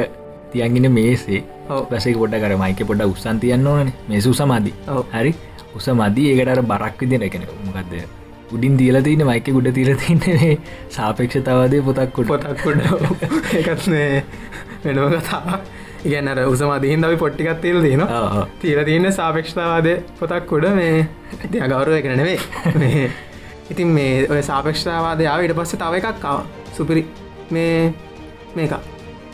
[0.52, 1.40] තියන්ගෙන මේසේ.
[1.68, 1.82] ඔව්.
[1.90, 4.74] පැසේ පොඩ කර මයික පොඩ උත්සන් තියන්න ඕන මේ සුස මදි.
[4.88, 5.02] ඔව්.
[5.12, 5.34] හරි?
[5.74, 6.30] උස මදී.
[6.34, 10.52] ඒකට බරක් විදින එකෙන මොකක්ද උඩින් දියල තින මයික ගුඩ තිර තින්නේ
[10.90, 12.80] සාපේක්ෂතාවදය පොතක්කුට පොතක්කුඩ
[13.60, 14.24] එකත් මේ
[14.84, 15.60] වෙනම කතා
[16.04, 18.04] ඉගන්නර උසමදීන් අපි පොට්ටිකත් තිල් දන
[18.62, 19.88] තිීල තියන්න සාපේක්ෂතාවාද
[20.20, 21.08] පොතක්කුඩ මේ
[21.46, 22.38] තිය ගෞරුව එක නෙවේ
[22.82, 23.06] මේ
[23.70, 26.26] ඉතින් මේ ඔය සාපේක්ෂතාවාදයාව ඉට පස්ස තව එකක්
[26.76, 27.02] සුපිරි
[27.50, 27.92] මේ
[28.56, 28.74] මේක.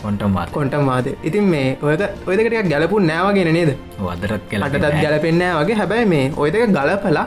[0.02, 3.76] කොන්ටම් වාත කොන්ටම් වාද ඉතින් මේ ඔයක ඔයදකට ගැලපු නෑවගෙන නේද?
[4.00, 5.76] වදරත් කල අටතත් ගැලපෙන්නෑ වගේ.
[5.80, 7.26] හැබැයි මේ ඔය දෙක ගලපලා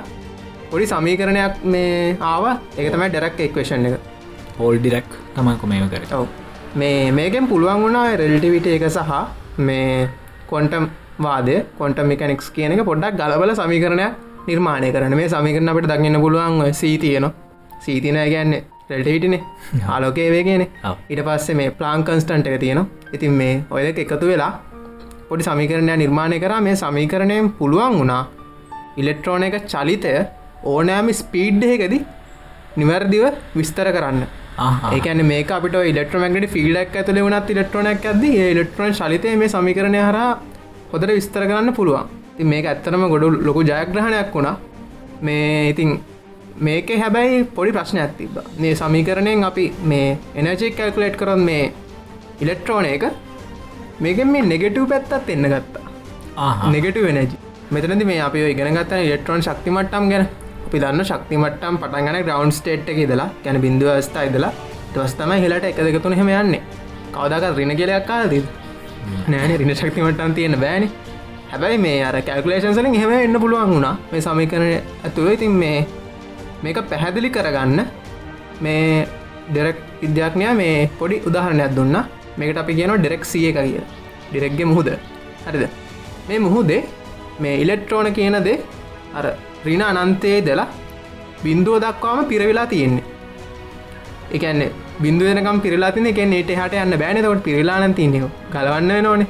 [0.71, 2.45] පොඩි සමීකරණයක් මේ ආව.
[2.77, 3.95] එක තමයි ඩෙරක් එක්වේෂන් එක.
[4.57, 6.03] පෝල් ඩිරක් තමයිකො මේම කර.
[6.13, 6.27] ඔව.
[6.75, 9.11] මේ මේකෙන් පුළුවන් වුණා රෙල්ටිවිට එක සහ
[9.59, 10.09] මේ
[10.49, 10.85] කොන්ටම්
[11.19, 14.13] වාදය කොට මිකනික්ස් කියන එක පොඩ්ඩක් ගලබල සමීකරණයක්
[14.47, 17.27] නිර්මාණය කරන මේ සමිකරන අපට දකින්න පුළුවන් සී තියන
[17.79, 19.41] සීතිනය ගැන්නේ රෙල්ටවිටිනේ
[19.93, 20.95] ආලෝකේ වේ කියන ඔව්.
[21.09, 24.53] ඉට පස්සේ මේ ප්ලාන් කන්ස්ටන්ට එක තියෙන ඉතින් මේ ඔය එකතු වෙලා
[25.29, 26.61] පොඩි සමීකරණය නිර්මාණය කරා.
[26.61, 28.23] මේ සමීකරණයෙන් පුළුවන් වුණා
[28.97, 30.13] ඉලෙක්ට්‍රෝන එක චලිතය
[30.73, 32.01] ඕනෑම ස්පීඩ්ඩයකදී
[32.79, 33.25] නිවැරදිව
[33.59, 34.21] විස්තර කරන්න.
[34.95, 40.19] ඒකන මේ අපට ඉලෙක්ට්‍රමක්ට ෆිල්ඩක් ඇතුල වුණත් ඉලෙක්ට්‍රොනක් ඇද ඉලෙක්ට්‍රෝන් ශලිතය මේ සමිකරණය හර
[40.93, 42.07] හොදර විස්තර කරන්න පුළුවන්.
[42.37, 44.55] ති මේක ඇත්තරම ගොඩු ලොකු ජයග්‍රහණයක් වුණා.
[45.25, 45.89] මේ ඉතින්
[46.67, 51.63] මේක හැබැයි පොඩි ප්‍රශ්නයක් තිබ මේ සමීකරණයෙන් අපි මේ එනජෙක් කල්කුලේට් කරොත් මේ
[52.43, 53.03] ඉලෙක්ට්‍රෝන එක
[54.03, 55.85] මේක මේ නෙගෙටව් පැත්තත් එන්න ගත්තා.
[56.73, 57.35] නෙගෙට වෙනජ
[57.73, 60.25] මෙතනද මේ අපි ඉගෙන ගත්ත ඉලෙක්ට්‍රෝන් ශක්තිමට්ටම් ගැන
[60.65, 64.51] අපි දන්න ශක්තිමට්ටම් පටන්ගන ග්‍රවන්් ස්ටේට් එක දලා ගැන බිඳුව ස්ථා ඉදලා
[64.93, 66.61] ටවස්තම හෙලට එක දෙකතුන හෙම යන්නේ.
[67.15, 68.41] කවදක රින කියලයක් කාදී
[69.31, 70.89] නෑන රින ශක්තිමට්ටම් තියෙන බෑනි
[71.51, 73.95] හැබැයි මේ අර කැල්කුලේෂන්සලින් හෙම එන්න පුළුවන් වුණා.
[74.11, 74.65] මේ සමිකරන
[75.05, 75.77] ඇතුව ඉතින් මේ
[76.63, 77.79] මේක පැහැදිලි කරගන්න
[78.65, 79.07] මේ
[79.49, 81.97] ඩෙරෙක් විද්‍යාඥයා මේ පොඩි උදාහරණයක් දුන්න.
[82.37, 83.81] මේකට අපි කියන ඩෙරෙක් සිය එක කිය
[84.29, 84.89] ඩිරෙක්ගේ මුහුද.
[85.45, 85.65] හරිද?
[86.27, 86.81] මේ මුහුදේ
[87.39, 88.63] මේ ඉලෙක්ට්‍රෝන කියන දේ
[89.13, 89.25] අර
[89.67, 90.67] රින අනන්තයේ දෙලා
[91.43, 93.05] බින්දුව දක්වාම පිරවිලා තියෙන්නේ.
[94.35, 94.71] එකන්නේ
[95.03, 99.27] බින්දු දෙනකම් පිරලා තින එක නට හට යන්න බෑනතකට පිරලාන තින්නේ ගලවන්න නොනේ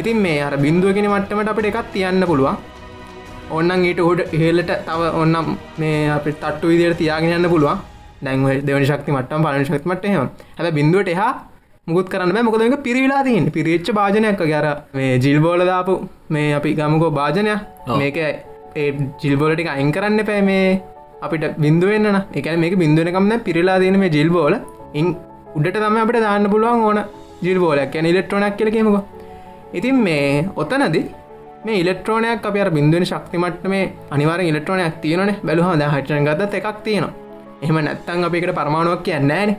[0.00, 2.56] ඉතින් මේ අර බින්දුවගෙන මට්ටමට අපට එකක් තියන්න පුළුවන්.
[3.50, 7.78] ඔන්නන් ඊට හොඩ හෙලට තව ඔන්නම් මේ අප තට්ටු විදියට තියාගෙන යන්න පුළුවන්.
[8.24, 10.28] දැන්ව දෙවනි ශක්ති මට්ටම් පලන ශක්තිමට හෙම
[10.58, 11.30] හැබ බින්දුවට එහා
[11.86, 15.94] මුකුත් කරන්න මොකදක පිරිලා තියන් පිරිච්ච භාජනයක් ගැර මේ ජිල්බෝල දාපු
[16.30, 17.60] මේ අපි ගමකෝ භාජනයක්.
[18.00, 18.18] මේක
[18.76, 18.88] ඒ
[19.22, 20.64] ජිල්බෝලටික අයින් කරන්න පෑ මේ
[21.24, 24.54] අපිට බින්දුවෙන්න්න එක මේක බින්දුවනකම්න්න පිරිලා දන මේ ජිල්බෝල.
[24.94, 25.06] ඉන්
[25.56, 26.98] උඩට තම අපට දාන්න පුළුවන් ඕන
[27.44, 27.94] ජිල්බෝලයක්.
[27.96, 28.98] ැන ඉලෙක්ට්‍රොනක් කියලකීමක
[29.72, 30.96] ඉතින් මේ ඔතනද
[31.64, 37.14] මේ ඉලෙක්ට්‍රෝනයක් අප බින්දුවන ශක්තිමට මේ අනිවාර ඉලෙක්ට්‍රෝනයක් තියනන බැලුහ හටන ගත එකක් තියෙනවා.
[37.62, 39.56] එහම නැත්තන් අපිකට පරමාණුවක් කියන්නේන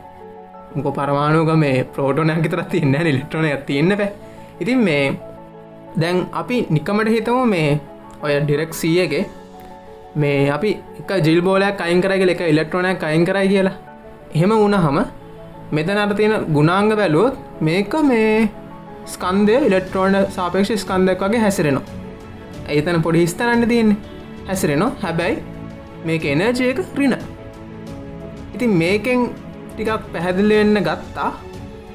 [0.75, 4.11] මොක පරමාණුක මේ ප්‍රෝටෝනයක් තර තියන්න ඉලෙක්ට්‍රෝනයක් තියන්න පැ
[4.59, 5.03] ඉතින් මේ
[6.01, 7.79] දැන් අපි නිකමට හිතම මේ
[8.23, 9.23] ඔය ඩිරෙක් සියගේ
[10.21, 10.69] මේ අපි
[11.01, 13.75] එක ජිල්බෝලයක් අයින් කරගල එක ඉලෙක්ට්‍රෝනයක් අයින් කරයි කියලා.
[14.35, 14.97] එහෙම වුණ හම
[15.77, 17.35] මෙතන අට තියෙන ගුණාංග බැලුවොත්
[17.67, 18.49] මේක මේ
[19.13, 21.85] ස්කන්දය ඉලෙක්ට්‍රෝන සාපේක්ෂ ස්කන්දයක් වගේ හැසිරෙනවා.
[22.75, 23.97] ඒතන පොඩි හිස්තනන්න තියන්නේ?
[24.49, 24.95] හැසිරෙනවා.
[25.03, 25.43] හැබැයි
[26.07, 27.15] මේක එනජයක රින
[28.55, 29.19] ඉතින් මේකෙන්
[29.73, 31.31] ටිකක් පැහැදිලි වෙන්න ගත්තා.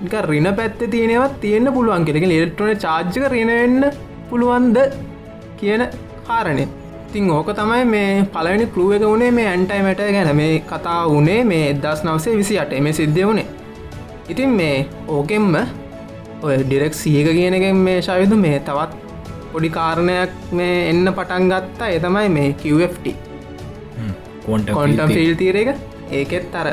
[0.03, 3.91] නික රින පැත්ත තියෙනවත් තියෙන පුළුවන් කෙරෙක ඉලෙක්ට්‍රෝන චාර්ජක රිනවෙන්න
[4.31, 4.79] පුළුවන්ද
[5.61, 5.83] කියන
[6.29, 6.67] කාරණය
[7.09, 10.31] ඉතින් ඕක තමයි මේ පලවෙනි කලුව එක වුණේ මේ ඇන්ටයිමට ගැන.
[10.37, 13.49] මේ කතා වනේ මේ එදස් නවසේ විසි අට මේ සිද්ධ වුණේ
[14.29, 14.77] ඉතින් මේ
[15.09, 15.55] ඕකෙන්ම
[16.43, 18.93] ඔය ඩිරෙක් සියක කියනගෙන් මේ ශවිදු මේ තවත්
[19.53, 21.89] පොඩි කාරණයක් මේ එන්න පටන් ගත්තා.
[21.97, 23.07] එතමයි මේ QFT
[24.47, 25.71] කොන්ටම් ෆිල් තීර එක.
[26.11, 26.69] ඒකෙත් අර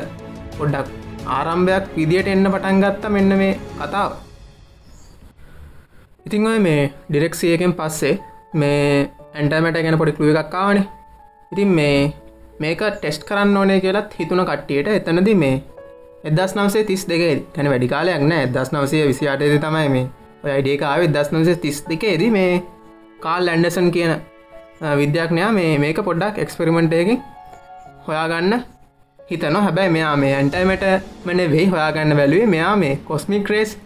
[0.58, 0.88] පොඩ්ඩක්
[1.28, 4.12] ආරම්භයක් විදියට එන්න පටන් ගත්ත මෙන්න මේ කතාව.
[6.26, 8.16] ඉතිං ඔය මේ ඩිරෙක්සියකෙන් පස්සේ
[8.54, 9.10] මේ
[9.40, 10.86] ඇන්ටමට ගැන පොඩි කළුව එකක් කාවනේ
[11.52, 11.98] ඉතින් මේ
[12.60, 15.58] මේක ටෙස්ට් කරන්න ඕනේ කියලත් හිතුන කට්ටියට එතනද මේ
[16.24, 18.44] එදස් නවසේ තිස් දෙකේ කැන වැඩිකාලයක් නෑ.
[18.46, 20.08] එදස් නවසය විසි අටද තමයි මේ
[20.44, 22.64] ඔය අයිඩියකාව දස් නවසේ තිස් දෙකේද මේ
[23.20, 24.12] කාල් ලැන්ඩසන් කියන
[24.98, 27.22] විද්‍යාඥයා මේ මේක පොඩ්ඩක් එක්ස්පෙරිමෙන්ටයකින්
[28.08, 28.56] හොයාගන්න
[29.30, 30.86] හිතන හැබැයි මෙයා මේ ඇන්ටයිමට
[31.26, 33.78] මන වෙයි හොයාගන්න බැලුවේ මෙයා මේ කොස්මික් රේස්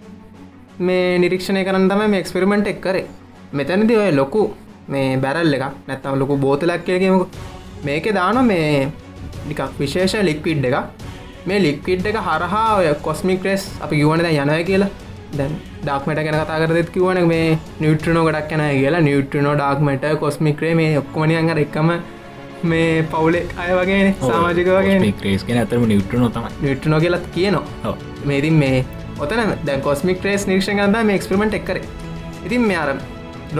[0.80, 3.06] මේ නිරීක්ෂණය කරන්න තම මේ එක්ස්පෙරිමෙන්ට් එක් කරේ.
[3.54, 4.43] මෙතැනති ඔය ලොකු
[4.91, 5.65] මේ බැරල් එකක්.
[5.88, 7.21] නැත්තම ලොකු බෝතලක් කියකමු
[7.88, 8.05] මේක.
[8.19, 8.91] දාන මේ
[9.45, 10.75] ඩිකක් විශේෂ ලික්විඩ් එක
[11.47, 14.89] මේ ලික්විඩ් එක හරහා ඔය කොස්මික් රේස් අපි ගවන යනය කියලා.
[15.38, 15.53] දැන්
[15.86, 17.45] ඩක්මට ගැන කතා කරදත් කිවන මේ
[17.84, 19.01] නිියට්‍රනෝ ගඩක් යන කියලා.
[19.07, 21.89] නිියට්‍රනෝ ඩක්මට කොස්මික්‍රේ මේ ඔක්කොමනියන් එකම
[22.71, 27.95] මේ පවුලෙක් අය වගේ සාමාජික වගේ ක්‍රේස් කෙන ඇතරම නිියට්‍රනෝ තම නිියට්‍රනෝ කියලත් කියනවා.
[28.29, 28.86] මේතින් මේ
[29.24, 31.82] ඔතන දැ කොස්මික් රේස් නිර්ෂණ ගන්ද මේ එක්ස්පිමට එක්කර
[32.45, 32.95] ඉතින් මේ අර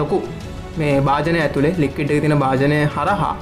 [0.00, 0.22] ලොකු
[0.78, 3.34] මේ භාජනය ඇතුළේ ලික්විඩ් තින භාජනය හරහා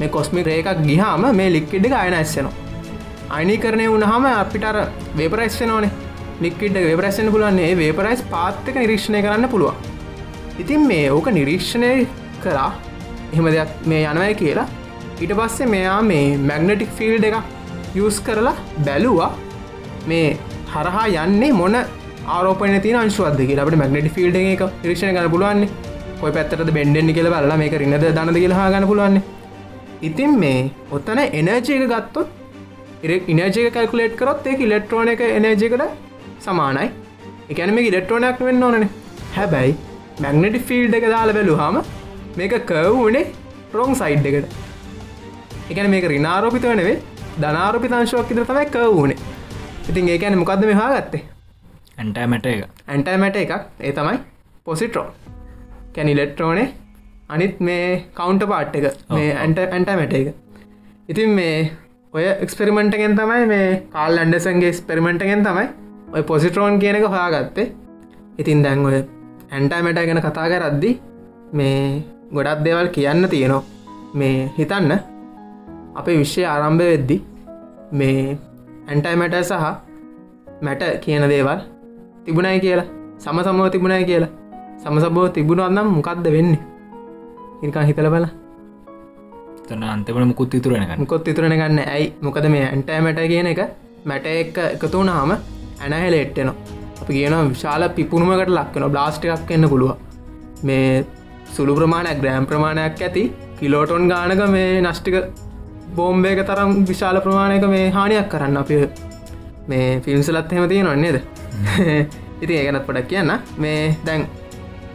[0.00, 2.54] මේ කොස්මික් රේකක් ගිහාම මේ ලික්විඩ් අයන ඇස්සෙනවා
[3.30, 4.76] අයිනි කරනය වුණහම අපිටර
[5.16, 5.92] වේපරයිස්්න ඕනේ
[6.40, 9.76] ලික්විඩ් වේපරයිස්සන පුලන්නේ වේපරයිස් පාත්තක නිරීක්ෂණය කරන්න පුළුවන්.
[10.58, 11.90] ඉතින් මේ ඕක නිරීක්ෂණය
[12.42, 12.70] කරා
[13.32, 14.66] එහෙම දෙයක් මේ යනවය කියලා
[15.20, 17.36] ඊට පස්සේ මෙයා මේ මැග්නටික් ෆිල්ඩ එක
[17.96, 18.54] යස් කරලා
[18.86, 19.30] බැලුවා
[20.06, 20.28] මේ
[20.74, 25.70] හරහා යන්නේ මොන ආරෝපන ති අංශුවද කියලට මැගනටි ෆිල්ඩ එක රික්ෂණ කන පුළුවන්නේ.
[26.20, 29.22] කොයි පැත්තට බෙන්ඩෙන්ි කියල බල්ලා මේක රින්නද දනද කියලහා ගන්න පුළුවන්නේ.
[30.08, 30.58] ඉතින් මේ
[30.96, 32.28] ඔත්තන එනර්ජය එක ගත්තොත්
[33.32, 35.82] ඉනජය කල්කුලේට් කරොත් ඒ ඉලෙක්ට්‍රෝන එක එනජයකට
[36.46, 36.86] සමානයි.
[37.52, 38.86] එකැනම ඉලෙක්ට්‍රෝනයක් වෙන්න ඕනන.
[39.36, 39.74] හැබැයි
[40.22, 41.76] මැගනටි ෆිල්ඩ එක දාල බැලුහම
[42.38, 43.24] මේක කව්නේ
[43.76, 44.54] රොං සයිඩ් එකට.
[45.70, 46.96] එකන මේක රිනාරෝපිත වනවේ
[47.42, 49.18] ධනාරෝපිතංශවක් ඉදිර තමයි කවුනේ
[49.90, 51.22] ඉතින් ඒකැන මොකක්ද මේ හාගත්තේ?
[51.98, 52.64] ඇන්ටෑමට එක.
[52.88, 53.52] ඇන්ටෑමට එකක්.
[53.80, 54.18] ඒ තමයි
[54.66, 55.06] පොසිට්‍රෝ
[55.94, 56.68] කැනි ලෙට්‍රෝනේ
[57.28, 60.28] අනිත් මේ කවුන්ට පාට් එක මේ ඇන්ට ඇන්ටමට එක.
[61.08, 61.56] ඉතින් මේ
[62.12, 65.66] ඔය එක්ස්පෙරිමෙන්ටගෙන් තමයි මේ කාල් ඇන්ඩසන්ගේ ස්පෙරිමෙන්ටගෙන් තමයි
[66.14, 67.68] ඔය පොසිට්‍රෝන් කියන එක හොයාගත්තේ.
[68.38, 68.98] ඉතින් දැන් ඔය
[69.50, 70.90] ඇන්ටමට ගැන කතා කරද්දි
[71.52, 72.02] මේ
[72.32, 73.64] ගොඩක් දේවල් කියන්න තියෙනවා.
[74.14, 74.92] මේ හිතන්න
[75.94, 77.16] අපේ විශ්ෂය ආරම්භ වෙද්දි
[77.92, 78.38] මේ
[78.88, 79.64] ඇන්ටයිමැට සහ
[80.62, 81.60] මැට කියන දේවල්
[82.24, 82.86] තිබුණයි කියලා
[83.18, 84.32] සම සමව තිබුණයි කියලා
[84.82, 86.50] සම සබෝ තිබුණුවන්නම් මොකක්ද වෙන්න?
[87.62, 88.30] ඉනිකා හිතල බලා
[89.66, 92.06] තන අන්තමට මුකුත් ඉතුරනක මොකොත් ඉතුරණ ගන්න ඇයි?
[92.20, 93.60] මොකද මේ ඇන්ටෑමට කියන එක
[94.04, 95.34] මැට එක්ක එකතු වුණාම
[95.80, 96.56] ඇනහෙල එට්ටෙනවා
[97.00, 99.92] අපි කියන විශාල පිපුුණුමකට ලක්වන බ්ලාස්ට එකක් එන්න පුළුව
[100.62, 101.04] මේ
[101.52, 103.24] සුළු ප්‍රමාණයක් ග්‍රෑම් ප්‍රමාණයක් ඇති
[103.58, 105.16] කිලෝටොන් ගානක මේ නෂ්ටික
[105.96, 108.82] බෝම්බේක තරම් විශාල ප්‍රමාණයක මේ හානියක් කරන්න අපි
[109.68, 111.18] මේ ෆිල්ම්සලත් හෙම තියෙන නොන්නේද
[112.42, 113.32] ඉතින් ඒගනත් පොඩක් කියන්න.
[113.56, 114.26] මේ දැන්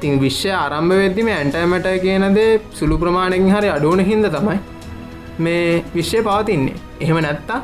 [0.01, 4.57] තින් විශ්ෂය ආරම්භ වෙද්දිම ඇන්ටෑමට කියනදේ සුළු ප්‍රමාණයෙන් හරි අඩුවන හින්ද තමයි
[5.45, 6.75] මේ විශ්ෂය පවතින්නේ.
[7.03, 7.59] එහෙම නැත්තා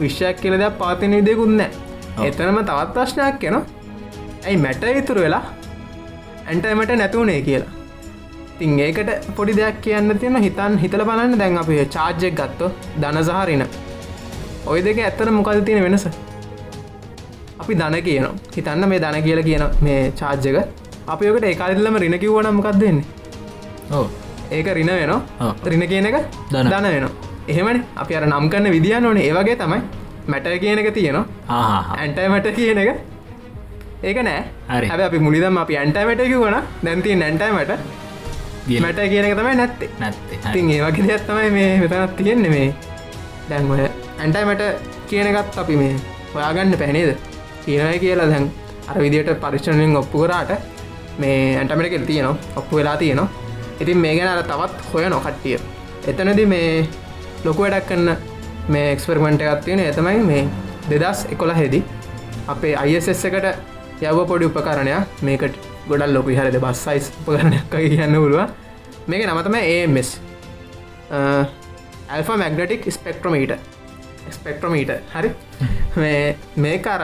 [0.00, 1.60] විශ්ෂයක් කියල දෙයක් පාතින විදයකුන්න
[2.28, 5.44] එතනම තවත් ප්‍රශ්නයක් කෙන ඇයි මැට ඉතුරු වෙලා
[6.48, 7.70] ඇන්ටමට නැතුවනේ කියලා?
[8.58, 11.38] තින් ඒකට පොඩි දෙයක් කියන්න තියෙන හිතන් හිතල බලන්න.
[11.40, 12.70] දැන් අප චාර්ජෙක් ගත්තෝ
[13.02, 13.64] දනසාහරින
[14.66, 16.04] ඔය දෙක ඇත්තන මොකද තියෙන වෙනස?
[17.60, 22.80] අපි දන කියන හිතන්න මේ දන කියල කියන මේ චාර්ජක අපයකට ඒකාල්ලම රින කිව්වන මොකක්
[22.80, 23.04] දෙන්නේ
[23.92, 24.08] ඕ
[24.50, 25.12] ඒක රින වෙන.
[25.64, 26.16] රින කියන එක
[26.50, 26.70] දන.
[26.70, 27.08] වෙන
[27.48, 27.82] එහෙමනි.
[27.96, 29.24] අපි අර නම් කන්න විදිියන්න ඕනේ.
[29.28, 29.80] ඒවගේ තමයි
[30.26, 31.24] මැට කියන එක තියෙනවා.
[31.48, 32.90] ආහා ඇන්ටයිමට කියන එක.
[34.02, 34.44] ඒක නෑ.
[34.68, 34.88] හරි.
[34.88, 37.72] හැබ අපි මුලිදම් අපි ඇන්ටයිමට කිවන දැන්ති නැන්ටයිමට
[38.68, 39.90] ගියල මැට කියන තමයි නැත්තේ.
[40.00, 40.38] නැත්තේ.
[40.50, 42.74] ඉතින් ඒවගේ දෙයක් තමයි මේ මෙතනත් තියෙන්නේ මේ.
[43.50, 43.80] දැන් ඔය
[44.18, 44.62] ඇන්ටයිමට
[45.08, 45.94] කියනකත් අපි මේ
[46.34, 47.16] හොයාගන්න පැනේද
[47.64, 48.50] කියනයි කියලා දැන්
[48.88, 50.52] අර විදියට පරිශ්ෂණයෙන් ඔප්පු කරාට
[51.20, 52.36] මේ ඇන්ටමට කෙල් තියනවා.
[52.58, 53.28] ඔප්පු වෙලා තියනවා.
[53.82, 55.58] ඉතින් මේ ගැන අර තවත් හොය නොකට්ටිය
[56.10, 56.88] එතනද මේ
[57.44, 58.16] ලොකු වැඩක් කන්න
[58.74, 60.42] මේ එක්ස්පර්මෙන්ට් එකත් තියෙන එතමයි මේ
[60.90, 61.80] දෙදස් එකොළ හෙදි
[62.54, 63.46] අපේ අයිස් එකට
[64.02, 65.08] යව පොඩි උපකරණයක්.
[65.26, 65.56] මේකට
[65.88, 68.42] ගොඩල් ලොකු හරද බස් සයිස් උපකරණයක් කියන්න පුළුව
[69.08, 70.10] මේක නමතම ඒමස්
[72.14, 73.52] ඇල්ෆ මැග්නටික් ස්පෙක්ට්‍රමීට
[74.36, 75.30] ස්පෙක්ට්‍රමීට හරි.
[76.00, 77.02] මේ මේක අර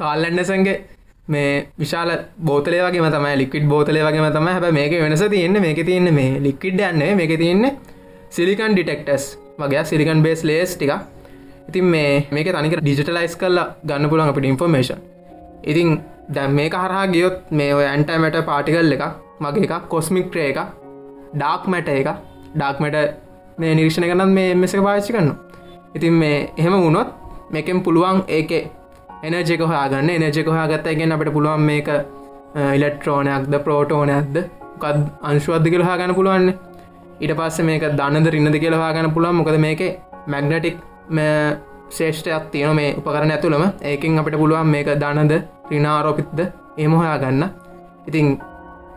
[0.00, 0.76] කාල්ලන්ඩසන්ගේ
[1.28, 2.10] මේ විශාල
[2.44, 6.80] බෝතලේ වගේ තමයි ලික්විඩ් බෝතලේ වගේ තම හැ මේක වෙනස තියන්න මේක තියන්න මේ ලික්විඩ්
[6.82, 7.72] යන්නේ මේක තියන්නේ
[8.30, 9.24] සිලිකන් ඩිටෙක්ටස්
[9.58, 10.92] වගේ සිලිකන් බේස් ලේස් ටික
[11.68, 15.02] ඉතින් මේ මේක තනික ඩිජිටලයිස් කරලා ගන්න පුළන් අපට ඉන්ෆර්මේෂන්
[15.64, 16.00] ඉතින්
[16.30, 19.04] දැම් මේක හරහා ගියොත් මේ ඔය ඇන්ටමට පාටිකල් එක
[19.40, 20.58] මගේ එක කොස්මික් ට්‍රේ එක
[21.34, 22.08] ඩාක් මැට එක
[22.54, 22.96] ඩාක්මට
[23.58, 25.34] මේ නිර්ෂණ කරනත් මේ මෙසක පාච්චි කරන්න
[25.94, 27.08] ඉතින් මේ එහෙම වුණොත්
[27.50, 28.50] මේකෙන් පුළුවන් ඒක
[29.22, 30.10] එනජෙක හොයාගන්න.
[30.10, 31.88] එනජෙක හොයාගත්ත ගෙන අපට පුළුවන් මේක
[32.76, 34.36] ඉලෙක්ට්‍රෝනයක්ද ප්‍රෝටෝනයක්ද
[34.82, 34.96] කත්
[35.30, 36.48] අංශුවද්ද කියල හාගන්න පුළුවන්න.
[37.22, 39.36] ඊට පස්ස මේක දන්නද රින්නද කියල හාගන්න පුළුවන්.
[39.40, 39.80] මොකද මේක
[40.32, 40.76] මැග්නටික්
[41.96, 43.64] ශේෂ්ඨයක් තියෙන මේ උපකරන ඇතුළම.
[43.90, 45.32] ඒකින් අපට පුළුවන් මේක දනද
[45.70, 46.40] රිනාරෝපිත්ද
[46.84, 47.42] එම හොයාගන්න.
[48.08, 48.26] ඉතින්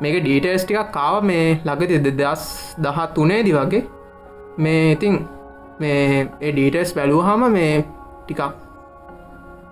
[0.01, 2.43] මේක ඩීටස් ටිකක් කාව මේ ලගති දෙදස්
[2.85, 3.83] දහ තුනේදි වගේ.
[4.63, 5.13] මේ ඉතින්
[5.79, 7.85] මේ ඩීටස් බැලූහම මේ
[8.25, 8.41] ටිකක්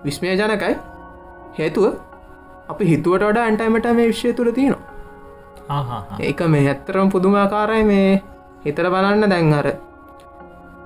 [0.07, 0.75] විස්මය ජනකයි
[1.57, 1.85] හේතුව
[2.69, 4.81] අපි හිතුවට වඩා ඇන්ටයිමට මේ විශ්ෂය තුළ තියෙනවා.
[6.21, 8.21] ඒක මේ ඇත්තරම් පුදුමාකාරයි මේ
[8.65, 9.67] හිතර බලන්න දැන් අර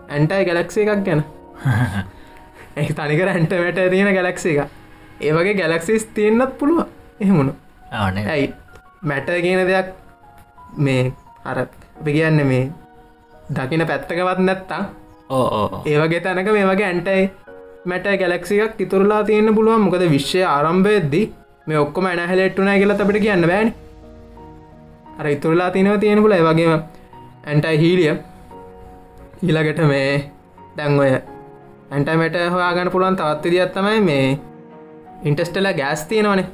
[0.10, 1.24] ඇන්ටයි ගැලක්සේ එකක් ගැන.
[2.78, 4.70] ඒ තනිකර ඇන්ටමට තියෙන ගැලක්සේ එක
[5.22, 6.86] ඒවගේ ගැලක්සිස් තියෙන්න්නත් පුළුව
[7.20, 7.54] එහෙමුණු
[7.92, 8.54] ඇයි?
[9.04, 9.88] මැට කියන දෙයක්
[10.78, 11.14] මේ
[11.46, 12.72] අර අපි කියන්න මේ
[13.52, 14.84] දකින පැත්තකවත් නැත්තම්
[15.30, 17.32] ඕ ඕ ඒවගේ තැනක මේ වගේ ඇන්ටයි
[17.86, 19.82] මැට ගැලක්සියක් ඉතුරලා තියෙන පුළුවන්.
[19.82, 21.26] මොකද විශ්ෂය ආරම්භයද්දී
[21.68, 23.74] මේ ඔක්කොම ඇනහැලෙට්ටුනා කියලා අපට කියන්න බෑන.
[25.20, 26.74] අර ඉතුරලා තියෙනව තියෙන පුල වගේම
[27.48, 28.14] ඇන්ටයි හීලිය
[29.44, 30.32] ඊළඟට මේ
[30.78, 31.12] දැන් ඔය
[31.92, 34.40] ඇන්ටමට හොයාගන්න පුළුවන් තවත් විදිත් තමයි මේ
[35.24, 36.46] ඉන්ටස්ටල ගෑස් තියෙනවනේ.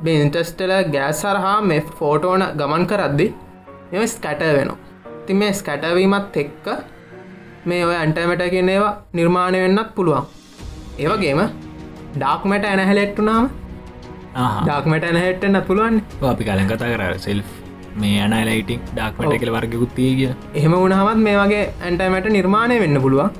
[0.00, 3.28] මේ ඉන්ටස්ටල ගෑස් සරහා මේ ෆෝටෝන ගමන් කරද්දි
[3.92, 4.78] එම ස්කැට වෙනවා.
[5.26, 6.66] ති මේ ස්කැටවීමත් එක්ක
[7.66, 10.26] මේ ඔය ඇන්ටමට කියන ඒවා නිර්මාණය වෙන්නත් පුළුවන්.
[10.98, 11.40] ඒවගේම
[12.16, 13.46] ඩාක්මට ඇනහැලෙට්ටුනාම
[14.66, 15.96] ඩාක්මට ඇනහෙට්ටන්න පුළුවන්
[16.30, 17.40] අපි කලින් කතා කර සෙල්
[18.02, 23.30] මේ අනලයිටික් ඩක්මට කියල වර්ගකුත්තිය කිය එහෙම වුණහමත් මේ වගේ ඇන්ටමට නිර්මාණය වෙන්න පුළුවන්.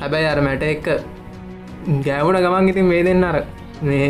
[0.00, 0.86] හැබැයි අර මැට එක්ක
[2.06, 3.36] ගෑවුණ ගමන් ඉතින් මේ දෙන්න අර
[3.88, 4.08] මේ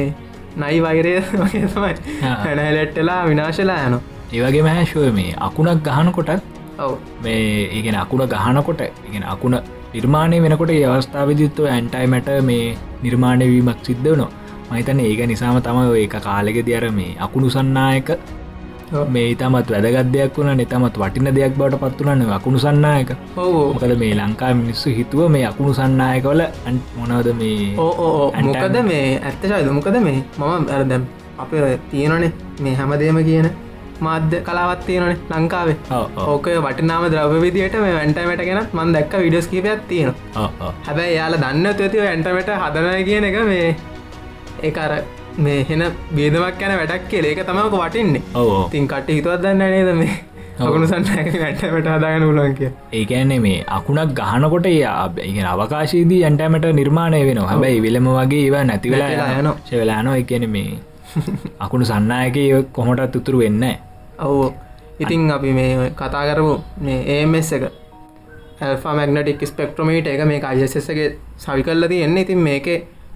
[0.63, 2.37] නයි වෛරය වගේ තමයි ආ.
[2.49, 3.99] ඇනහැලෙට්ටලා විනාශලා යන
[4.35, 6.31] ඒවගේ මෑශුව මේ අකුණක් ගහන කොටත්
[6.79, 6.95] ඔව.
[7.25, 9.59] මේ ඉගෙන අකුණ ගහනකොට ඉගෙන අකුණ
[9.95, 12.65] නිර්මාණය වෙනකොට ඒ අවස්ථාවදිත්ව ඇන්ටයිමට මේ
[13.03, 14.31] නිර්මාණය වීමක් සිද්ධ වනවා.
[14.71, 18.11] මහිතන ඒක නිසාම තම එක කාලෙක දියර මේ අකුණු සන්නායක
[19.09, 23.11] මේ ඉතාමත් වැදගත් දෙයක් වුණ නිතමත් වටින දෙයක් බවට පත්තුලන්න අකුණු සන්නායක.
[23.37, 26.43] මොකද මේ ලංකා මිනිස්සු හිතුව මේ අකුණු සන්නායකවල
[26.99, 31.09] මොනවද මේ ඕ මොකද මේ ඇත්තශයිද මොකද මේ මම ඇරදැම්
[31.39, 31.51] අප
[31.91, 33.49] තියෙනනේ මේ හැමදේම කියන
[34.07, 35.77] මාධ්‍ය කලාවත් තියෙනනේ ලංකාවේ.
[36.27, 40.15] ඕක වටිනාම ද්‍රව විදියට මේ වැන්ටමට ගෙනත් මන් දැක්ක විඩියස් කීපයක් තියෙන.
[40.87, 43.69] හැබැයි යාල දන්න ඇතිව ඇන්ටමට හදනය කියන එක මේ
[44.63, 44.97] ඒකර
[45.45, 45.85] මේ හෙන
[46.17, 47.29] බේදමක් යන වැඩක් කියල.
[47.33, 48.23] ඒක තමක වටින්නේ.
[48.35, 48.57] ඔව්.
[48.73, 50.17] තින් කට හිතුවත් දන්න නේද මේ?
[50.59, 51.05] සන්න
[51.47, 52.71] ඇටමට හදාගන්න උලන් කිය
[53.01, 59.57] ඒකන්නේ මේ අකුණක් ගහනකොට ඒ අවකාශීදී ඇන්ටමට නිර්මාණය වෙන හැබැයි විලම වගේ ඒවා නැතිවෙලා යනවා.
[59.69, 60.79] ශවෙලානෝ එකන මේ
[61.67, 62.39] අකුණු සන්නයක
[62.79, 63.63] කොහොටත් උතුරු වෙන්න
[64.19, 64.53] ඔවු.
[65.01, 67.65] ඉතින් අපි මේ කතා කරපු මේ ඒමස් එක.
[68.61, 72.23] ඇල්ෆා මැගනටික් ස්පෙක්ට්‍රමීට එක මේ අයිසගේ සවි කල්ල තියෙන්නේ.
[72.23, 72.69] ඉතින් මේක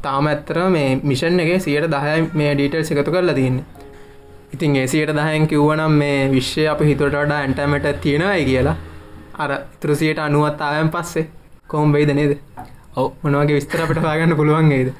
[0.03, 3.65] තාම ඇත්තර මේ මිෂන් එක සියට දහය මේ ඩීටල් එකතු කරලා තියන්නේ.
[4.55, 8.77] ඉතින් ඒසියට දහයෙන් කිව්වනම් මේ විශ්ෂය අප හිතට වඩා ඇන්ටමට තියෙනයි කියලා.
[9.39, 11.27] අර ඉතුරසියට අනුවත්තාවයන් පස්සේ.
[11.69, 12.37] කොම් වෙයිද නේද?
[12.97, 13.09] ඔව.
[13.23, 14.93] මොනවගේ විස්තර අපට පාගන්න පුළුවන්ගේද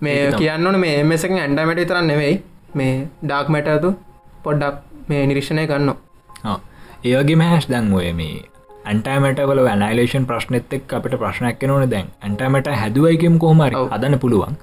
[0.00, 0.32] මේ.
[0.40, 2.42] කියන්නන මේ එමසක ඇන්ඩමට විතරන්න නෙවෙයි.
[2.74, 3.94] මේ ඩාක් මැටතු
[4.44, 5.94] පොඩ්ඩක් මේ නිරික්ෂණය කරන්න
[7.04, 8.36] ඒවගේ මහැස් දැන් ඔය මේ
[8.90, 12.08] ඇන්ටමටවල වැනලේෂන් ප්‍රශ්නත් එක් අපට ප්‍රශ්නයක් නොන දැන්.
[12.22, 13.74] ඇන්ටමට හැදුවයිකම් කොහමරි.
[13.96, 14.56] අදන්න පුළුවන්.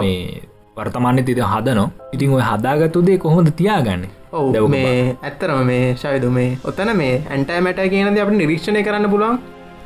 [0.00, 0.42] මේ
[0.76, 4.06] වර්තමාන්‍ය තිද හදනො ඉතින් ඔය හදාගත්තුදේ කොහොඳ තියාගන්න?
[4.32, 9.38] ඔවු මේ ඇත්තරම මේ ශයදු මේ ඔතන මේ ඇන්ටමට කියනද අප නිරීක්ෂණය කරන්න පුළුවන්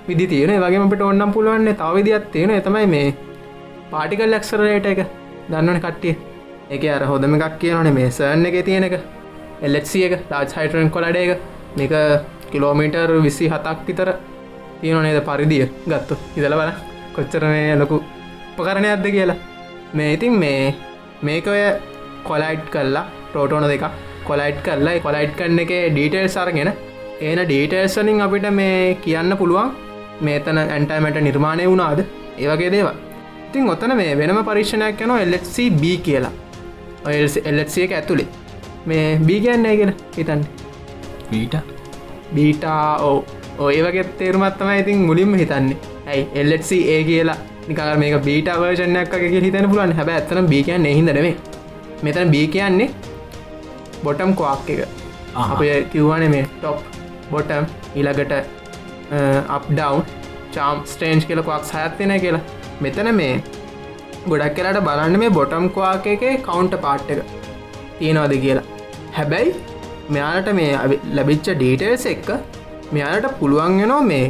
[0.08, 3.14] විදි තියෙන වගේ අපට ඔන්නම් පුළුවන්න්නේ තවවිදිත් තියෙන එතමයි මේ
[3.92, 5.06] පාටිකල් ලක්සරයට එක.
[5.50, 6.14] දන්නන කට්ටිය?
[6.70, 9.00] එක අර හොදම එකක් කියනනේ මේ සර්න් එක තියෙන එක
[9.66, 11.32] එල්ලෙක්සිය එක ලාජ් හයිටරන් කොලඩ එක.
[11.78, 11.92] මේක
[12.52, 14.08] කිලෝමීටර් විසි හතක් විතර
[14.80, 16.14] තියෙන නේද පරිදිය ගත්තු?
[16.38, 16.70] ඉදල බල
[17.16, 17.96] කොච්චර මේ ලොකු
[18.58, 19.38] උපකරණයක්ද කියලා.
[19.96, 20.74] මේ ඉතින් මේ
[21.22, 21.62] මේක ඔය
[22.28, 23.84] කොලයිට් කල්ලා ප්‍රෝටෝන දෙක
[24.28, 26.72] කොලයිට් කරලා කොලයිට් කන්න එක ඩීටේල් සරගෙන
[27.28, 29.70] ඒන ඩීටේල්සනින් අපිට මේ කියන්න පුළුවන්
[30.26, 32.00] මේතන ඇන්ටයිමට නිර්මාණය වුණාද?
[32.42, 32.88] ඒවගේ දේව
[33.48, 36.32] ඉතින් ඔතන මේ වෙනම පරික්ෂණයක් යන එල්C B කියලා.
[37.50, 38.28] එල්C එක ඇතුළේ
[38.88, 40.42] මේ බී කියන්නේ කියෙන හිතන්න.
[41.38, 41.54] ඊට
[42.34, 43.18] බීටා ඕ
[43.66, 45.78] ඔය වගේ තේරුමත් තමයි ඉතින් මුලින්ම හිතන්නේ.
[46.10, 47.38] ඇයි එල්C ඒ කියලා.
[47.68, 51.34] නිකර මේක බීට වර්ෂණයක් වගේ හිතන පුලන් හැබ ඇතන බී කියන්න හිදරේ
[52.06, 52.88] මෙතන බී කියන්නේ
[54.04, 54.80] බොටම් කවාක් එක.
[55.34, 55.60] අප
[55.92, 56.78] කිව්වන මේ ටොප්
[57.32, 57.64] බොටම්
[58.00, 58.32] ඉලගට
[59.56, 59.96] අප් ඩව්
[60.54, 62.42] චාම් ස්ටේන්ජ් කියල කවක් සයත්තින කියලා.
[62.84, 63.34] මෙතන මේ
[64.30, 67.20] ගොඩක් කියලාට බලන්න මේ බොටම් කවාක එක කවුන්ට පාට් එක
[68.00, 68.66] තියෙනවද කියලා.
[69.16, 69.56] හැබැයි
[70.14, 70.70] මෙයාලට මේ
[71.16, 72.30] ලැබිච්ච ඩීටේල්ස් එක්ක
[72.96, 74.26] මෙයාලට පුළුවන් වෙනවා මේ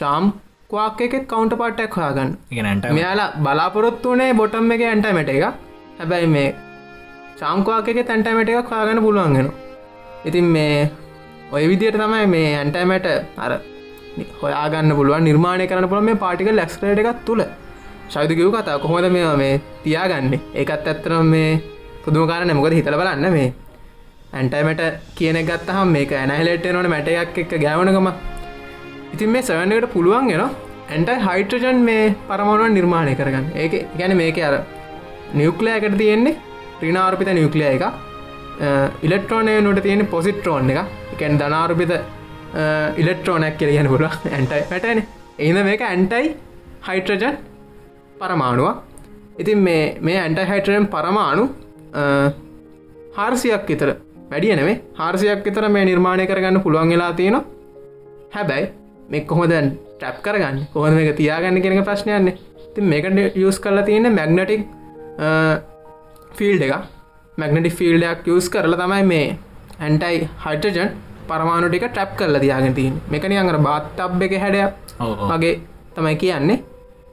[0.00, 0.32] චාම්
[0.70, 2.30] කවාක් එකෙත් කවුන්ට පාට්ටක් හොයාගන්න.
[2.52, 5.44] ඉගෙනට මෙයාලා බලාපොරොත්තු වනේ බොටම් එක ඇන්ටමට එක
[5.98, 6.48] හැබැයි මේ
[7.40, 9.48] චාම්කවාක එක තැන්ටමට එකක් හොයාගන්න පුළුවන්ගෙන
[10.28, 10.76] ඉතින් මේ
[11.54, 13.08] ඔය විදියට තමයි මේ ඇන්ටමට
[13.44, 13.52] අර
[14.42, 17.42] හොයාගන්න පුළුවන් නිර්මාණය කරන පුළ මේ පාටික ලක්ස්රට එකක් තුළ
[18.12, 19.54] ශවිදකිව කතා කොහොද මේ මේ
[19.84, 20.34] තියාගන්න?
[20.60, 21.50] ඒකත් ඇත්තරම් මේ
[22.04, 23.48] පුදුම කාරන මොකද හිතල බලන්න මේ
[24.32, 24.82] ඇන්ටයිමට
[25.16, 28.08] කියන ගත්තහම් මේක ඇනහිලට නොන මැටයක් එක්ක ගෑවනකම
[29.14, 30.44] ඉතින් මේ සවනකට පුළුවන් ගෙන
[30.90, 33.46] ඇන්ටයි හයිට්‍රජන් මේ පරමාණුවන් නිර්මාණය කරගන්න.
[33.54, 34.54] ඒක ගැන මේක අර
[35.34, 36.38] නියුක්ලයකට තියෙන්නේ
[36.82, 37.84] රිනාර්පිත නියුක්ලිය එක
[39.02, 40.78] ඉලෙක්ට්‍රෝනය නොට තියෙන පොසිට්‍රෝන් එක
[41.14, 41.92] එකැන් ධනාරපිත
[42.96, 45.02] ඉලෙක්ට්‍රෝනයක් කියල ගැන පුල ඇන්ටයි පැටන
[45.40, 46.36] එද මේක ඇන්ටයි
[46.88, 47.36] හයිට්‍රජන්
[48.20, 48.76] පරමාණුවක්.
[49.38, 51.44] ඉතින් මේ මේ ඇන්ටයි හයිටරෙන් පරමාණු
[53.16, 53.90] හාර්සියක් විතර.
[54.30, 57.44] වැඩිය නෙවේ හාර්සියක් විතර මේ නිර්මාණය කරගන්න පුළුවන් වෙලා තියෙනවා.
[58.34, 58.66] හැබැයි
[59.10, 59.52] මේ කොහොද
[59.98, 60.56] ටැප් කරගන්න?
[60.74, 62.36] කොහොද මේක තියාගන්න කෙනෙක ප්‍රශ්නයන්නේ
[62.74, 64.62] ති මේකට යස් කරලා තියෙන මැග්නටික්
[66.38, 66.74] ෆිල්ඩ එක
[67.38, 69.26] මැගනටික් ෆිල්ඩයක් යස් කරලා තමයි මේ
[69.80, 70.90] ඇන්ටයි හයිටජන්
[71.28, 74.72] පරමාණු ටික ටැප් කරලා තියාගෙන තින් මෙකනි අඟර බාත්තබ් එක හැඩයක්.
[75.30, 75.54] වගේ
[75.96, 76.58] තමයි කියන්නේ.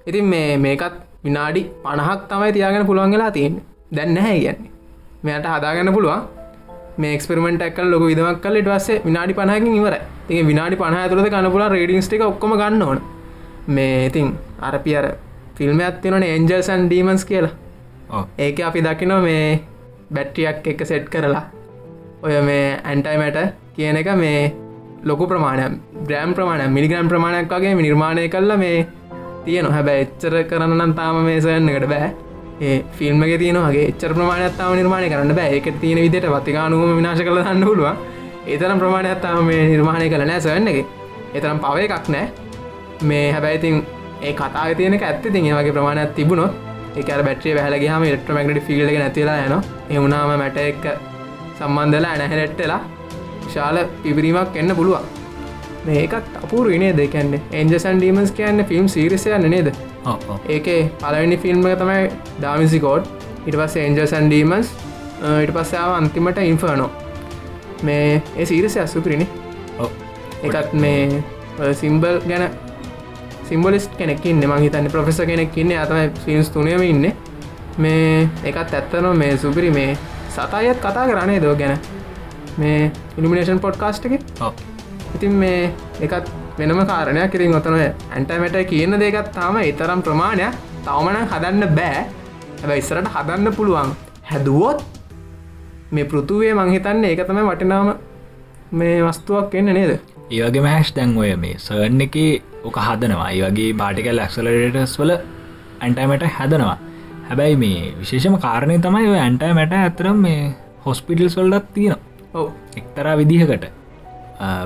[0.07, 0.95] ඉතින් මේ මේකත්
[1.25, 3.31] විනාඩි පණහක් තමයි තියාගෙන පුළුවන් වෙලා
[3.91, 4.71] තියෙන් දැන්න හැ කියන්නේ.
[5.23, 6.21] මෙයට හදාගන්න පුළුවන්.
[6.97, 9.95] මේ එක්ස්පෙරමෙන්ටක් ලොක විදමක් කල ටවස්සේ විනාඩි පහකින් ඉවර
[10.29, 13.01] ඒ විනාඩි පහ ඇතුරද කනපුල රේඩිංස්ටික ඔක්කොම ගන්න ඕන.
[13.67, 15.07] මේ ඉතින් අරපි අර
[15.55, 17.53] ෆිල්ම් ඇත්තිනන එන්ජල්සන් ඩීමන්ස් කියලා.
[18.37, 19.61] ඒක අපි දකින මේ
[20.13, 21.45] බැට්ටියක් එක සෙට් කරලා.
[22.23, 23.37] ඔය මේ ඇන්ටයිමට
[23.75, 24.53] කියන එක මේ
[25.03, 28.87] ලොකු ප්‍රමාණය ග්‍රෑම් ප්‍රමාණ මිනිග්‍රම් ප්‍රමාණයක් වගේ නිර්මාණය කල්ල මේ
[29.45, 32.09] තියන හැබැ එච්චර කරන්න තාම මේ සයන්නකට බෑ
[32.61, 35.57] ඒ ෆිල්ම් එක තියනගේ එච්චර ප්‍රමාණයක්තාව නිර්මාණය කරන්න බෑ.
[35.57, 37.89] එක තියෙන විදිට වතිකානුවම විනාශ කළ දන්න පුළුව
[38.47, 40.85] ඒතරම් ප්‍රමාණයක්තාව මේ නිර්මාණය කළ නෑ සයන්න එක.
[41.33, 42.25] එතරම් පව එකක් නෑ.
[43.03, 43.83] මේ හැබැයිතින්
[44.21, 45.21] ඒ කතා තියෙන ඇත්ත.
[45.23, 46.53] තින් වගේ ප්‍රමාණයක් තිබුණොත්
[46.95, 49.55] එක බැටේ වැහලගේම ඉල්ට්‍රමක්ට ෆිල්ඩ නැතිලා යන
[49.89, 50.89] එවුණාම මැට එක්
[51.57, 52.81] සම්බන්ධලා ඇනහැරෙට්ටලා
[53.47, 55.05] ශාල පිබිරීමක් එන්න පුළුවන්.
[55.85, 59.88] මේකත් අපූරු ඉනේ දෙකන්නේ එන්ජසන් ඩීමස් කියන්න ෆිල්ම් සිරිසයන්න නේද ඔව්, ඔව්.
[60.47, 62.07] ඒකේ පලවෙනි ෆිල්ම් එක තමයි
[62.39, 63.03] ඩාමිසිකෝඩ්
[63.47, 64.71] ඉට පස් ඒන්ජසන් ඩීමස්
[65.43, 66.89] ඉට පස්සාව අන්තිමට ඉන්ෆර්නෝ
[67.83, 69.27] මේ ඒ සීරස අස්සුපිරිණි.
[70.43, 71.23] එකත් මේ
[71.73, 72.49] සිම්බල් ගැන
[73.49, 75.71] සිම්බලිස් කෙනෙක්කින්න මං හිතන්න ප්‍රොෆෙස කෙනෙක් ඉන්න.
[75.83, 77.11] අතම ෆිල්ස් තුනයම ඉන්න.
[77.77, 79.97] මේ එකත් ඇත්තනො මේ සුපිරි මේ
[80.35, 81.79] සතායත් කතා කරනේ දෝ ගැන?
[82.57, 84.21] මේ ඉනිමිනේෂන් පොඩ්කාස්ට් එක?
[84.41, 84.53] ඔව්.
[85.15, 85.71] ඉතින් මේ
[86.01, 86.29] එකත්
[86.59, 90.55] වෙනම කාරණයක් ඉතින් ඔතන ඇන්ටමට කියන දෙකත් තාම ඉතරම් ප්‍රමාණයක්
[90.85, 92.01] තවමන හදන්න බෑ.
[92.63, 93.93] ඇ ඉස්සරට හදන්න පුළුවන්.
[94.29, 94.83] හැදුවොත්
[95.91, 97.93] මේ පෘතුවේ මංහිතන්න ඒක තම වටිනාම
[98.79, 99.93] මේ වස්තුවක් එන්න නේද?
[100.29, 102.17] ඒවගේ මෑෂ් දැන් ඔය මේ සර්න් එක
[102.63, 103.29] ඕක හදනවා.
[103.31, 105.15] ඒ වගේ පාටිකල් ඇක්සලරටස් වල
[105.81, 106.77] ඇන්ටමට හැදනවා.
[107.29, 110.41] හැබැයි මේ විශේෂම කාරණය තමයි ඇන්ටමට ඇතරම් මේ
[110.85, 112.03] හොස්පිටල් සොල්ඩත් තියෙනවා.
[112.33, 112.51] ඔව.
[112.81, 113.65] එක්තරා විදිහකට.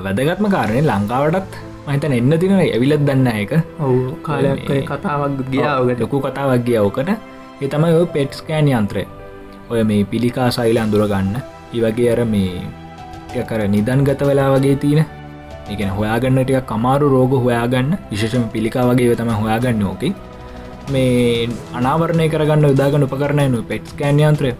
[0.04, 1.54] වැදගත්ම කාරණය ලංකාවටත්
[1.86, 7.10] මහිතන එන්න තින ඇවිලත් දන්න එක ඔවු කාලයක් කතාවක් ගියාවකට ලොකු කතාවක් ගිය ඕකට
[7.62, 9.02] ඒ තමයි ඔය පෙට්ස්කෑන් යන්ත්‍රය.
[9.70, 11.36] ඔය මේ පිළිකා සයිල අඳුරගන්න
[11.74, 12.64] ඒවගේ අර මේ
[13.50, 15.04] කර නිදන් ගත වෙලා වගේ තියෙන.
[15.72, 17.90] එකන හොයාගන්න ටික කමාරු රෝග හොයාගන්න.
[18.10, 20.10] විශේෂම පිළිකා වගේ තම හොයාගන්න ඕකි.
[20.92, 21.48] මේ
[21.78, 24.52] අනාවරණය කරගන්න උදාගන්න උපකරණයනු පෙට්ස්කෑන් යන්ත්‍රය.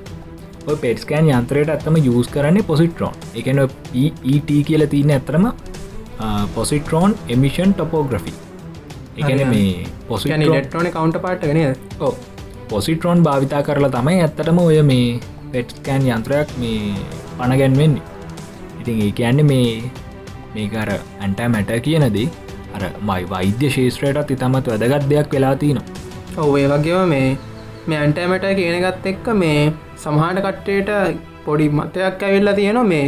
[0.68, 3.58] ඔය පෙට්ස්කෑන් යන්ත්‍රයට ඇත්තම යස් කරන්නේ පොසිට්‍රෝන් එකන
[4.34, 5.46] ET කියල තියන්න ඇතරම
[6.54, 8.32] පොසිට්‍රෝන් එමිෂන් ටොපෝග්‍රෆි
[9.18, 11.76] එකන මේ පොසි නෙට්ටෝන කවන්ට පාට ගෙනද
[12.70, 15.20] පොසිට්‍රෝන් භාවිතා කරලා තමයි ඇත්තටම ඔය මේ
[15.52, 16.94] පෙට්ස්කෑන් යන්ත්‍රයක් මේ
[17.38, 18.02] පණගැන්වෙන්නේ
[18.80, 19.68] ඉතින් ඒ කියන්නේ මේ
[20.54, 22.28] මේකර ඇන්ටෑ මැට කියනදී
[22.74, 25.84] අර මයි වෛද්‍ය ශේත්‍රයටත් ඉතාමත් වැදගත් දෙයක් වෙලා තිනවා
[26.38, 27.28] ඔව ඒ වගේම මේ
[27.86, 33.06] මේ ඇන්ටෑමට කියනගත් එක්ක මේ සමහට කට්ටේට පොඩි මතයක් ඇවිල්ලා තියෙනවා මේ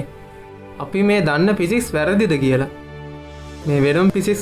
[0.79, 2.69] අපි මේ දන්න පිසික්ස් වැරදිද කියලා
[3.69, 4.41] මේ වෙනම් පිසිස්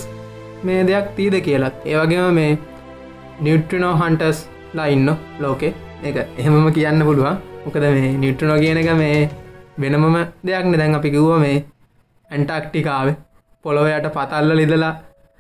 [0.66, 2.58] මේ දෙයක් තීද කියලත් ඒවගේම මේ
[3.44, 4.38] නිියට්‍රිනෝ හන්ටස්
[4.78, 5.10] ලයින්න
[5.42, 5.68] ලෝකෙ.
[6.08, 7.38] එක එහෙමම කියන්න පුළුවන්.
[7.64, 9.30] මොකද මේ නිියට්‍රනෝ කියන එක මේ
[9.80, 11.56] වෙනමම දෙයක්න දැන් අපි කිව්ව මේ
[12.30, 13.08] ඇන්ටක්ටිකාව
[13.64, 14.92] පොළොවයට පතල්ල ලිදලා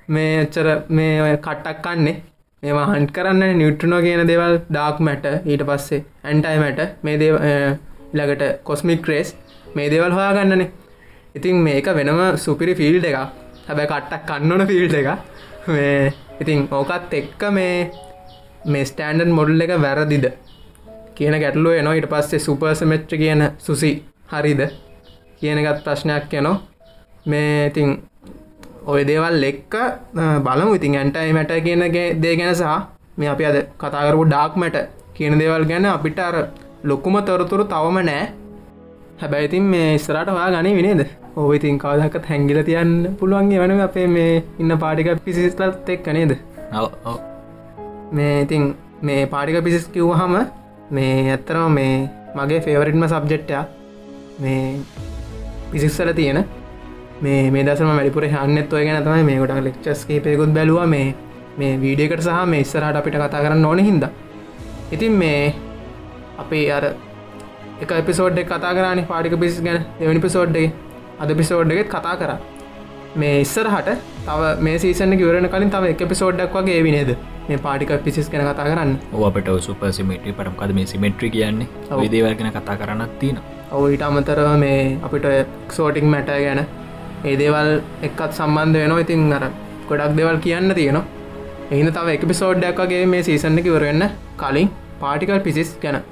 [0.08, 2.16] මේ එච්චර මේ ඔය කට්ටක් කන්නේ
[2.62, 7.32] මේවා හන්ට කරන්න නිියට්‍රනෝ කියන දේවල් ඩාක් මැට ඊට පස්සේ ඇන්ටයි මැට මේ දේ
[8.14, 9.36] ඉලකට කොස්මික් ක්‍රේස්
[9.76, 10.72] මේ දේවල් හොයාගන්නනේ.
[11.36, 15.08] ඉතින් මේක වෙනම සුපිරි ෆිල්ඩ එක හැබැ කට්ටක් කන්නවන ෆිල්ඩ එක
[15.68, 17.90] මේ ඉතින් ඕකත් එක්ක මේ
[18.66, 20.26] මේ ස්ටෑන්ඩන් මොඩල් එක වැරදිද?
[21.14, 21.94] කියන ගැටලුව එනවා.
[21.94, 23.92] ඊට පස්සේ සුපර්සමෙට්‍ර කියන සුසි
[24.32, 24.60] හරිද?
[25.40, 26.60] කියන එකත් ප්‍රශ්නයක් යනවා
[27.26, 27.90] මේ ඉතින්
[28.86, 29.84] ඔය දේවල් එක්ක අ,
[30.40, 30.74] බලමු.
[30.74, 32.64] ඉතින් ඇන්ටයි මැට කියනගේ දේ ගැන සහ
[33.18, 34.76] මේ අපි අද කතාකරපු ඩාක් මැට
[35.14, 36.36] කියන දේවල් ගැන අපිට අර
[36.84, 38.24] ලොකුම තොරතුරු තවම නෑ.
[39.20, 41.02] හැබැයි ඉතින් මේ ඉස්සරට හොයා ගනී විනේද
[41.36, 42.90] ඕ ඉතින් කවදහකත් හැංගිල තියන්න
[43.20, 46.32] පුළුවන්ගේ වන අපේ මේ ඉන්න පාටික පිසිස්ලත් එක්ක නේද.
[48.12, 48.66] මේ ඉතින්
[49.02, 50.34] මේ පාටික පිසිස් කිව්වහම
[50.90, 51.94] මේ ඇත්තරම මේ
[52.36, 53.66] මගේ ෆේවරිට්ම සබ්ජෙට්ටයක්
[54.40, 54.60] මේ
[55.72, 56.40] පිසික්සල තියෙන.
[57.20, 60.80] මේ මේ දසම වැඩිපුර හන්නත් ඔය ගැන තමයි මේ ගොඩක් ලෙක්චස් කේපයකුත් බැලුව.
[60.86, 61.08] මේ
[61.58, 64.06] මේ වීඩියකට සහ මේ ඉස්සරහට අපිට කතා කරන්න ඕන හින්ද.
[64.92, 65.42] ඉතින් මේ
[66.38, 66.84] අපේ අර
[67.82, 69.84] එක එපිසෝඩ් කතා කරන පාටික පිස් ගැන.
[70.00, 70.66] එවැනි පිසෝඩ්ඩේ
[71.22, 72.30] අද පිසෝඩ් එකෙත් කතා කර.
[73.16, 73.88] මේ ඉස්සරහට
[74.26, 77.10] තව මේ සීසන කිවරන කලින් තව එක පිසෝඩ්ඩක් වගේ ඒවිනේද
[77.48, 78.94] මේ පාටික පිසිස් ගැන කතා කරන්න.
[79.26, 81.68] ඔබට සුප සිමිටි පටම්කද මේ සිමෙට්‍රි කියන්නේ?
[81.90, 82.00] ඔව්.
[82.02, 83.38] විදේවර්ගෙන කතා කරන්නත් තියෙන
[83.72, 85.28] ඔව ඊට අමතරව මේ අපිට
[85.76, 86.62] සෝටික් මැට ගැන
[87.24, 87.70] ඒ දේවල්
[88.02, 89.04] එක්කත් සම්බන්ධ වෙනවා.
[89.04, 89.44] ඉතින් අර
[89.88, 91.04] ගොඩක් දෙවල් කියන්න තියෙනවා.
[91.70, 94.04] එහිද තව එක පිසෝඩ්ඩක් වගේ මේ සීසන්න කිවරවෙන්න
[94.42, 94.68] කලින්
[95.00, 96.02] පාටිකල් පිසිස් ගැන.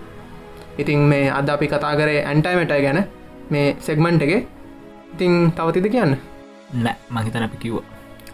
[0.79, 3.01] ඉතින් මේ අද අපි කතා කරේ ඇන්ටයිමට ගැන.
[3.51, 4.62] මේ සෙග්මන්ට් එක
[5.15, 6.13] ඉතින් තවතිද කියන්න?
[6.85, 7.79] නෑ මහිතන අපි කිව්ව.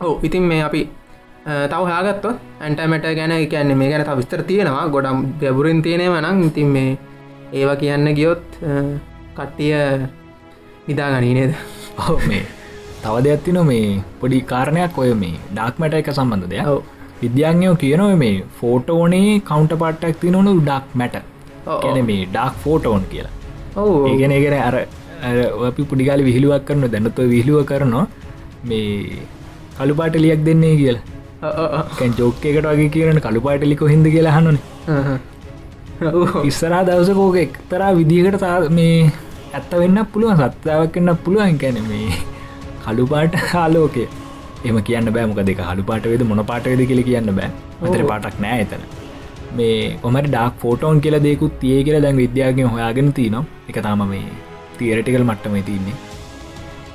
[0.06, 0.82] ඕ ඉතින් මේ අපි
[1.72, 2.26] තව හාගත්ව
[2.64, 4.84] ඇන්ටමට ගැන කියන්නේ මේ ගැන විස්තර තියෙනවා.
[4.94, 6.90] ගොඩම් ගැබුරින් තියෙනව නම් ඉතින් මේ
[7.52, 8.44] ඒවා කියන්න ගියොත්
[9.36, 9.74] කට්ටිය
[11.38, 11.52] නේද?
[12.02, 12.44] ඔව්, මේ
[13.02, 13.88] තව දෙයක් තින මේ
[14.20, 16.66] පොඩි කාරණයක් ඔය මේ ඩාක්මට එක සම්බන්ධ දෙයක්.
[17.22, 21.16] විද්‍යාඥයෝ කියනව මේ ෆෝටෝනේ කවන්ට පට්ටක් තිනවනු ඩක් මැට
[22.10, 23.34] මේ ඩක් ෆෝටෝන් කියලා.
[23.80, 24.76] ඔව් ඒගෙන ඒගෙන අර
[25.69, 28.07] අපි පුඩිගාලි විහිළුවක් කරන දැනත්ව විහිළුව කරනවා.
[28.69, 29.23] මේ
[29.78, 30.99] කළුපාට ලියක් දෙන්නේ කියල.
[31.99, 34.59] කැන් චෝක්කකට වගේ කියරන කළුපාටලිකො හිද කියලා හනුන.
[36.51, 39.11] ඉස්සරා දවසකෝක එක්තරා විදිහකට තා මේ
[39.57, 41.59] ඇත්ත වෙන්න පුළුවන් සත්තාවක් කන්න පුළුවන්.
[41.62, 42.09] කැන මේ
[42.85, 44.05] කළුපාට හාලෝකය
[44.69, 47.51] එම කියන්න බෑමක දෙක හළු පාට වෙද මොන පාටවෙද කියල කියන්න බෑ.
[47.82, 47.95] ඔව්.
[48.12, 48.82] පාටක් නෑ එතන.
[49.57, 54.24] මේ කොමට ඩක් ෆෝටෝන් කියල දෙකුත් තිය කියල දැන් විද්‍යාගෙන් හොයාගෙන තියනවා එක තාම මේ
[54.78, 55.96] තියරටිකල් මට්ටම තින්නේ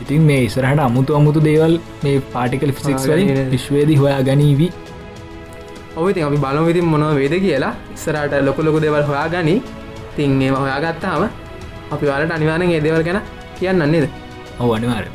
[0.04, 3.30] ඉතින් මේ ඉස්සරහට අමුතු අමුතු දේවල් මේ පාටිකල් ෆිසික්ස් වලින්.
[3.54, 4.72] විශ්වේදී හොයා ගනීවී.
[5.98, 7.74] ඔව ඉතින් අපි බලමු ඉතින් මොනව වේද කියලා.
[7.96, 9.56] ඉස්සරට ලොකු ලොකු දෙවල් හොයා ගනි
[10.16, 11.24] තින් ඒම හොයාගත්තාම
[11.94, 13.20] අපි වලට අනිවාරෙන් ඒ දෙවල් ගැන
[13.60, 14.06] කියන්න නේද?
[14.62, 15.06] ඔව අනිවාර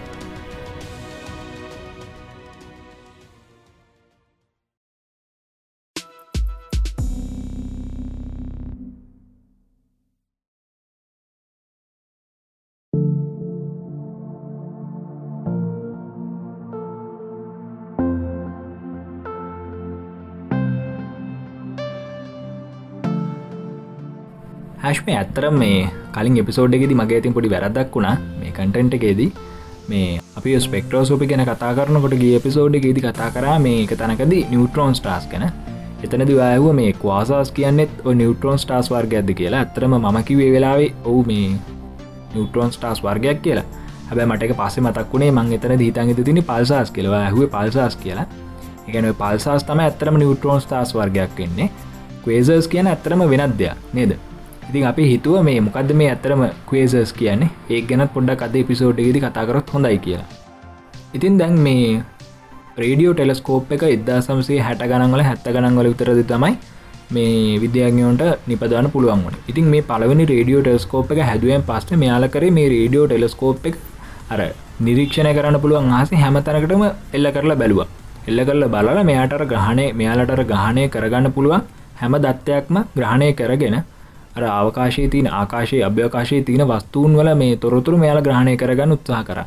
[24.89, 25.79] හැශ්ම ඇත්තරම් මේ
[26.15, 28.17] කලින් එපිසෝඩ්ගෙදි මගේ ඇතින් පොඩි වැරදක් වුණා.
[28.41, 29.31] මේ කටන්ට එකේදී.
[29.91, 35.27] මේ අපි ස්පෙක්ටෝසෝපි ගැන කතා කරනකොට ගිය එපිසෝඩ්ගෙදි කතා කරා මේ එක තැනකද නිියවට්‍රෝන් ස්ටාස්
[35.33, 35.45] ගැන.
[36.05, 39.61] එතනද වායව මේ කවාසස් කියන්නෙත් නිියවට්‍රෝන් ස්ටාස් වර්ගයක්ද කියලා.
[39.61, 41.51] ඇත්තරම මම කිවේ වෙලාවේ ඔවු මේ
[42.35, 43.67] නිියවට්‍රෝන් ස්ටාස් වර්ගයක් කියලා.
[44.09, 48.27] හැබ මට පස්ස මතක්ුණේ මං එතන දීතන්ගත තින පල්සාස් කියලවා ඇහුව පල්සාස් කියලා.
[48.89, 51.69] එකන පල්සාස් තම ඇත්තරම නිියවට්‍රෝන් ස්ටාස් වර්ගයක් වෙන්නේ.
[52.25, 54.17] කවේසර්ස් කියන ඇත්තරම වෙනත් දෙයක් නේද?
[54.69, 57.51] ඉතින් අපි හිතුව මේ මොකක්ද මේ ඇතරම කවේසර්ස් කියන්නේ?
[57.75, 60.27] ඒ ගැනත් පොඩ්ඩක් අද පිසෝඩ්ගෙදි කතාකරොත් හොඳයි කියලා.
[61.17, 62.03] ඉතින් දැන් මේ
[62.83, 66.53] රේඩියෝ ටෙලස්කෝප් එක එදදා සමසේ හැට ගනන්වල හැත්ත ගනන්වල විතරද තමයි
[67.17, 69.37] මේ විද්‍යාඥයෝන්ට නිපදවන පුළුවන් වන.
[69.51, 73.77] ඉතින් මේ පලවනි රේඩියෝ ටෙස්කෝප් එක හැදුවෙන් පස්ට මෙයාල කර මේ රේඩියෝ ටෙලස්කෝප් එක
[74.33, 74.41] අර
[74.87, 76.85] නිරීක්ෂණය කරන්න පුළුවන් ආස හැමතනකටම
[77.17, 77.81] එල්ල කරලා බැලුව.
[78.29, 81.63] එල්ල කරල බලල මෙයාටර ග්‍රහණය මෙයාලටර ග්‍රහණය කරගන්න පුළුවන්
[82.01, 83.79] හැම දත්තයක්ම ග්‍රහණය කරගෙන
[84.39, 89.41] අර අවකාශයේ තියන ආකාශයේ අභ්‍යකාශයේ තියෙන වස්තුූන් වල මේ තොරතුරු මෙයාල ග්‍රහණය කරගන්න උත්සාහ කර.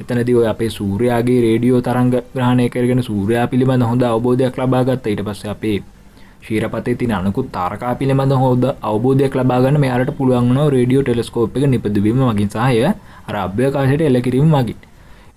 [0.00, 5.48] එතනද ඔය අපේ සූරයාගේ රේඩියෝ තරංග ග්‍රහණය කරගෙන සූරයා පිළිබඳ හොඳ අවබෝධයක් ලබාගත්ත ඊට පස්ස
[5.54, 5.78] අපේ
[6.42, 12.52] ශීරපතේ තින අනකුත් තාරකා පිළිබඳ හෝද අවබෝධයක් ලබාගන්න මෙයාට පුළුවන්න රේඩියෝ ටෙලස්කෝප් එක නිපදවීම මගින්
[12.54, 12.84] සහය
[13.28, 14.78] අර අභ්‍යකාශයට එල්ලකිරීම මගින්.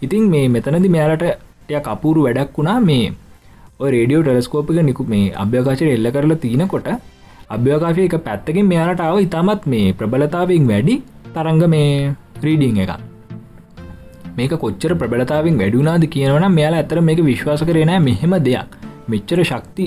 [0.02, 1.26] ඉතින් මේ මෙතනදි මෙයාලට
[1.64, 2.80] ටය කපුරු වැඩක් වුණා.
[2.82, 3.06] මේ
[3.88, 6.88] රේඩියෝ ටෙලස්කෝපික නිකු මේ අභ්‍යකාශයට එල්ල කරලා තියනකොට
[7.56, 10.96] අභ්‍යකාශය එක පැත්තකින් මෙයාලට ආව ඉතාමත් මේ ප්‍රබලතාවෙන් වැඩි
[11.36, 11.90] තරංග මේ
[12.44, 12.92] රීඩිං එක
[14.38, 18.70] මේක කොච්චර ප්‍රබලතාවෙන් වැඩුනාද කියනවන මෙයාලා ඇතර මේක විශ්වාස කරනෑ මෙහෙම දෙයක්.
[19.12, 19.86] මෙච්චර ශක්ති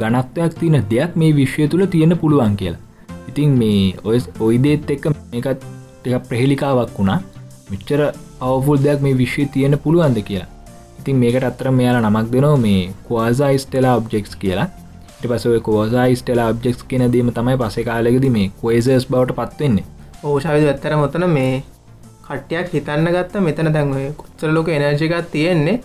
[0.00, 2.80] ගනත්වයක් තියන දෙයක් මේ විශ්වය තුළ තියෙන පුළුවන් කියලා.
[3.28, 5.60] ඉතින් මේ ඔය ඔයිදේත් එක්ක මේකත්
[6.06, 7.20] එක ප්‍රහෙලිකාවක් වුණා.
[7.70, 8.00] මෙච්චර
[8.40, 10.48] අවෆුල් දෙයක් මේ විශ්වය තියෙන පුළුවන්ද කියලා.
[11.00, 14.68] ඉතින් මේකට අත්තර මෙයාලා නමක් දෙනවා මේ කවාසා ස්ටෙලා ඔබ්ජෙක්ස් කියලා.
[15.24, 19.84] පසව කෝසයිස්ටලා ඔබ්ජෙක්ස් කියන දීම තමයි පස කාලෙකද මේ කවේසස් බවට පත්වෙන්නේ.
[20.24, 21.54] ඕෂවිද ඇත්තර මොතන මේ
[22.24, 25.80] කට්ටයක් හිතන්න ගත්ත මෙතන දැන්ව කොච්චර ලෝක එනර්ජිකත් තියෙන්නේ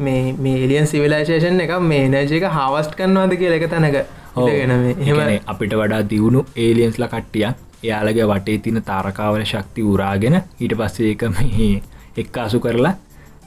[0.00, 3.98] මේ මේ එලියන් සිවිලයිශේෂන් එක මේ එනර්ජික හවස්ට කරනවාද කිය එක තැනක
[4.38, 7.46] ගෙන එහෙම අපිට වඩා දියුණු ඒලියන්ස්ල කට්ටිය
[7.84, 11.72] එයාලගේ වටේ තින තාරකාවල ශක්ති උරාගෙන ඊට පස්සේ එක මේ
[12.16, 12.94] එක් අසු කරලා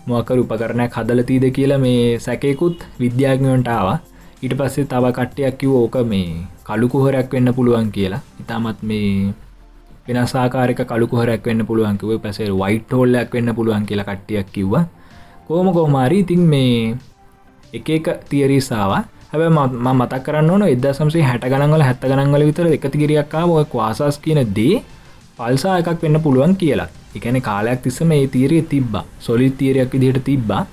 [0.07, 3.89] මොකර උපකරණයක් හදල තීද කියලා මේ සැකයකුත් විද්‍යාඥයන්ටාව
[4.45, 8.21] ඊට පස්සේ තව කට්ටයක් කිව ඕක මේ කළුකුහරයක් වෙන්න පුළුවන් කියලා.
[8.41, 9.33] ඉතාමත් මේ
[10.05, 14.73] වෙනසාකාරක කළුකුහරයක් වෙන්න පුළුවන්කිව පැසේ වයිට හෝල්ලයක් වෙන්න පුළුවන් කියලා කට්ටියක් කිව්ව.
[15.47, 16.93] කෝම කෝමාරී ඉතින් මේ
[17.73, 18.91] එක එක තියරීසාාව
[19.31, 24.41] හැබ ම මතක් කරන්න ඕන එදසම්සේ හැට ගනන්වල හැත්ත ගනන්වල විතර එකතිගරියක්කා ඔය වාසස් කියන
[24.57, 24.83] දේ
[25.37, 26.89] පල්සා එකක් වෙන්න පුළුවන් කියලා.
[27.17, 28.93] එකන කාලයක් තිස්සම ඒ තීරය තිබ්බ.
[29.19, 30.63] සොලි තීරයක් විදිහට තිබ්බා.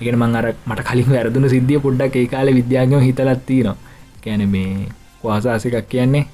[0.00, 3.76] එකන මං අර මට කලින් වැරදුන සිද්ධිය පොඩ්ඩක් ඒ කාල විද්‍යාගම හිතලත්ති නවා
[4.20, 4.72] කැන මේ
[5.24, 6.24] වාසාසිකක් කියන්නේ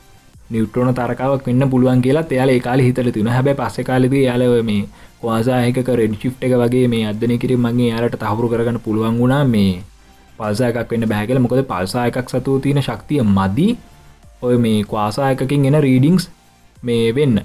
[0.50, 4.82] නිවට්‍රෝන තරකාවක් වෙන්න පුළුවන් කියලා එයාල කාල හිතල තින හැබ පස්ස කාලද යාලව මේ
[5.22, 9.44] වාසායක රෙඩ් ශිප් එක වගේ මේ අදන කිරි මගේ යාලට තහුරු කරගන්න පුළුවන් වුණා.
[9.46, 9.82] මේ
[10.38, 13.72] පල්සායක් වෙන්න බැහැකල මොකද පල්සා එකක් සතු තියෙන ශක්තිය මදී.
[14.42, 16.28] ඔය මේ ක්වාසායකින් එන රීඩිංස්
[16.78, 17.40] මේ වෙන්න.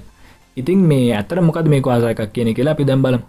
[0.56, 3.24] ඉතින් මේ ඇතර මොකද මේ වාසායකක් කියන කියලා අපි දැම් බලමු.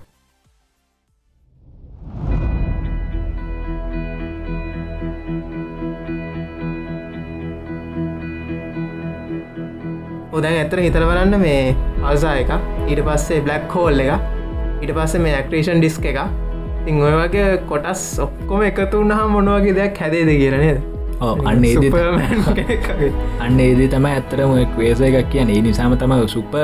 [10.31, 12.53] උදැන් ඇතර හිතර බලන්න මේ අල්සා එක
[12.87, 14.11] ඊට පස්සේ බ්ලක් හෝල් එක
[14.81, 16.21] ඊට පස්සේ මේ ඇක්ටේෂන් ඩිස්ක එක
[16.85, 20.79] තිං ඔය වගේ කොටස් ඔක්කොම එකතු වන්නහා මොනවගේ දෙයක් හැදේද කියරනේද
[21.21, 21.65] අන්න
[23.39, 26.55] අන්න ඒදේ තම ඇත්තරම වේස එකක් කියන ඒ නිසාම තම සුප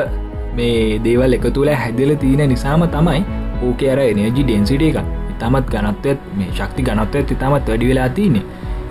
[0.58, 3.22] මේ දේවල් එක තුළ හැදල තියෙන නිසාම තමයි
[3.64, 4.98] ඕක අර එනජි ඩෙන්සිට එක.
[5.32, 8.44] ඉතාමත් ගනත්වත් මේ ශක්ති ගනත්වත් ඉතාමත් වැඩි වෙලා තියන්නේ.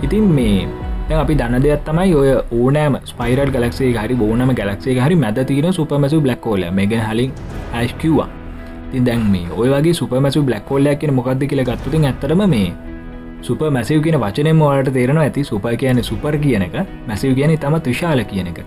[0.03, 0.67] ඉතින් මේ
[1.09, 6.19] අපි දන්න දෙයක් තමයි ඔය ඕනෑම ස්පයිරල් ගලක්සේ හරි බෝනම ගලක්සේ හරි මැද තින සුපමසු
[6.21, 7.31] බ්ලක්කෝල මේග හලින්
[7.73, 8.27] ඇස්කිවා
[8.91, 12.73] තින් දැන් මේ ඔය වගේ සුපමසු බ්ලක්කෝල්ලයක් කියෙන මොකක්ද කියල ගත්තුතින් ඇතරම මේ
[13.41, 16.75] සුප මැසිව කියන වචනම වාට තේරෙන ඇති සුප කියන සුපර් කියන එක
[17.07, 18.59] මැසිව කියන තමත් විශාල කියන එක.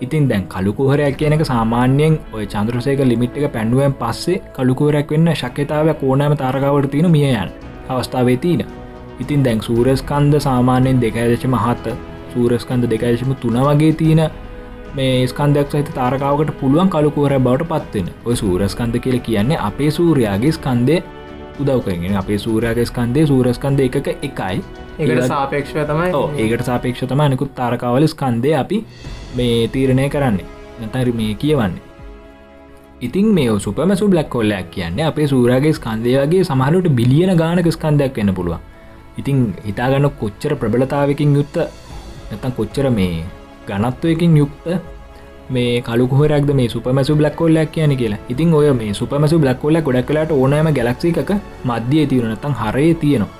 [0.00, 5.90] ඉතින් දැන් කළුකුහරයක් කියන එක සාමාන්‍යයෙන් ඔය චන්ද්‍රසයක ලිමිට් එක පැන්ඩුවෙන් පස්සේ කළුකුවරයක් වෙන්න ශක්්‍යතාව
[6.02, 7.50] ඕනෑම තාරකාවට තියෙන මියයන්
[7.88, 8.64] අවස්ථාවේ තිීන
[9.20, 11.96] ඉතින් දැන් සූරස්කන්ද සාමාන්‍යයෙන් දෙකඇදශම හත්ත
[12.32, 14.22] සූරස්කන්ද දෙකඇදශම තුන වගේ තියෙන
[14.94, 20.96] මේ ස්කන්දයක් සහිත තාරකාවකට පුළුවන් කලුකුවර බවට පත්වෙන ඔය සූරස්කන්ද කියල කියන්නේ අපේ සූරයාගේ ස්කන්දය
[21.58, 24.56] උදව් කරගෙන අපේ සූරයාගේ ස්කන්දේ සූරස්කන්ද එකක එකයි.
[24.98, 28.80] ඒකට සාපේක්ෂව තමයි ඒකට සාපේක්ෂ තම නිකුත් තාරකාවල ස්කන්දය අපි
[29.36, 30.48] මේ තීරණය කරන්නේ.
[30.80, 31.82] නැතරි මේ කියවන්නේ.
[33.00, 38.69] ඉතින් මේ සුපමසු බ්ලක් කොල්ලයක් කියන්නේ අපේ සූරගේ ස්කන්දයගේ සමහලට බිලියන ගානක ස්කන්දයක් වෙන්න පුළුවන්
[39.18, 41.56] ඉතිං හිතාගන්න කොච්චර ප්‍රබලතාවකින් යුත්ත
[42.30, 43.24] නැතන් කොච්චර මේ
[43.68, 44.66] ගනත්වයකින් යුක්ත
[45.50, 48.22] මේ කලුහරක් මේ සුපමසු බ්ලක් කොල්ලයක් කියන කියලා.
[48.28, 51.32] ඉතින් ඔය මේ සුපමසු බ්ලක් කොල්ල ගොඩක් කලාට ඕනෑම ගැලක්සි එකක
[51.64, 53.34] මධ්‍යය තියරනතන් හරය තියෙනවා.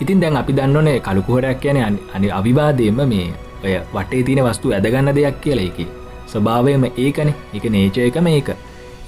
[0.00, 1.78] ඉතින් දැන් අපි දන්නනේ කලුකුහරයක් කියන
[2.14, 3.26] අනි අවිවාදයම මේ
[3.64, 5.78] ඔය වටේ තියන වස්තු ඇදගන්න දෙයක් කියලා එක
[6.26, 7.30] ස්වභාවයම ඒකන.
[7.54, 8.50] එක නේචය එක මේක.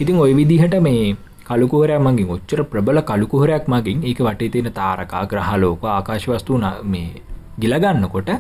[0.01, 5.85] ඉතින් ඔය විදිහට මේ කලුකුහරයක් මගින් ඔච්චර ප්‍රබල කලුකුහරයක් මගින් ඒක වටේ තියෙන තාරකා ග්‍රහලෝක
[5.87, 7.23] ආකාශවස්තු මේ
[7.61, 8.31] ගිලගන්නකොට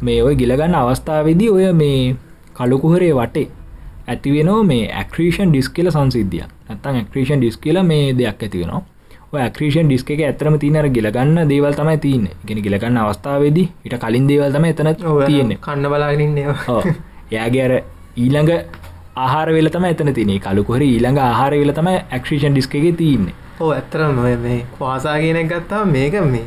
[0.00, 2.16] මේ ඔය ගිලගන්න අවස්ථාවේදී ඔය මේ
[2.54, 3.48] කලුකුහරේ වටේ
[4.08, 8.84] ඇතිවෙනෝ මේ ඇක්්‍රීෂන් ඩිස් කියල සංසිද්ධිය නැත්තන් ඇක්්‍රීෂන් ඩිස් කියල මේ දෙයක් ඇතිවෙනවා
[9.30, 12.28] ඇක්්‍රීෂන් ඩිස්ක එක ඇතරම තිනර ගිලගන්න දේවල් තමයි තියන්න.
[12.46, 15.58] ගෙන ගිලගන්න අවස්ථාවේදී ඉට කලින් දේවල් තම එතන තියෙන්නේ.
[15.58, 16.46] කන්න බලාගෙනන්නේ
[17.30, 17.74] එයාගේ අර
[18.16, 18.52] ඊළඟ
[19.18, 23.34] ආහාර වෙල තම එතන තිනේ කලුකොහර ඊළඟ ආහාර වෙල තම ඇක්ෂේෂන් ඩිස්ක එක තියන්නේ.
[23.58, 26.46] ඕ ඇත්තරම් නොය මේ වාසා කියනෙක් ගත්තා මේක මේ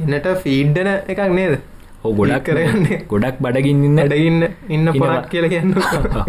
[0.00, 1.54] එන්නට ෆීඩ්ඩන එකක් නේද?
[2.02, 5.74] හෝ ගොඩක් කරන්න ගොඩක් බඩගින්න අඩගන්න ඉන්න පොරක් කියල කියන්න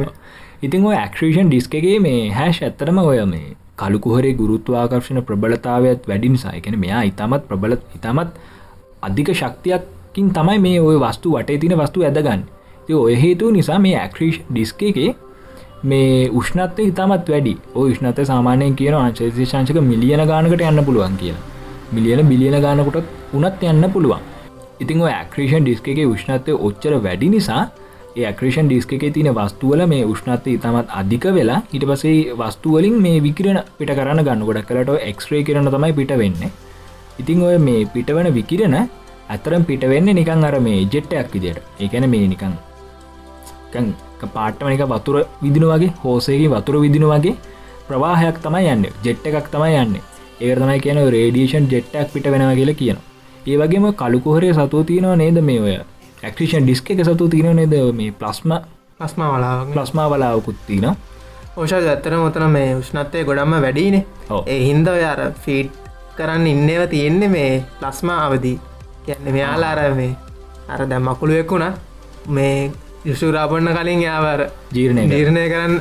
[0.65, 7.03] ඉතින් ඔය ඇක්ෂේෂන් ඩිස්කගේ මේ හැෂ් ඇත්තරම ඔය මේ කලුකුහරේ ගුරුත්වාකර්ශණ ප්‍රබලතාවත් වැඩි නිසායකෙන මෙයා
[7.09, 8.39] ඉතාමත් ප්‍රබල ඉතාමත්
[9.01, 12.43] අධික ශක්තියක්කින් තමයි මේ ඔය වස්තු වටේ තින වස්තු ඇදගන්න.
[12.95, 14.81] ඔය හේතු නිසා මේ ඇක්්‍රීෂ් ඩිස්ක
[15.83, 17.53] මේ උෂ්නත්ය ඉතාමත් වැඩි.
[17.75, 21.43] උෂ්නත සාමානයෙන් කියන අංශේශංශක මිලියන ගානකට යන්න පුළුවන් කියලා.
[21.95, 24.21] මිලියන බිලියන ගානකොට උනත් යන්න පුළුවන්.
[24.83, 27.63] ඉතින් ඇක්්‍රීෂන් ඩිස්ක එක උෂ්නත්වය ඔච්චර වැඩි නිසා
[28.15, 33.59] ඒක්‍රේෂන් ඩිස්ක එක තින වස්තුවල මේ උෂ්නත්ත ඉතාමත් අධික වෙලා හිට පසේ වස්තුවලින් මේ විකිරණ
[33.79, 34.45] පිට කරන්න ගන්න.
[34.47, 36.39] ගොඩක් කලට එක්ස්්‍රේ කරන තමයි පිට වෙන්න.
[37.21, 41.61] ඉතිං ඔය මේ පිටවන විකිරණ ඇතරම් පිට වෙන්න නිකං අර මේ ජෙට්ටයක් විදියට.
[41.79, 42.57] ඒකැන මේ නිකං
[44.33, 47.35] පාට්ටමනික වතුර විදින වගේ හෝසේගේ වතුර විදින වගේ
[47.87, 48.85] ප්‍රවාහයක් තමයි යන්න.
[49.03, 49.95] ජෙට්ට එකක් තමයි යන්න.
[50.41, 52.97] ඒ තමයි කියන රේඩියේෂන් ජෙට්ටක් පිට වෙන කියලා කියන
[53.45, 55.75] ඒ වගේම කළුකොහරේ සතුව තියෙනවා නේද මේ ඔය
[56.23, 58.51] ඇක්ෂන් ඩිස්ක එක සතු තියෙන නේද මේ ප්ලස්ම
[58.99, 60.85] පස්මා වලා ප්ලස්මා වලාවකුත් තින
[61.57, 64.05] ඕෂ ඇත්තන මොතන මේ උෂ්නත්වය ගොඩම්ම වැඩීනේ
[64.45, 65.83] ඒ හින්ද ඔයාර ෆීඩ්
[66.15, 68.57] කරන්න ඉන්නව තියෙන්නේ මේ ප්ලස්මා අවදී.
[69.05, 70.15] කියන්න මෙයාලාර මේ
[70.67, 71.65] අර දැම් මකුළුවෙක්ුණ
[72.29, 72.71] මේ
[73.07, 74.41] යුෂුරාපන්න කලින් යාවර
[74.75, 75.73] ජීර්ණය නිර්ණය කරන්න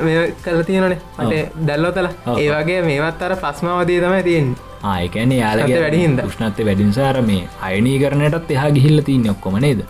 [0.45, 4.49] කල තියෙනනේ මට දැල්ලොතල ඒ වගේ මේවත් අර පස්මාවදී තමයි තියෙන්
[4.93, 6.19] ආයකැන යාලගේ වැඩිහින්ද.
[6.29, 9.85] උෂ්නත්ත වැඩිනිසාර මේ අයනී කරනයටත් එහා ගිහිල්ල තින්න ඔක්කොම නේද?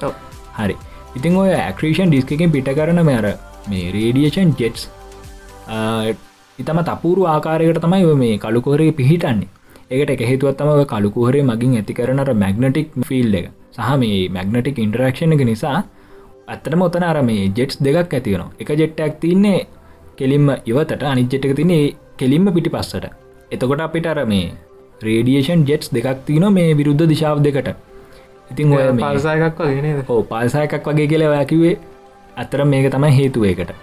[0.59, 0.75] හරි.
[1.17, 3.25] ඉතින් ඔය ඇක්‍රේෂන් ඩිස්කකින් පිට කරන මෙර
[3.71, 4.85] මේ රේඩියේෂන් ජෙට්ස්
[6.59, 9.49] ඉතම තපුරු ආකාරයකට තමයි මේ කළුකෝරේ පිහිටන්නේ.
[9.91, 13.49] ඒකට එක හේතුවත්තම කළුකුහරේ මගින් ඇති කරනට මැග්නටික් ෆිල් එක.
[13.75, 15.77] සහ මේ මැග්නටික් ඉන්ටරක්ෂණ එක නිසා
[16.47, 19.59] ඇත්තට මොතන අර මේ ජෙට්ස් දෙකක් ඇතිවනවා එක ජෙට්ටක් තින්නේ
[20.17, 21.83] කෙලින්ම ඉවතට අනිජ්ජටක තිනේ
[22.17, 23.05] කෙලින්ම පිටි පස්සට
[23.51, 24.51] එතකොට අපිට අර මේ
[25.01, 27.69] රේඩියේෂන් ජෙට්ස් දෙකක් තියන මේ විරුද්ධ දිශාව දෙකට.
[28.51, 31.73] ඉතින් ඔය පල්සායකක් වගේ ඕ පාල්සායකක් වගේ කියල වැකිවේ
[32.37, 33.73] අතර මේක තමයි හේතුවයකට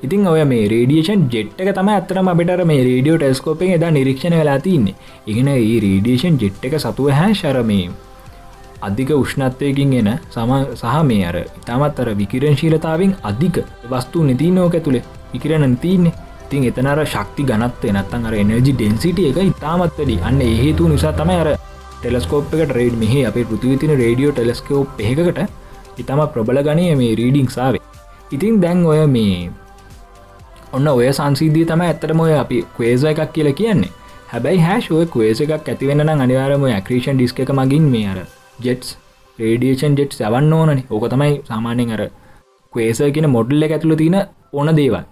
[0.00, 4.58] ඉතින් ඔය මේ රේඩියේෂන් ජෙට් එක තම අතරම අපිට මේ රඩියෝ ටෙස්කෝපෙන් එදා නිරීක්ෂණ වෙලා
[4.60, 4.94] තින්නේ.
[5.26, 7.88] ඉගෙන ඒ රේඩියේෂන් ජෙට් එක සතුව හැ ශරමේ
[8.82, 13.58] අධික උෂ්ණත්වයකින් එන සම සහ මේ අර ඉතාමත් අර විකිරණශීලතාවෙන් අධික
[13.90, 16.14] වස්තු නිති නෝක තුළේ විකිරණ තියන්නේ
[16.50, 20.16] තින් එතනර ශක්ති ගනත් එනත්තන් අර එනජි ඩෙන්සිට එක ඉතාමත් වැඩි.
[20.22, 21.50] අන්න ඒහේතු නිසා තමයි අර
[22.00, 25.40] ටෙලස්කෝප් එකට රේඩ් මෙහි අපේ පෘතිවිතින රඩියෝ ටෙලස්කෝප් එකකට
[25.98, 27.82] ඉතම ප්‍රබල ගනය මේ රීඩිං සාාවේ
[28.32, 29.50] ඉතින් දැන් ඔය මේ
[30.72, 33.92] ඔන්න ඔය සංසිද්ධී තම ඇත්තටම ඔය අපි කවේස එකක් කියලා කියන්නේ.
[34.32, 38.18] හැබැයි හැෂුව කවේස එකක් ඇතිවෙන්න අනිවාරම ඇක්‍රේෂන් ඩිස්ක එක මගින් මේ අර
[38.58, 38.96] ජෙට්ස්
[39.38, 40.84] රේඩියේෂන් ජෙට් සැවන්න ඕනනි.
[40.90, 42.02] ඕක තමයි සාමාන්‍යෙන් අර
[42.72, 44.16] කවේස කියන මොඩල්ල ඇතුළ තින
[44.52, 45.04] ඕන දේවල්.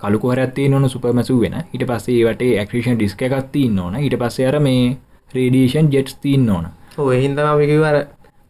[0.00, 1.56] කලුකොහරත්තේ නොන සුපමසු වෙන.
[1.72, 3.94] හිට පස්සේ වට ඇක්‍රේෂන් ඩිස්ක එකක් තින්න ඕන.
[3.96, 4.96] හිට පස්සේ අර මේ
[5.34, 6.66] රේඩියේෂන් ජෙට්ස් තින්න ඕන.
[6.98, 8.00] ඔයහින්දම අපිකිවර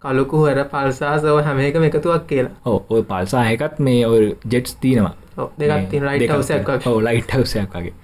[0.02, 2.78] කලුකු හර පල්සාසව හැම එක එකතුවක් කියලා.
[2.88, 4.14] ඔය පල්සාහකත් මේ ඔ
[4.50, 5.14] ජෙට්ස් තිනවා
[5.58, 6.68] දෙකක් තින රයිට් හවසයක්
[7.02, 7.94] ලයිට් හවසයක් වගේ.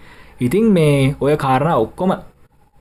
[0.40, 2.14] ඉතින් මේ ඔය කාරණ ඔක්කොම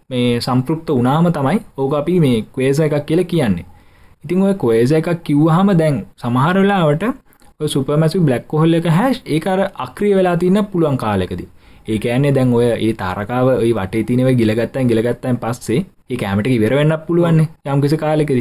[0.09, 3.65] මේ සම්පෘප්ත උනාම තමයි ඕක අපි මේ කවේස එකක් කියල කියන්නේ.
[4.23, 7.05] ඉතින් ඔය කවේස එකක් කිව්හම දැන් සමහරලාවට
[7.67, 11.49] සුපමැසි බ්ලක් කොහොල්ල එක හැස් ඒකර අක්‍රිය වෙලා තින්න පුළුවන් කාලෙකදී.
[11.87, 15.79] ඒ ඇන්නේ දැන් ඔය ඒ තාරකාව ඔයි වටේ තිනව ගිලගත්තන් ගිලගත්තන් පස්සේ
[16.09, 18.39] ඒ කෑමට ඉවරවෙන්න පුළුවන්න යම්කිසි කාලෙකෙද.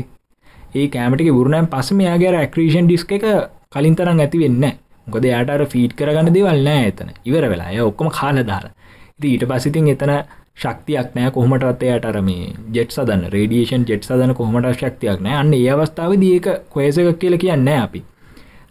[0.74, 3.24] ඒ කෑමට බුරුණයන් පසම යාගේ ඇක්‍රේෂන් ඩිස්ක එක
[3.73, 4.65] කලින් තරම් ඇති වෙන්න
[5.07, 7.11] මොකද යාටර ෆීට් කරගන්න දෙවල් නෑ එතන.
[7.24, 7.70] ඉවර වෙලා.
[7.77, 8.73] ය ඔක්කොම කාල දාලා
[9.19, 10.12] ඉති ඊට පසිතින් එතන
[10.59, 15.36] ශක්තියක් නෑ කොහමටත් එයට මේ ජෙට් සදන්න රේඩියේෂන් ජෙට් සදන කොහමට ශක්තියක් නෑ.
[15.43, 18.02] අන්න ඒ අවස්ථාව දියක කොයසක කියල කියන්න අපි.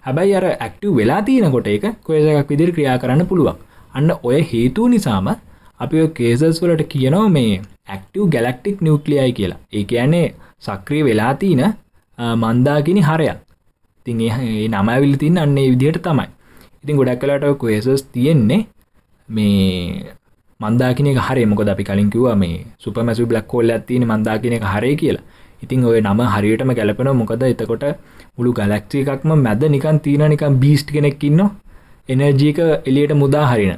[0.01, 3.57] හැබැයි අර ඇක්ටව වෙලා තියෙනකොට එක කොයසකක් විදිරි ක්‍රියා කරන්න පුළුවන්.
[3.93, 5.27] අන්න ඔය හේතුව නිසාම
[5.80, 7.53] අපි කේසස් වලට කියනවා මේ
[7.88, 9.59] ඇක්ටව ගැලක්ටික් නිියවක්ලියයි කියලා.
[9.73, 10.26] ඒ කියන්නේ
[10.61, 11.64] සක්‍රී වෙලා තියන
[12.35, 13.38] මන්දාකිනි හරයක්.
[14.05, 16.27] තින් ඒ නමවිල් තින් අන්නේ විදිහට තමයි.
[16.84, 18.61] ඉතින් ගොඩක් කලාට කොේසස් තියෙන්නේ
[19.30, 20.16] මේ
[20.59, 21.45] මන්දාකිනක හරි.
[21.45, 25.25] මොකද අපි කලින් කිව්වා මේ සුපමැසු බ්ලක් කෝල්ල ඇතින මන්දාකිනක හරේ කියලා.
[25.63, 27.84] ඉතින් ඔය නම හරියටම ගැලපෙන මොකද එතකොට
[28.35, 31.41] මුළු ගලක්ෂි එකක්ම මැද නිකන් තියෙන නිකන් බීස්ට් කෙනෙක්කින්න
[32.09, 33.73] එනර්ජීක එලියට මුදා හරින.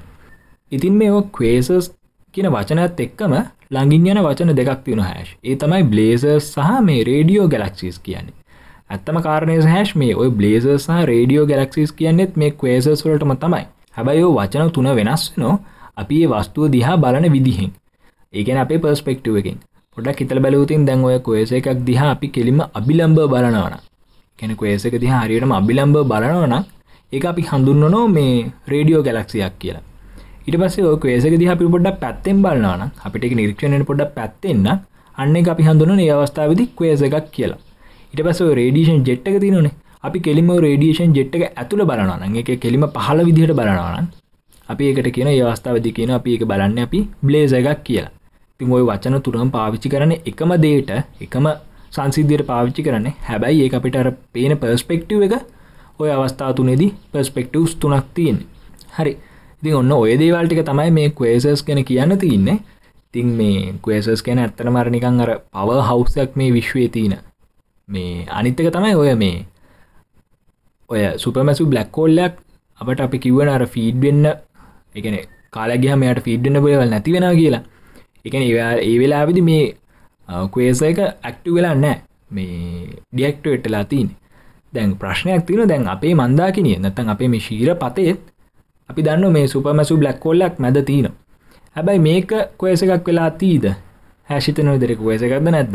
[0.71, 1.89] ඉතින් මේ කවේසස්
[2.33, 3.33] කියන වචනත් එක්කම
[3.71, 8.37] ලඟින් යන වචන දෙකක් තියෙන හැෂ් ඒ තමයි බ්ලේසර් සහ මේ රේඩියෝ ගැලක්සිස් කියන්නේ.
[8.89, 13.65] ඇත්තම කාරණය හැෂ් මේ ඔය බ්ලේසර් සහ රේඩියෝ ගැලක්සිස් කියන්නෙත් මේ කවේසස් වලටම තමයි.
[13.91, 15.57] හැබැයි වචන තුන වෙනස් වෙනවා.
[15.99, 17.71] අපි ඒ වස්තුව දිහා බලන විදිහෙන්.
[18.33, 19.57] ඒකන අපේ පර්ස්පෙක්ටුව එකින්.
[19.97, 23.75] පොඩක් හිතල බැලවතින් දැන් ඔය කොේස එකක් දිහා අපි කෙලිම අභිලම්බ බලනවන
[24.39, 26.55] කෙන කොේසක දිහා හරියටම අභිලම්බ බලනවන
[27.11, 28.33] ඒ අපි හඳුන්නනෝ මේ
[28.67, 29.83] රේඩියෝ ගැලක්සියක් කියලා.
[30.47, 34.67] ඉට පස්සේ ඔය කේසක දිහ අපි පොඩ්ඩක් පැත්තෙන් බලනවන අපිට නිරක්ෂණයට පොඩක් පැත්තෙන්න්න
[35.17, 37.59] අන්න අපි හඳුන ඒ අවස්ථාවදි කේස එකක් කියලා.
[38.13, 39.73] ඉට පස රේඩියෂන් ජෙට්ක තිනනේ
[40.03, 44.07] අපි කෙලිම රේඩියේෂන් ජෙට්ක ඇතුළ බලනන එක කෙලිම පහල විදිහට බලනවන
[44.69, 48.11] අපි ඒකට කියන ඒවස්ථාවදි කියන අපි එක බලන්න අපි බ්ලේස එකක් කියලා.
[48.59, 50.89] තින් ඔය වචන තුරම් පාවිච්චි කරන එකම දේට
[51.21, 51.45] එකම
[51.91, 53.07] සංසිද්ධයට පාවිච්චි කරන්න.
[53.27, 55.35] හැබැයි ඒ අපිට අර පේන පර්ස්පෙක්ටව් එක
[55.99, 58.37] ඔය අවස්ථා තුනේදී පර්ස්පෙක්ටවස් තුනක් තියෙන්
[58.97, 59.13] හරි.
[59.59, 62.59] ඉතින් ඔන්න ඔය දේවල්ටික තමයි මේ කවේසස් කෙන කියන්න තියන්නේ.
[63.13, 67.15] තින් මේ කවේසස් කෙන ඇත්තන මරණිකං අර පව හවසයක් මේ විශ්වය තියන.
[67.89, 69.45] මේ අනිත්තක තමයි ඔය මේ
[70.89, 72.33] ඔය සුපමැසු බ්ලක්කෝල්ලයක්
[72.79, 74.25] අපට අපි කිව්වන අර ෆීඩ් වෙන්න
[74.95, 75.15] එකන
[75.51, 77.63] කාලගහ මෙයට ෆිඩ්ඩන බවල් නැති වෙන කියලා.
[78.25, 79.63] එකන ඒ වෙලා විදි මේ
[80.47, 82.01] කවේස එක ඇක්ටු වෙලා නෑ
[82.31, 84.09] මේ ඩියක්ටව එටලා තින්
[84.73, 88.21] දැන් ප්‍රශ්නයක් තින දැන් අපේ මන්දාකිනිය නැතන් අපේ මේ ශීර පතේත්
[88.89, 91.09] අපි දන්න මේ සුපමසු බ්ලක්කොල්ලක් මැද තියන
[91.75, 93.65] හැබැයි මේක කොයස එකක් වෙලා තීද
[94.29, 95.73] හැෂිතනව දෙරෙක කොයස එකක්ද නැද්ද?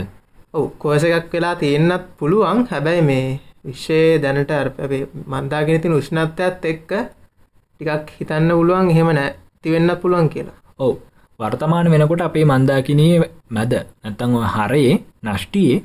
[0.54, 2.66] ඔව කොයස එකක් වෙලා තියෙන්න්නත් පුළුවන්.
[2.70, 4.62] හැබැයි මේ විශ්ෂය දැනට අ
[5.26, 6.90] මන්දාගෙන තින උෂ්ණත්වයක්ත් එක්ක
[7.80, 9.34] ටිකක් හිතන්න පුළුවන් එහෙම නෑ.
[9.62, 10.58] තිවෙන්න පුළුවන් කියලා.
[10.78, 10.94] ඔව්.
[11.40, 13.16] වර්තමාන වෙනකොට අපේ මන්දාකිනයේ
[13.50, 14.94] මැද නැත්තං හරයේ
[15.24, 15.82] නෂ්ටියේ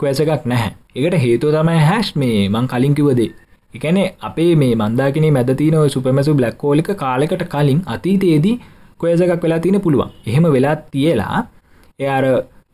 [0.00, 0.72] කොඇසකක් නැහැ.
[0.96, 3.30] එකට හේතුව තමයි හැස් මේ මං කලින් කිවදේ
[3.74, 8.56] එකන අපේ මේ මන්දාකිනේ මැදතින සුපමසු බ්ලක්කෝලික කාලෙකට කලින් අතීතයේදී
[8.98, 10.10] කොයසකක් වෙලා තියෙන පුළුවන්.
[10.26, 11.38] එහෙම වෙලා තියලා
[11.98, 12.24] එයාර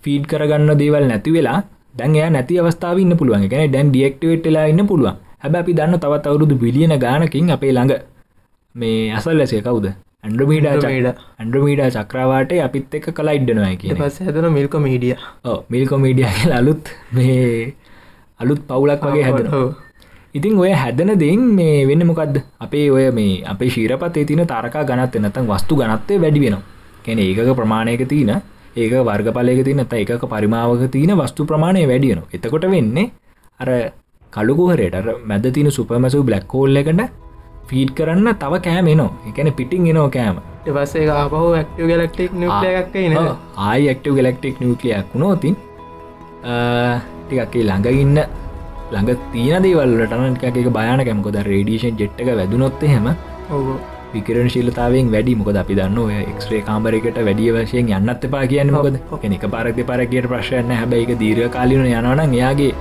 [0.04, 1.58] ෆීඩ් කරගන්න දේවල් නැති වෙලා
[1.94, 3.48] දැන් එය නැති අවස්ථාව ඉන්න පුළුවන්.
[3.48, 5.16] ගැන ඩැන් ඩියක්ටවෙට්ලා ඉන්න පුළුවන්.
[5.38, 7.94] හැබ අපි දන්න තවත් අවුරුදු බිලියන ගානකින් අපේ ළඟ
[8.74, 9.86] මේ අසල්ලසේ කවුද?
[10.24, 15.14] ඇන්ඩමීඩ ඇන්ඩමීඩ චක්‍රවාට අපිත් එක කලා ඉඩ්ඩනවා කිය පස හැදන මිල්ක මීඩිය.
[15.70, 17.74] මිල්කො මීඩිය අලුත් මේ
[18.40, 19.48] අලුත් පවුලක් වගේ හැදන.
[20.34, 25.16] ඉතින් ඔය හැදන දෙන් මේ වෙන්න මොකක්ද අපේ ඔය මේ අපේ ශීරපතේ තින තරකා ගනත්
[25.18, 26.62] එනතන් වස්තු ගනත්තේ වැඩි වෙනවා.
[27.04, 28.32] කැන ඒකක ප්‍රමාණයක තියන
[28.76, 33.10] ඒක වර්ගපලයක තින එකක පරිමාවක තියන වස්තු ප්‍රමාණය වැඩියනවා එතකොට වෙන්නේ
[33.60, 33.68] අර
[34.32, 37.00] කළුකුහරයට මැද තින සුපමසු බ්ලක්කෝල්ල එකට
[37.70, 40.36] ෆීඩ් කරන්න තව කෑම එනෝ එකන පිටිං එනෝ කෑම.
[40.66, 43.16] පස්සේ ආපහු ඇක්ටව ගලක්ටික් නිලයක් න
[43.66, 45.54] ආයි ඇක්ටව ගලක්ටික් නිියක්ලියක් වුණෝතින්
[47.26, 48.18] ටිකක්ේ ළඟඉන්න
[48.92, 53.08] ළඟ තියන දේවල්ලටන එක බයන කැමකොද රේඩියෂන් ජෙට්ක වැදුනොත්ත හෙම
[54.12, 55.34] විකරන ශිලතාවෙන් වැඩි.
[55.40, 58.96] මොකද අපි දන්න ඔය එක්ස්්‍රේ කාමරකට වැඩිය වශයෙන් යන්නත් එපා කියන්න මොකද?
[59.36, 62.72] එක පරක් පරකට ප්‍රශ්යන්න හැබැයි දීර කාලින යනවන එයාගේ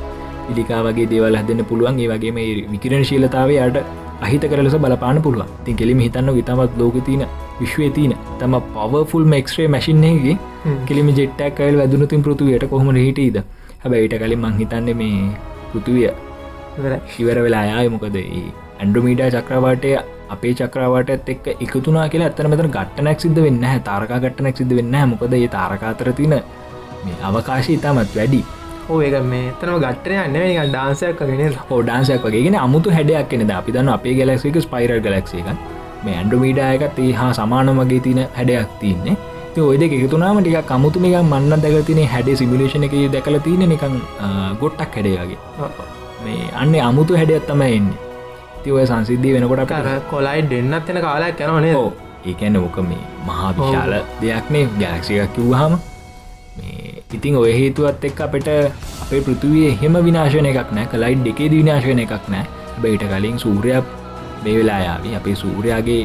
[0.47, 1.99] පිළිකා වගේ දේවල් හදන්න පුළුවන්.
[2.03, 3.77] ඒ වගේ මේ විකිරණ ශීලතාවේ යට
[4.21, 7.23] අහිත කරලස බලපාන පුළුව ති කෙලිම හිතන්න ඉතමත් ලෝක තියන
[7.59, 10.35] විශ්වය තියන තම පවෆුල් මක්ස්්‍රේ මැසින්ගේ
[10.85, 13.39] කෙලිම ජෙට්ටක් කයිල් වැදුනතින් පෘතුවයට කොහොම හිටීද
[13.81, 15.17] හැබැයිට කලින් මං හිතන්න මේ
[15.71, 16.07] පෘතුවිය
[17.17, 19.91] ඉවර වෙලා යාය මොකද ඇන්ඩුමීඩ චක්‍රවාටය
[20.29, 25.35] අපේ චක්‍රවාට එක් එකතුනා කියලා ඇතන මෙතර ගට්ටනක් සිද වෙන්න තාරකා ගට්ටනක් සිද වෙන්න මොකද
[25.35, 26.35] ඒ තාරකාතර තින
[27.03, 28.41] මේ අවකාශය ඉතාමත් වැඩි
[28.89, 31.19] ඒක මේ තනම ගට්ටය න්න ඩාන්සයක්
[31.65, 35.49] හෝ ඩාන්සයක් වගේගෙන අමුතු හැඩයක් කෙනෙද අපි දන්න අපේ ගැලක්සික ස්පයිර ගලක්ෂ එක
[36.03, 39.15] මේ ඇන්ඩුමීඩායකත් ඒ හා සමාන වගේ තින හැඩයක් තියන්නේ.
[39.61, 43.97] ඔයද එකතුනාම ටික කමුතු නික මන්න දැක තින හැඩ සිමිලේෂන එක දැකල තියෙන නිකං
[44.61, 45.39] ගොට්ටක් හැඩයාගේ
[46.23, 47.99] මේ අන්න අමුතු හැඩයක් තමයි එන්නේ.
[48.63, 49.75] තිවය සංසිද්ධී වෙනකොට
[50.09, 51.91] කොලයි දෙන්නත් එෙන කාලයක් යනවනේ ඕ
[52.25, 55.79] ඒකැන්න ඕක මේ මහා විශාල දෙයක් මේ ගැලක්සිකක් කිව්හම
[57.09, 58.47] ඉතින් ඔය හේතුවත් එක් අපට
[59.03, 60.85] අපේ පෘතුවේ හෙම විනාශන එකක් නෑ.
[60.91, 62.45] කලයිට් දෙකේ විනාශන එකක් නෑ.
[62.81, 63.85] බයිට කලින් සූරයක්
[64.43, 66.03] මේ වෙලායාවි අපේ සූරයාගේ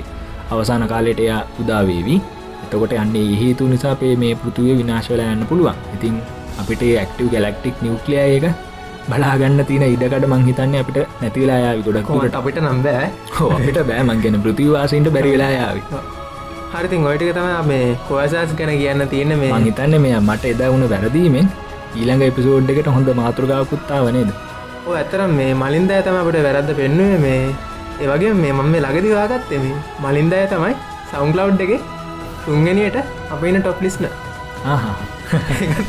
[0.50, 2.16] අවසාන කාලෙට එයා උදාවේවි
[2.64, 5.76] එතකොට අන්නේ හේතු නිසා අපේ මේ පෘතුවය විනාශවල යන්න පුළුවන්.
[5.94, 6.16] ඉතින්
[6.60, 8.48] අපිට ඇක්ටව ගැලක්ටික් නිවක්ලිය එක
[9.08, 11.86] බලාගන්න තින ඉඩකට මංහිතන්න අපිට නැතිවෙලා යාවි.
[11.86, 13.08] ගොඩක් කොමට අපිට නම්බෑ
[13.60, 15.82] හට බෑමන්ගෙන පෘතිවාසන්ට බැරිවෙලා යාවි
[16.74, 21.46] හරිතින් ඔයටික තම මේ කොවසස් ගැන කියන්න තියෙන මේ මංහිතන්න මෙය මට එදා වුණ වැරදීමෙන්
[21.94, 24.30] ඊළඟ එපිසෝඩ් එකට හොඳ මාතෘකාකුත්තාව නේද?
[24.86, 27.38] ඕ ඇතර මේ මලින්ද ඇතම අපට වැරද්ද පෙන්නුවේ මේ
[28.00, 29.68] ඒවගේ මේ මම මේ ලගදිවාගත්තෙම
[30.04, 30.74] මලින්ද ඇ තමයි
[31.12, 31.72] සෞන්ගලව් එක
[32.44, 32.98] තුන්ගනියට
[33.30, 34.10] අපින ටොප් ලිස්න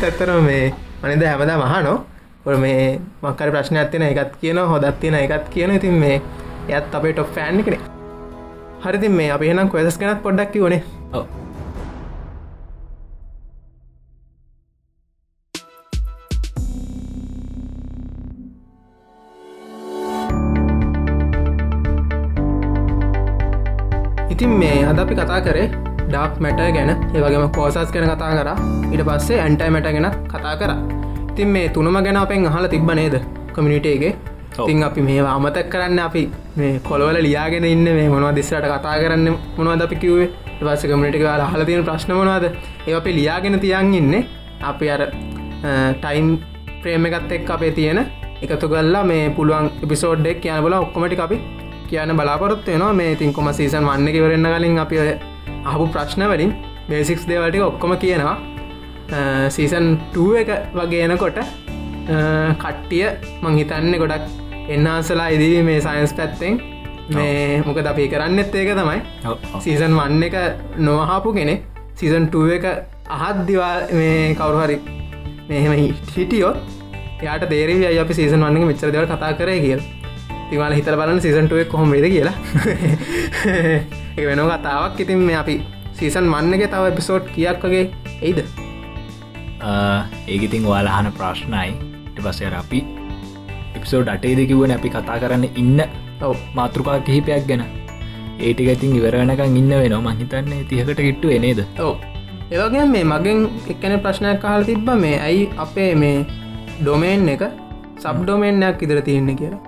[0.03, 0.63] ඇත්තර මේ
[1.01, 1.97] මනිද හැමදා මහනෝ
[2.45, 2.85] ඔ මේ
[3.23, 6.15] මක්කර ප්‍රශ්න ඇත්තින එකත් කියන හොදත් තියෙන එකත් කියන ඉතින් මේ
[6.69, 7.94] එයත් අපේ ටොප් ෆෑන් එකනේ
[8.85, 10.81] හරිතින් මේ අපි එනම් කොයදස් කෙනත් පොඩ්ඩක්කි වනේ
[24.35, 25.67] ඉතින් මේ අද අපි කතා කරේ
[26.09, 26.91] ඩක් මැට ගැන.
[27.15, 28.49] ඒවගේම කෝසස් ගැන කතා කර.
[28.93, 30.71] ඉට පස්සේ ඇන්ටයි මැට ගැන කතා කර.
[31.31, 33.15] ඉතින් මේ තුනම ගැන අපෙන් අහල තිබ්බ නේද?
[33.55, 34.67] කමිනිටේගේ ඔව්.
[34.69, 36.23] තින් අපි මේ අමතක් කරන්න අපි
[36.59, 39.27] මේ කොළවල ලියාගෙන ඉන්න මේ මොනවා දිස්සට කතා කරන්න
[39.57, 40.29] මොනවද අපි කිව්වේ?
[40.59, 42.45] පස කමිට ල හල තියෙන ප්‍රශ්න මොනවාද?
[42.87, 44.13] ඒ අපි ලියාගෙන තියන් ඉන්න.
[44.71, 45.01] අපි අර
[46.03, 46.27] ටයිම්
[46.81, 47.99] ප්‍රේම එකත් එක් අපේ තියෙන
[48.43, 51.37] එකතු කල්ලා මේ පුළුවන් එපිසෝඩ්ඩෙක් කියන බල ඔක්කොමටි අපි
[51.89, 52.93] කියන බලාපොරොත් වෙනවා.
[52.99, 55.11] මේ තින්කොම සීසන් වන්න කිවරන්න කලින් අපි ඔය
[55.69, 56.51] අහපු ප්‍රශ්න වලින්
[56.89, 58.35] බේසික්ස් දේවල්ටි ඔක්කොම කියනවා.
[59.55, 61.37] සීසන් 2 එක වගේනකොට
[62.61, 63.05] කට්ටිය
[63.43, 64.25] මං හිතන්න ගොඩක්
[64.67, 66.61] එන්නාසලා ඉදී මේ සයින්ස් පැත්තෙන්.
[67.09, 68.99] මේ මොකද අපි කරන්නත් ඒක තමයි.
[69.59, 70.35] සීසන් වන්න එක
[70.79, 71.55] නොවහපු කෙනෙ
[71.95, 72.65] සීසන් 2 එක
[73.09, 74.79] අහත් දිවා මේ කවුරුහරි
[75.49, 75.73] මෙහෙම
[76.15, 76.57] හිටියොත්
[77.21, 79.81] යාට තේරවි අයි අපි සීසන් වන්න මෙච්චර දෙවල් කතා කරය කියල.
[80.49, 82.35] තිවාල හිතර බලන්න සීසන්ටුවක් කොහොම වේද කියලා.
[84.17, 84.99] එක වෙන කතාවක්.
[84.99, 85.55] ඉතින් මේ අපි
[85.93, 87.85] සීසන් වන්නගේ තව එපිසෝඩ් කියක් වගේ
[88.21, 88.45] එයිද?
[90.27, 91.71] ඒගඉතින් වාලහන ප්‍රශ්නයි.
[92.17, 93.04] පසර අපි
[93.85, 95.79] එපිසෝඩ් අටේද කිවන අපි කතා කරන්න ඉන්න
[96.59, 97.63] මාතෘකා කිහිපයක් ගැන.
[98.39, 101.93] ඒටික ඉතින් ඉවරණකං ඉන්න වෙන මහිතන්නේ තිහකට කිට්ටු එනේද ඔව.
[102.51, 103.39] ඒවගේ මේ මගෙන්
[103.73, 106.15] එක්කන ප්‍රශ්නයක් කාල තිබ්බ මේ ඇයි අපේ මේ
[106.79, 107.43] ඩොමේන් එක
[108.03, 109.61] සබ් ඩොමේන්යක් ඉදිර තියෙන්නේ කියලා.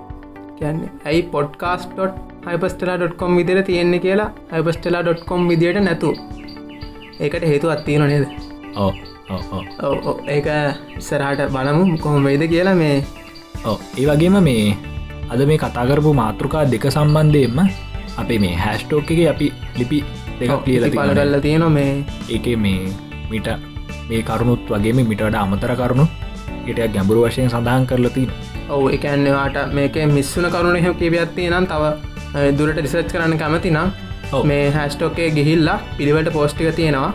[0.59, 2.15] කියන්නේ ඇයි පොඩ්කාස්ටොට්
[2.47, 6.15] හයිපස්ටලා.කොම් විදිර තියෙන්නේ කියලා හයිපස්ටලා.කොම් විදියට නැතු
[7.19, 8.25] ඒකට හේතු අත්තියන නේද?
[8.77, 8.91] ඕ
[10.35, 10.49] ඒක
[10.97, 12.97] ඉස්සරහට බලමු කොහොම වෙයිද කියලා මේ
[13.65, 14.77] ඒ වගේම මේ
[15.31, 17.59] අද මේ කතාකරපු මාතෘකා දෙක සම්බන්ධයෙන්ම
[18.17, 19.47] අපේ මේ හැස්ටෝක් එක අපි
[19.79, 19.99] ලිපි
[20.39, 22.05] දෙක ලියල පලගල්ල තියෙන මේ.
[22.29, 22.93] ඒක මේ
[23.31, 23.49] මිට
[24.09, 26.05] මේ කරුණුත් වගේ මිටට අමතර කරුණු
[26.67, 28.29] හිටයක් ගැඹුරු වශයෙන් සඳහන් කරලතින
[28.69, 31.83] ඔවු එකන්නවාට මේක මිස්සුන කරුණ හෙ කිවත්තිය නම් තව
[32.57, 33.89] දුරට රිසර්ච් කරන්න කැමති නම්.
[34.49, 37.11] මේ හැස්ටෝකේ ගිහිල්ලා පිළිවට පෝස්්ටික තියෙනවා.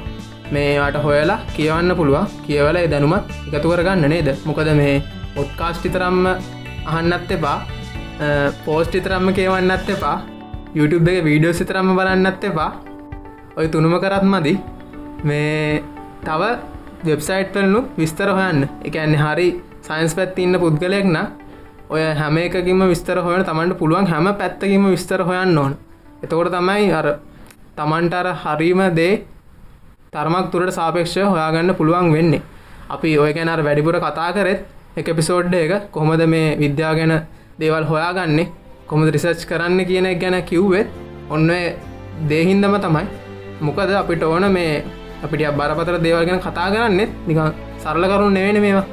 [0.54, 2.30] මේට හොයලා කියවන්න පුළුවන්.
[2.46, 4.28] කියවල දැනුමත් එකතු කරගන්න නේද?
[4.48, 5.02] මොකද මේ
[5.34, 6.26] පොඩ්කාස්ටිතරම්ම
[6.86, 7.58] අහන්නත් එපා.
[8.64, 10.16] පෝස්ටි තරම්ම කියවන්නත් එපා.
[10.76, 12.70] YouTube එක වීඩියෝ සිතරම්ම බලන්නත් එපා.
[13.56, 14.54] ඔය තුනුම කරත් මදි.
[15.24, 15.82] මේ
[16.26, 16.42] තව
[17.06, 18.68] වෙබ්සයිට් පලනු විස්තර හොයන්න.
[18.86, 19.48] එකන්නේ හරි
[19.86, 21.16] සයින්ස් පැත්තිඉන්න පුද්ගලයෙක්න
[21.90, 25.72] ඔය හැම එකකිම විස්තර හොයන තමන්ට පුළුවන් හැම පැත්තකිම විස්තර හොයන්න ඕන.
[26.22, 27.06] එතකොට තමයි අර
[27.76, 29.14] තමන්ට අර හරීම දේ
[30.12, 32.42] තරමක් තුරට සාපේක්ෂ හොයාගන්න පුළුවන් වෙන්නේ.
[32.94, 34.60] අපි ඔය ගැන අර වැඩිපුර කතා කරෙත්
[34.94, 37.12] එක පිසෝඩ්ඩ එක කොහොමද මේ විද්‍යා ගැන
[37.60, 38.48] දේවල් හොයාගන්නේ?
[38.86, 40.88] කොමද රිසර්ච් කරන්න කියන ගැන කිව්වෙත්
[41.30, 41.48] ඔන්න
[42.28, 43.06] දේහින්දම තමයි.
[43.60, 44.84] මොකද අපිට ඕන මේ
[45.24, 48.84] අපිට බරපතර දේවල් ගැන කතා කරන්නෙත් නිකන් සරල කරුණ නෙවෙන මේවා.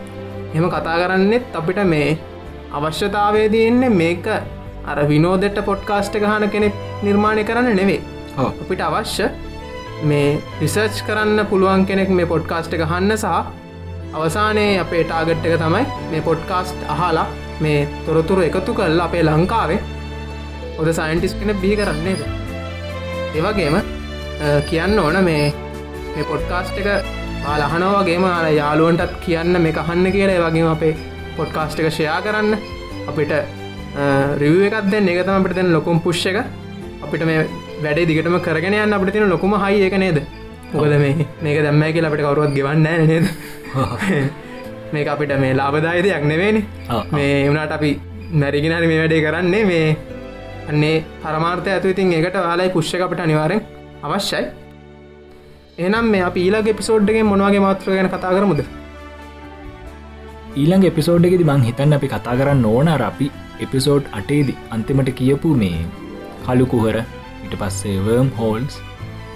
[0.55, 2.17] එම කතා කරන්නෙත් අපිට මේ
[2.71, 4.25] අවශ්‍යතාවය තියෙන්නේ මේක
[4.85, 6.73] අර විනෝදෙට පොඩ්කාස්ට ගහන කෙනෙක්
[7.03, 8.01] නිර්මාණය කරන්න නෙවේ
[8.39, 9.27] අපිට අවශ්‍ය
[10.03, 10.27] මේ
[10.61, 13.58] රිසර්ච් කරන්න පුළුවන් කෙනෙක් මේ පොඩ්කාස්ට එක හන්න සහ
[14.13, 17.27] අවසානයේ අපේ ටාගට් එක තමයි මේ පොඩ්කාස්ට් අහලා
[17.61, 19.79] මේ තොරතුරු එකතු කල්ලා අපේ ලංකාවේ
[20.79, 22.21] ඔද සයින්ටිස් කෙන බිහි කරන්නේද
[23.35, 23.83] ඒවගේම අ,
[24.69, 25.45] කියන්න ඕන මේ
[26.15, 26.87] මේ පොඩ්කාස්ට් එක
[27.45, 30.93] ආලහනවාගේම අර යාලුවන්ටත් කියන්න මේ අහන්න කියලා වගේ අපේ
[31.37, 32.57] පොඩ්කාස්ට් එක ෂයා කරන්න.
[33.07, 33.31] අපිට
[34.41, 35.07] රිව එකත් දෙන්න.
[35.09, 36.37] එකතම අපිට දෙන ලොකුම් පුෂ් එක.
[37.03, 37.45] අපිට මේ
[37.83, 40.17] වැඩේ දිගටම කරගෙන යන්න අපිට තියෙන ලොකුම හයි එක නේද?
[40.73, 43.25] මොකද මේ මේක දැම්ම කියලා අපිට කවරුවත් ගෙවන්න නේද?
[44.93, 46.61] මේක අපිට මේ ලාබදායි දෙයක් නෙවෙනි.
[47.11, 47.91] මේ වුණට අපි
[48.33, 49.85] නැරිගෙනරි මේ වැඩේ කරන්නේ මේ
[50.69, 53.61] අන්නේ පරමාර්ථය ඇතු ඉතින් ඒකට යාලයි පුෂ්ෂ අපට අනිවාරෙන්
[54.03, 54.43] අවශ්‍යයි.
[55.79, 58.61] එනම් මේ අප ඊලගේ පිසෝඩ්ගේ මොනවගේ මාත්‍ර ගැන කතා කරමුද?
[60.55, 65.81] ඊළඟ එපිසෝඩ්ගෙද මං හිතන්න අපි කතා කරන්න ඕන අපි එපිසෝඩ් අටේදි අන්තිමට කියපු මේ
[66.45, 66.95] කලු කුහර
[67.45, 68.79] ඉට පස්සේ වර්ම් හෝල්ස්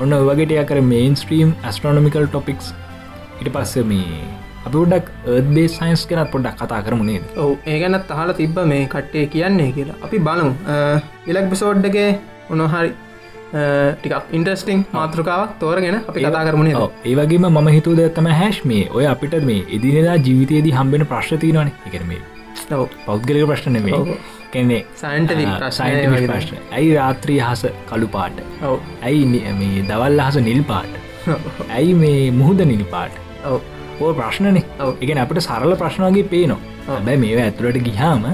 [0.01, 2.73] ඔන්න වගේට කර මේන් ස්ට්‍රීම් ඇස්ට්‍රෝනමිකල් ටොපික්ස්
[3.43, 4.19] ඉට පස්ස මේ
[4.65, 9.71] අපි ඩක් ඒබේ සයින්ස් කෙනත් පොඩ්ඩක් කතා කරමුණේ ඔව ඒගැනත් අහල තිබ්බ මේ කට්ටේ කියන්නේ
[9.77, 9.97] කියලා.
[10.05, 10.51] අපි බලමු.
[11.27, 12.09] ඉලක් පිසෝඩ්ඩගේ
[12.49, 12.91] උනොහරි
[13.53, 19.07] ටිකක් ඉන්ටස්ටිං මාතෘකාවක් තෝරගෙන අපි කතා කරමුණේ ඒ වගේම මම හිතුව දෙත්තම හැශ් මේ ඔය
[19.07, 22.21] අපිට මේ එදිනෙදා ජීවිතයේදී හම්බෙන ප්‍රශ්තිනවන එකන මේ
[22.71, 22.87] ඔව්.
[23.05, 24.17] පෞද්ගලික ප්‍රශ්න නෙමේ.
[24.51, 25.71] කෙන්නේ Scientific ආ,
[26.31, 26.55] ප්‍රශ්න.
[26.71, 28.39] ඇයි රාත්‍රී හස කළු පාට?
[28.61, 28.79] ඔව්.
[29.01, 31.01] ඇයි මේ දවල් අහස නිල් පාට?
[31.77, 34.63] ඇයි මේ මුහුද නිල් පාට ඕ ප්‍රශ්නනේ.
[35.03, 36.59] එකන අපට සරල ප්‍රශ්නගේ පේනවා.
[36.87, 38.25] හැබැයි මේ ඇතුළට ගිහාම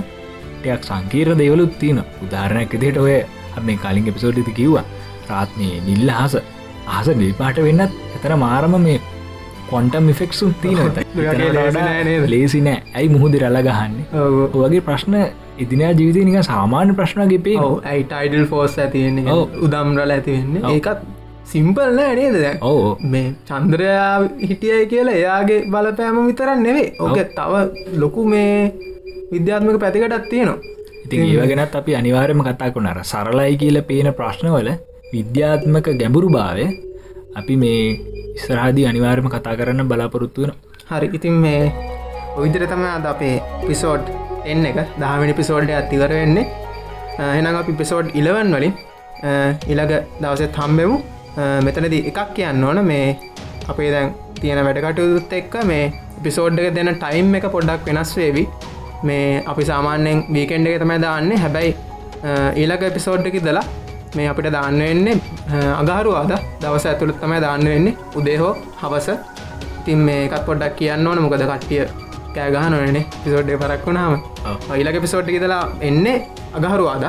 [0.61, 3.19] ටයක් සංකීර දෙවලුත් තියෙන උදාරණයක් දෙට ඔය
[3.68, 4.86] මේ කලින් එපිසෝඩ්ති කිව්වා.
[5.30, 6.36] රාත්මය නිල්ල හස
[6.98, 8.99] අහස නිල්පාට වෙන්නත් ඇතර මාරම මේ
[9.72, 10.80] කොන්ටම් මිෆෙක්සුම් තියන
[12.34, 14.57] ලේසි නෑ ඇයි මුහුද රල්ල ගහන්නේ ඔව්.
[14.65, 15.15] ඔගේ ප්‍රශ්න
[15.64, 17.76] ඉදිනා ජීවිතය නික සාමාන්‍ය ප්‍රශ්නගේ පේ ඔව.
[17.91, 19.44] ඇයි ටයිඩල් ෆෝස් ඇතිවෙන්නේ ඔව්.
[19.68, 20.64] උදම්රල ඇතිවෙන්නේ.
[20.73, 21.06] ඒකත්
[21.52, 22.36] සිම්පල් නෑ නේද
[22.70, 24.12] ඕ මේ චන්ද්‍රයා
[24.50, 27.54] හිටියයි කියලා එයාගේ බලපෑම විතරන්න නෙවේ ඕක තව
[28.04, 28.52] ලොකු මේ
[29.34, 30.60] විද්‍යාත්මක පැතිකටත් තියෙනවා.
[31.06, 34.70] ඉතින් ඒවගෙනත් අපි අනිවාර්යම කතා කොනර සරලයි කියල පේන ප්‍රශ්නවල
[35.16, 36.66] විද්‍යාත්මක ගැඹුරු භාවය
[37.40, 37.84] අපි මේ
[38.38, 40.54] ඉස්රාදී අනිවාර්යම කතා කරන්න බලාපොරොත්තු වෙන
[40.92, 41.08] හරි.
[41.18, 41.62] ඉතින් මේ
[42.38, 43.36] ඔවිදිර තම අද අපේ
[43.68, 44.06] පිසෝඩ්
[44.46, 46.46] එන්න එක දහමිනි පිසෝල්ඩ අතිවර වෙන්නේ.
[47.38, 48.76] එනම් අපි පිසෝඩ් ඉලවන් වලින්
[49.72, 50.98] ඉළඟ දවසත් හම්බෙමු
[51.66, 52.80] මෙතනද එකක් කියන්න ඕන.
[52.91, 53.18] මේ
[53.72, 55.84] අපේ දැන් තියෙන වැඩකටයුත් එක්ක මේ
[56.24, 58.48] පිසෝඩ් එක දෙන ටයිම් එක පොඩ්ඩක් වෙනස් වේවි.
[59.07, 61.32] මේ අපි සාමාන්‍යයෙන් වීකෙන්ඩ් එක තමයි දාන්න.
[61.44, 61.76] හැබැයි
[62.61, 63.64] ඊළඟ එපිසෝඩ් එක දලා
[64.16, 65.16] මේ අපිට දාන්න වෙන්නේ
[65.82, 67.95] අගහරුවාද දවස ඇතුළත් තමයි දාන්න වෙන්නේ.
[68.20, 69.10] උදේහෝ හවස.
[69.80, 71.22] ඉතින් මේ එකත් පොඩ්ඩක් කියන්න ඕන.
[71.26, 71.86] මොකද කට්ටිය
[72.36, 74.14] කෑගහ නොනේ පිසෝඩ්ඩේ පරක් වුණාම.
[74.80, 76.18] ඊලක පිසෝට් ඉදලා එන්නේ
[76.57, 77.06] අගහරුවාද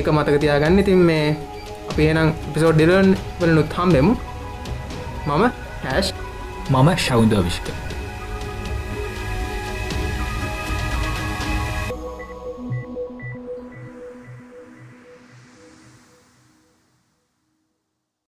[0.00, 0.78] එක මතක තියාගන්න.
[0.82, 1.36] ඉතින් මේ
[1.90, 3.10] අපි එනම් පිසෝඩ් ඩිලන්
[3.40, 4.14] වලනුත් හම්බෙමු.
[5.26, 5.44] මම
[5.84, 6.08] හැෂ්
[6.70, 7.66] මම ශෞන්ද විශ්ක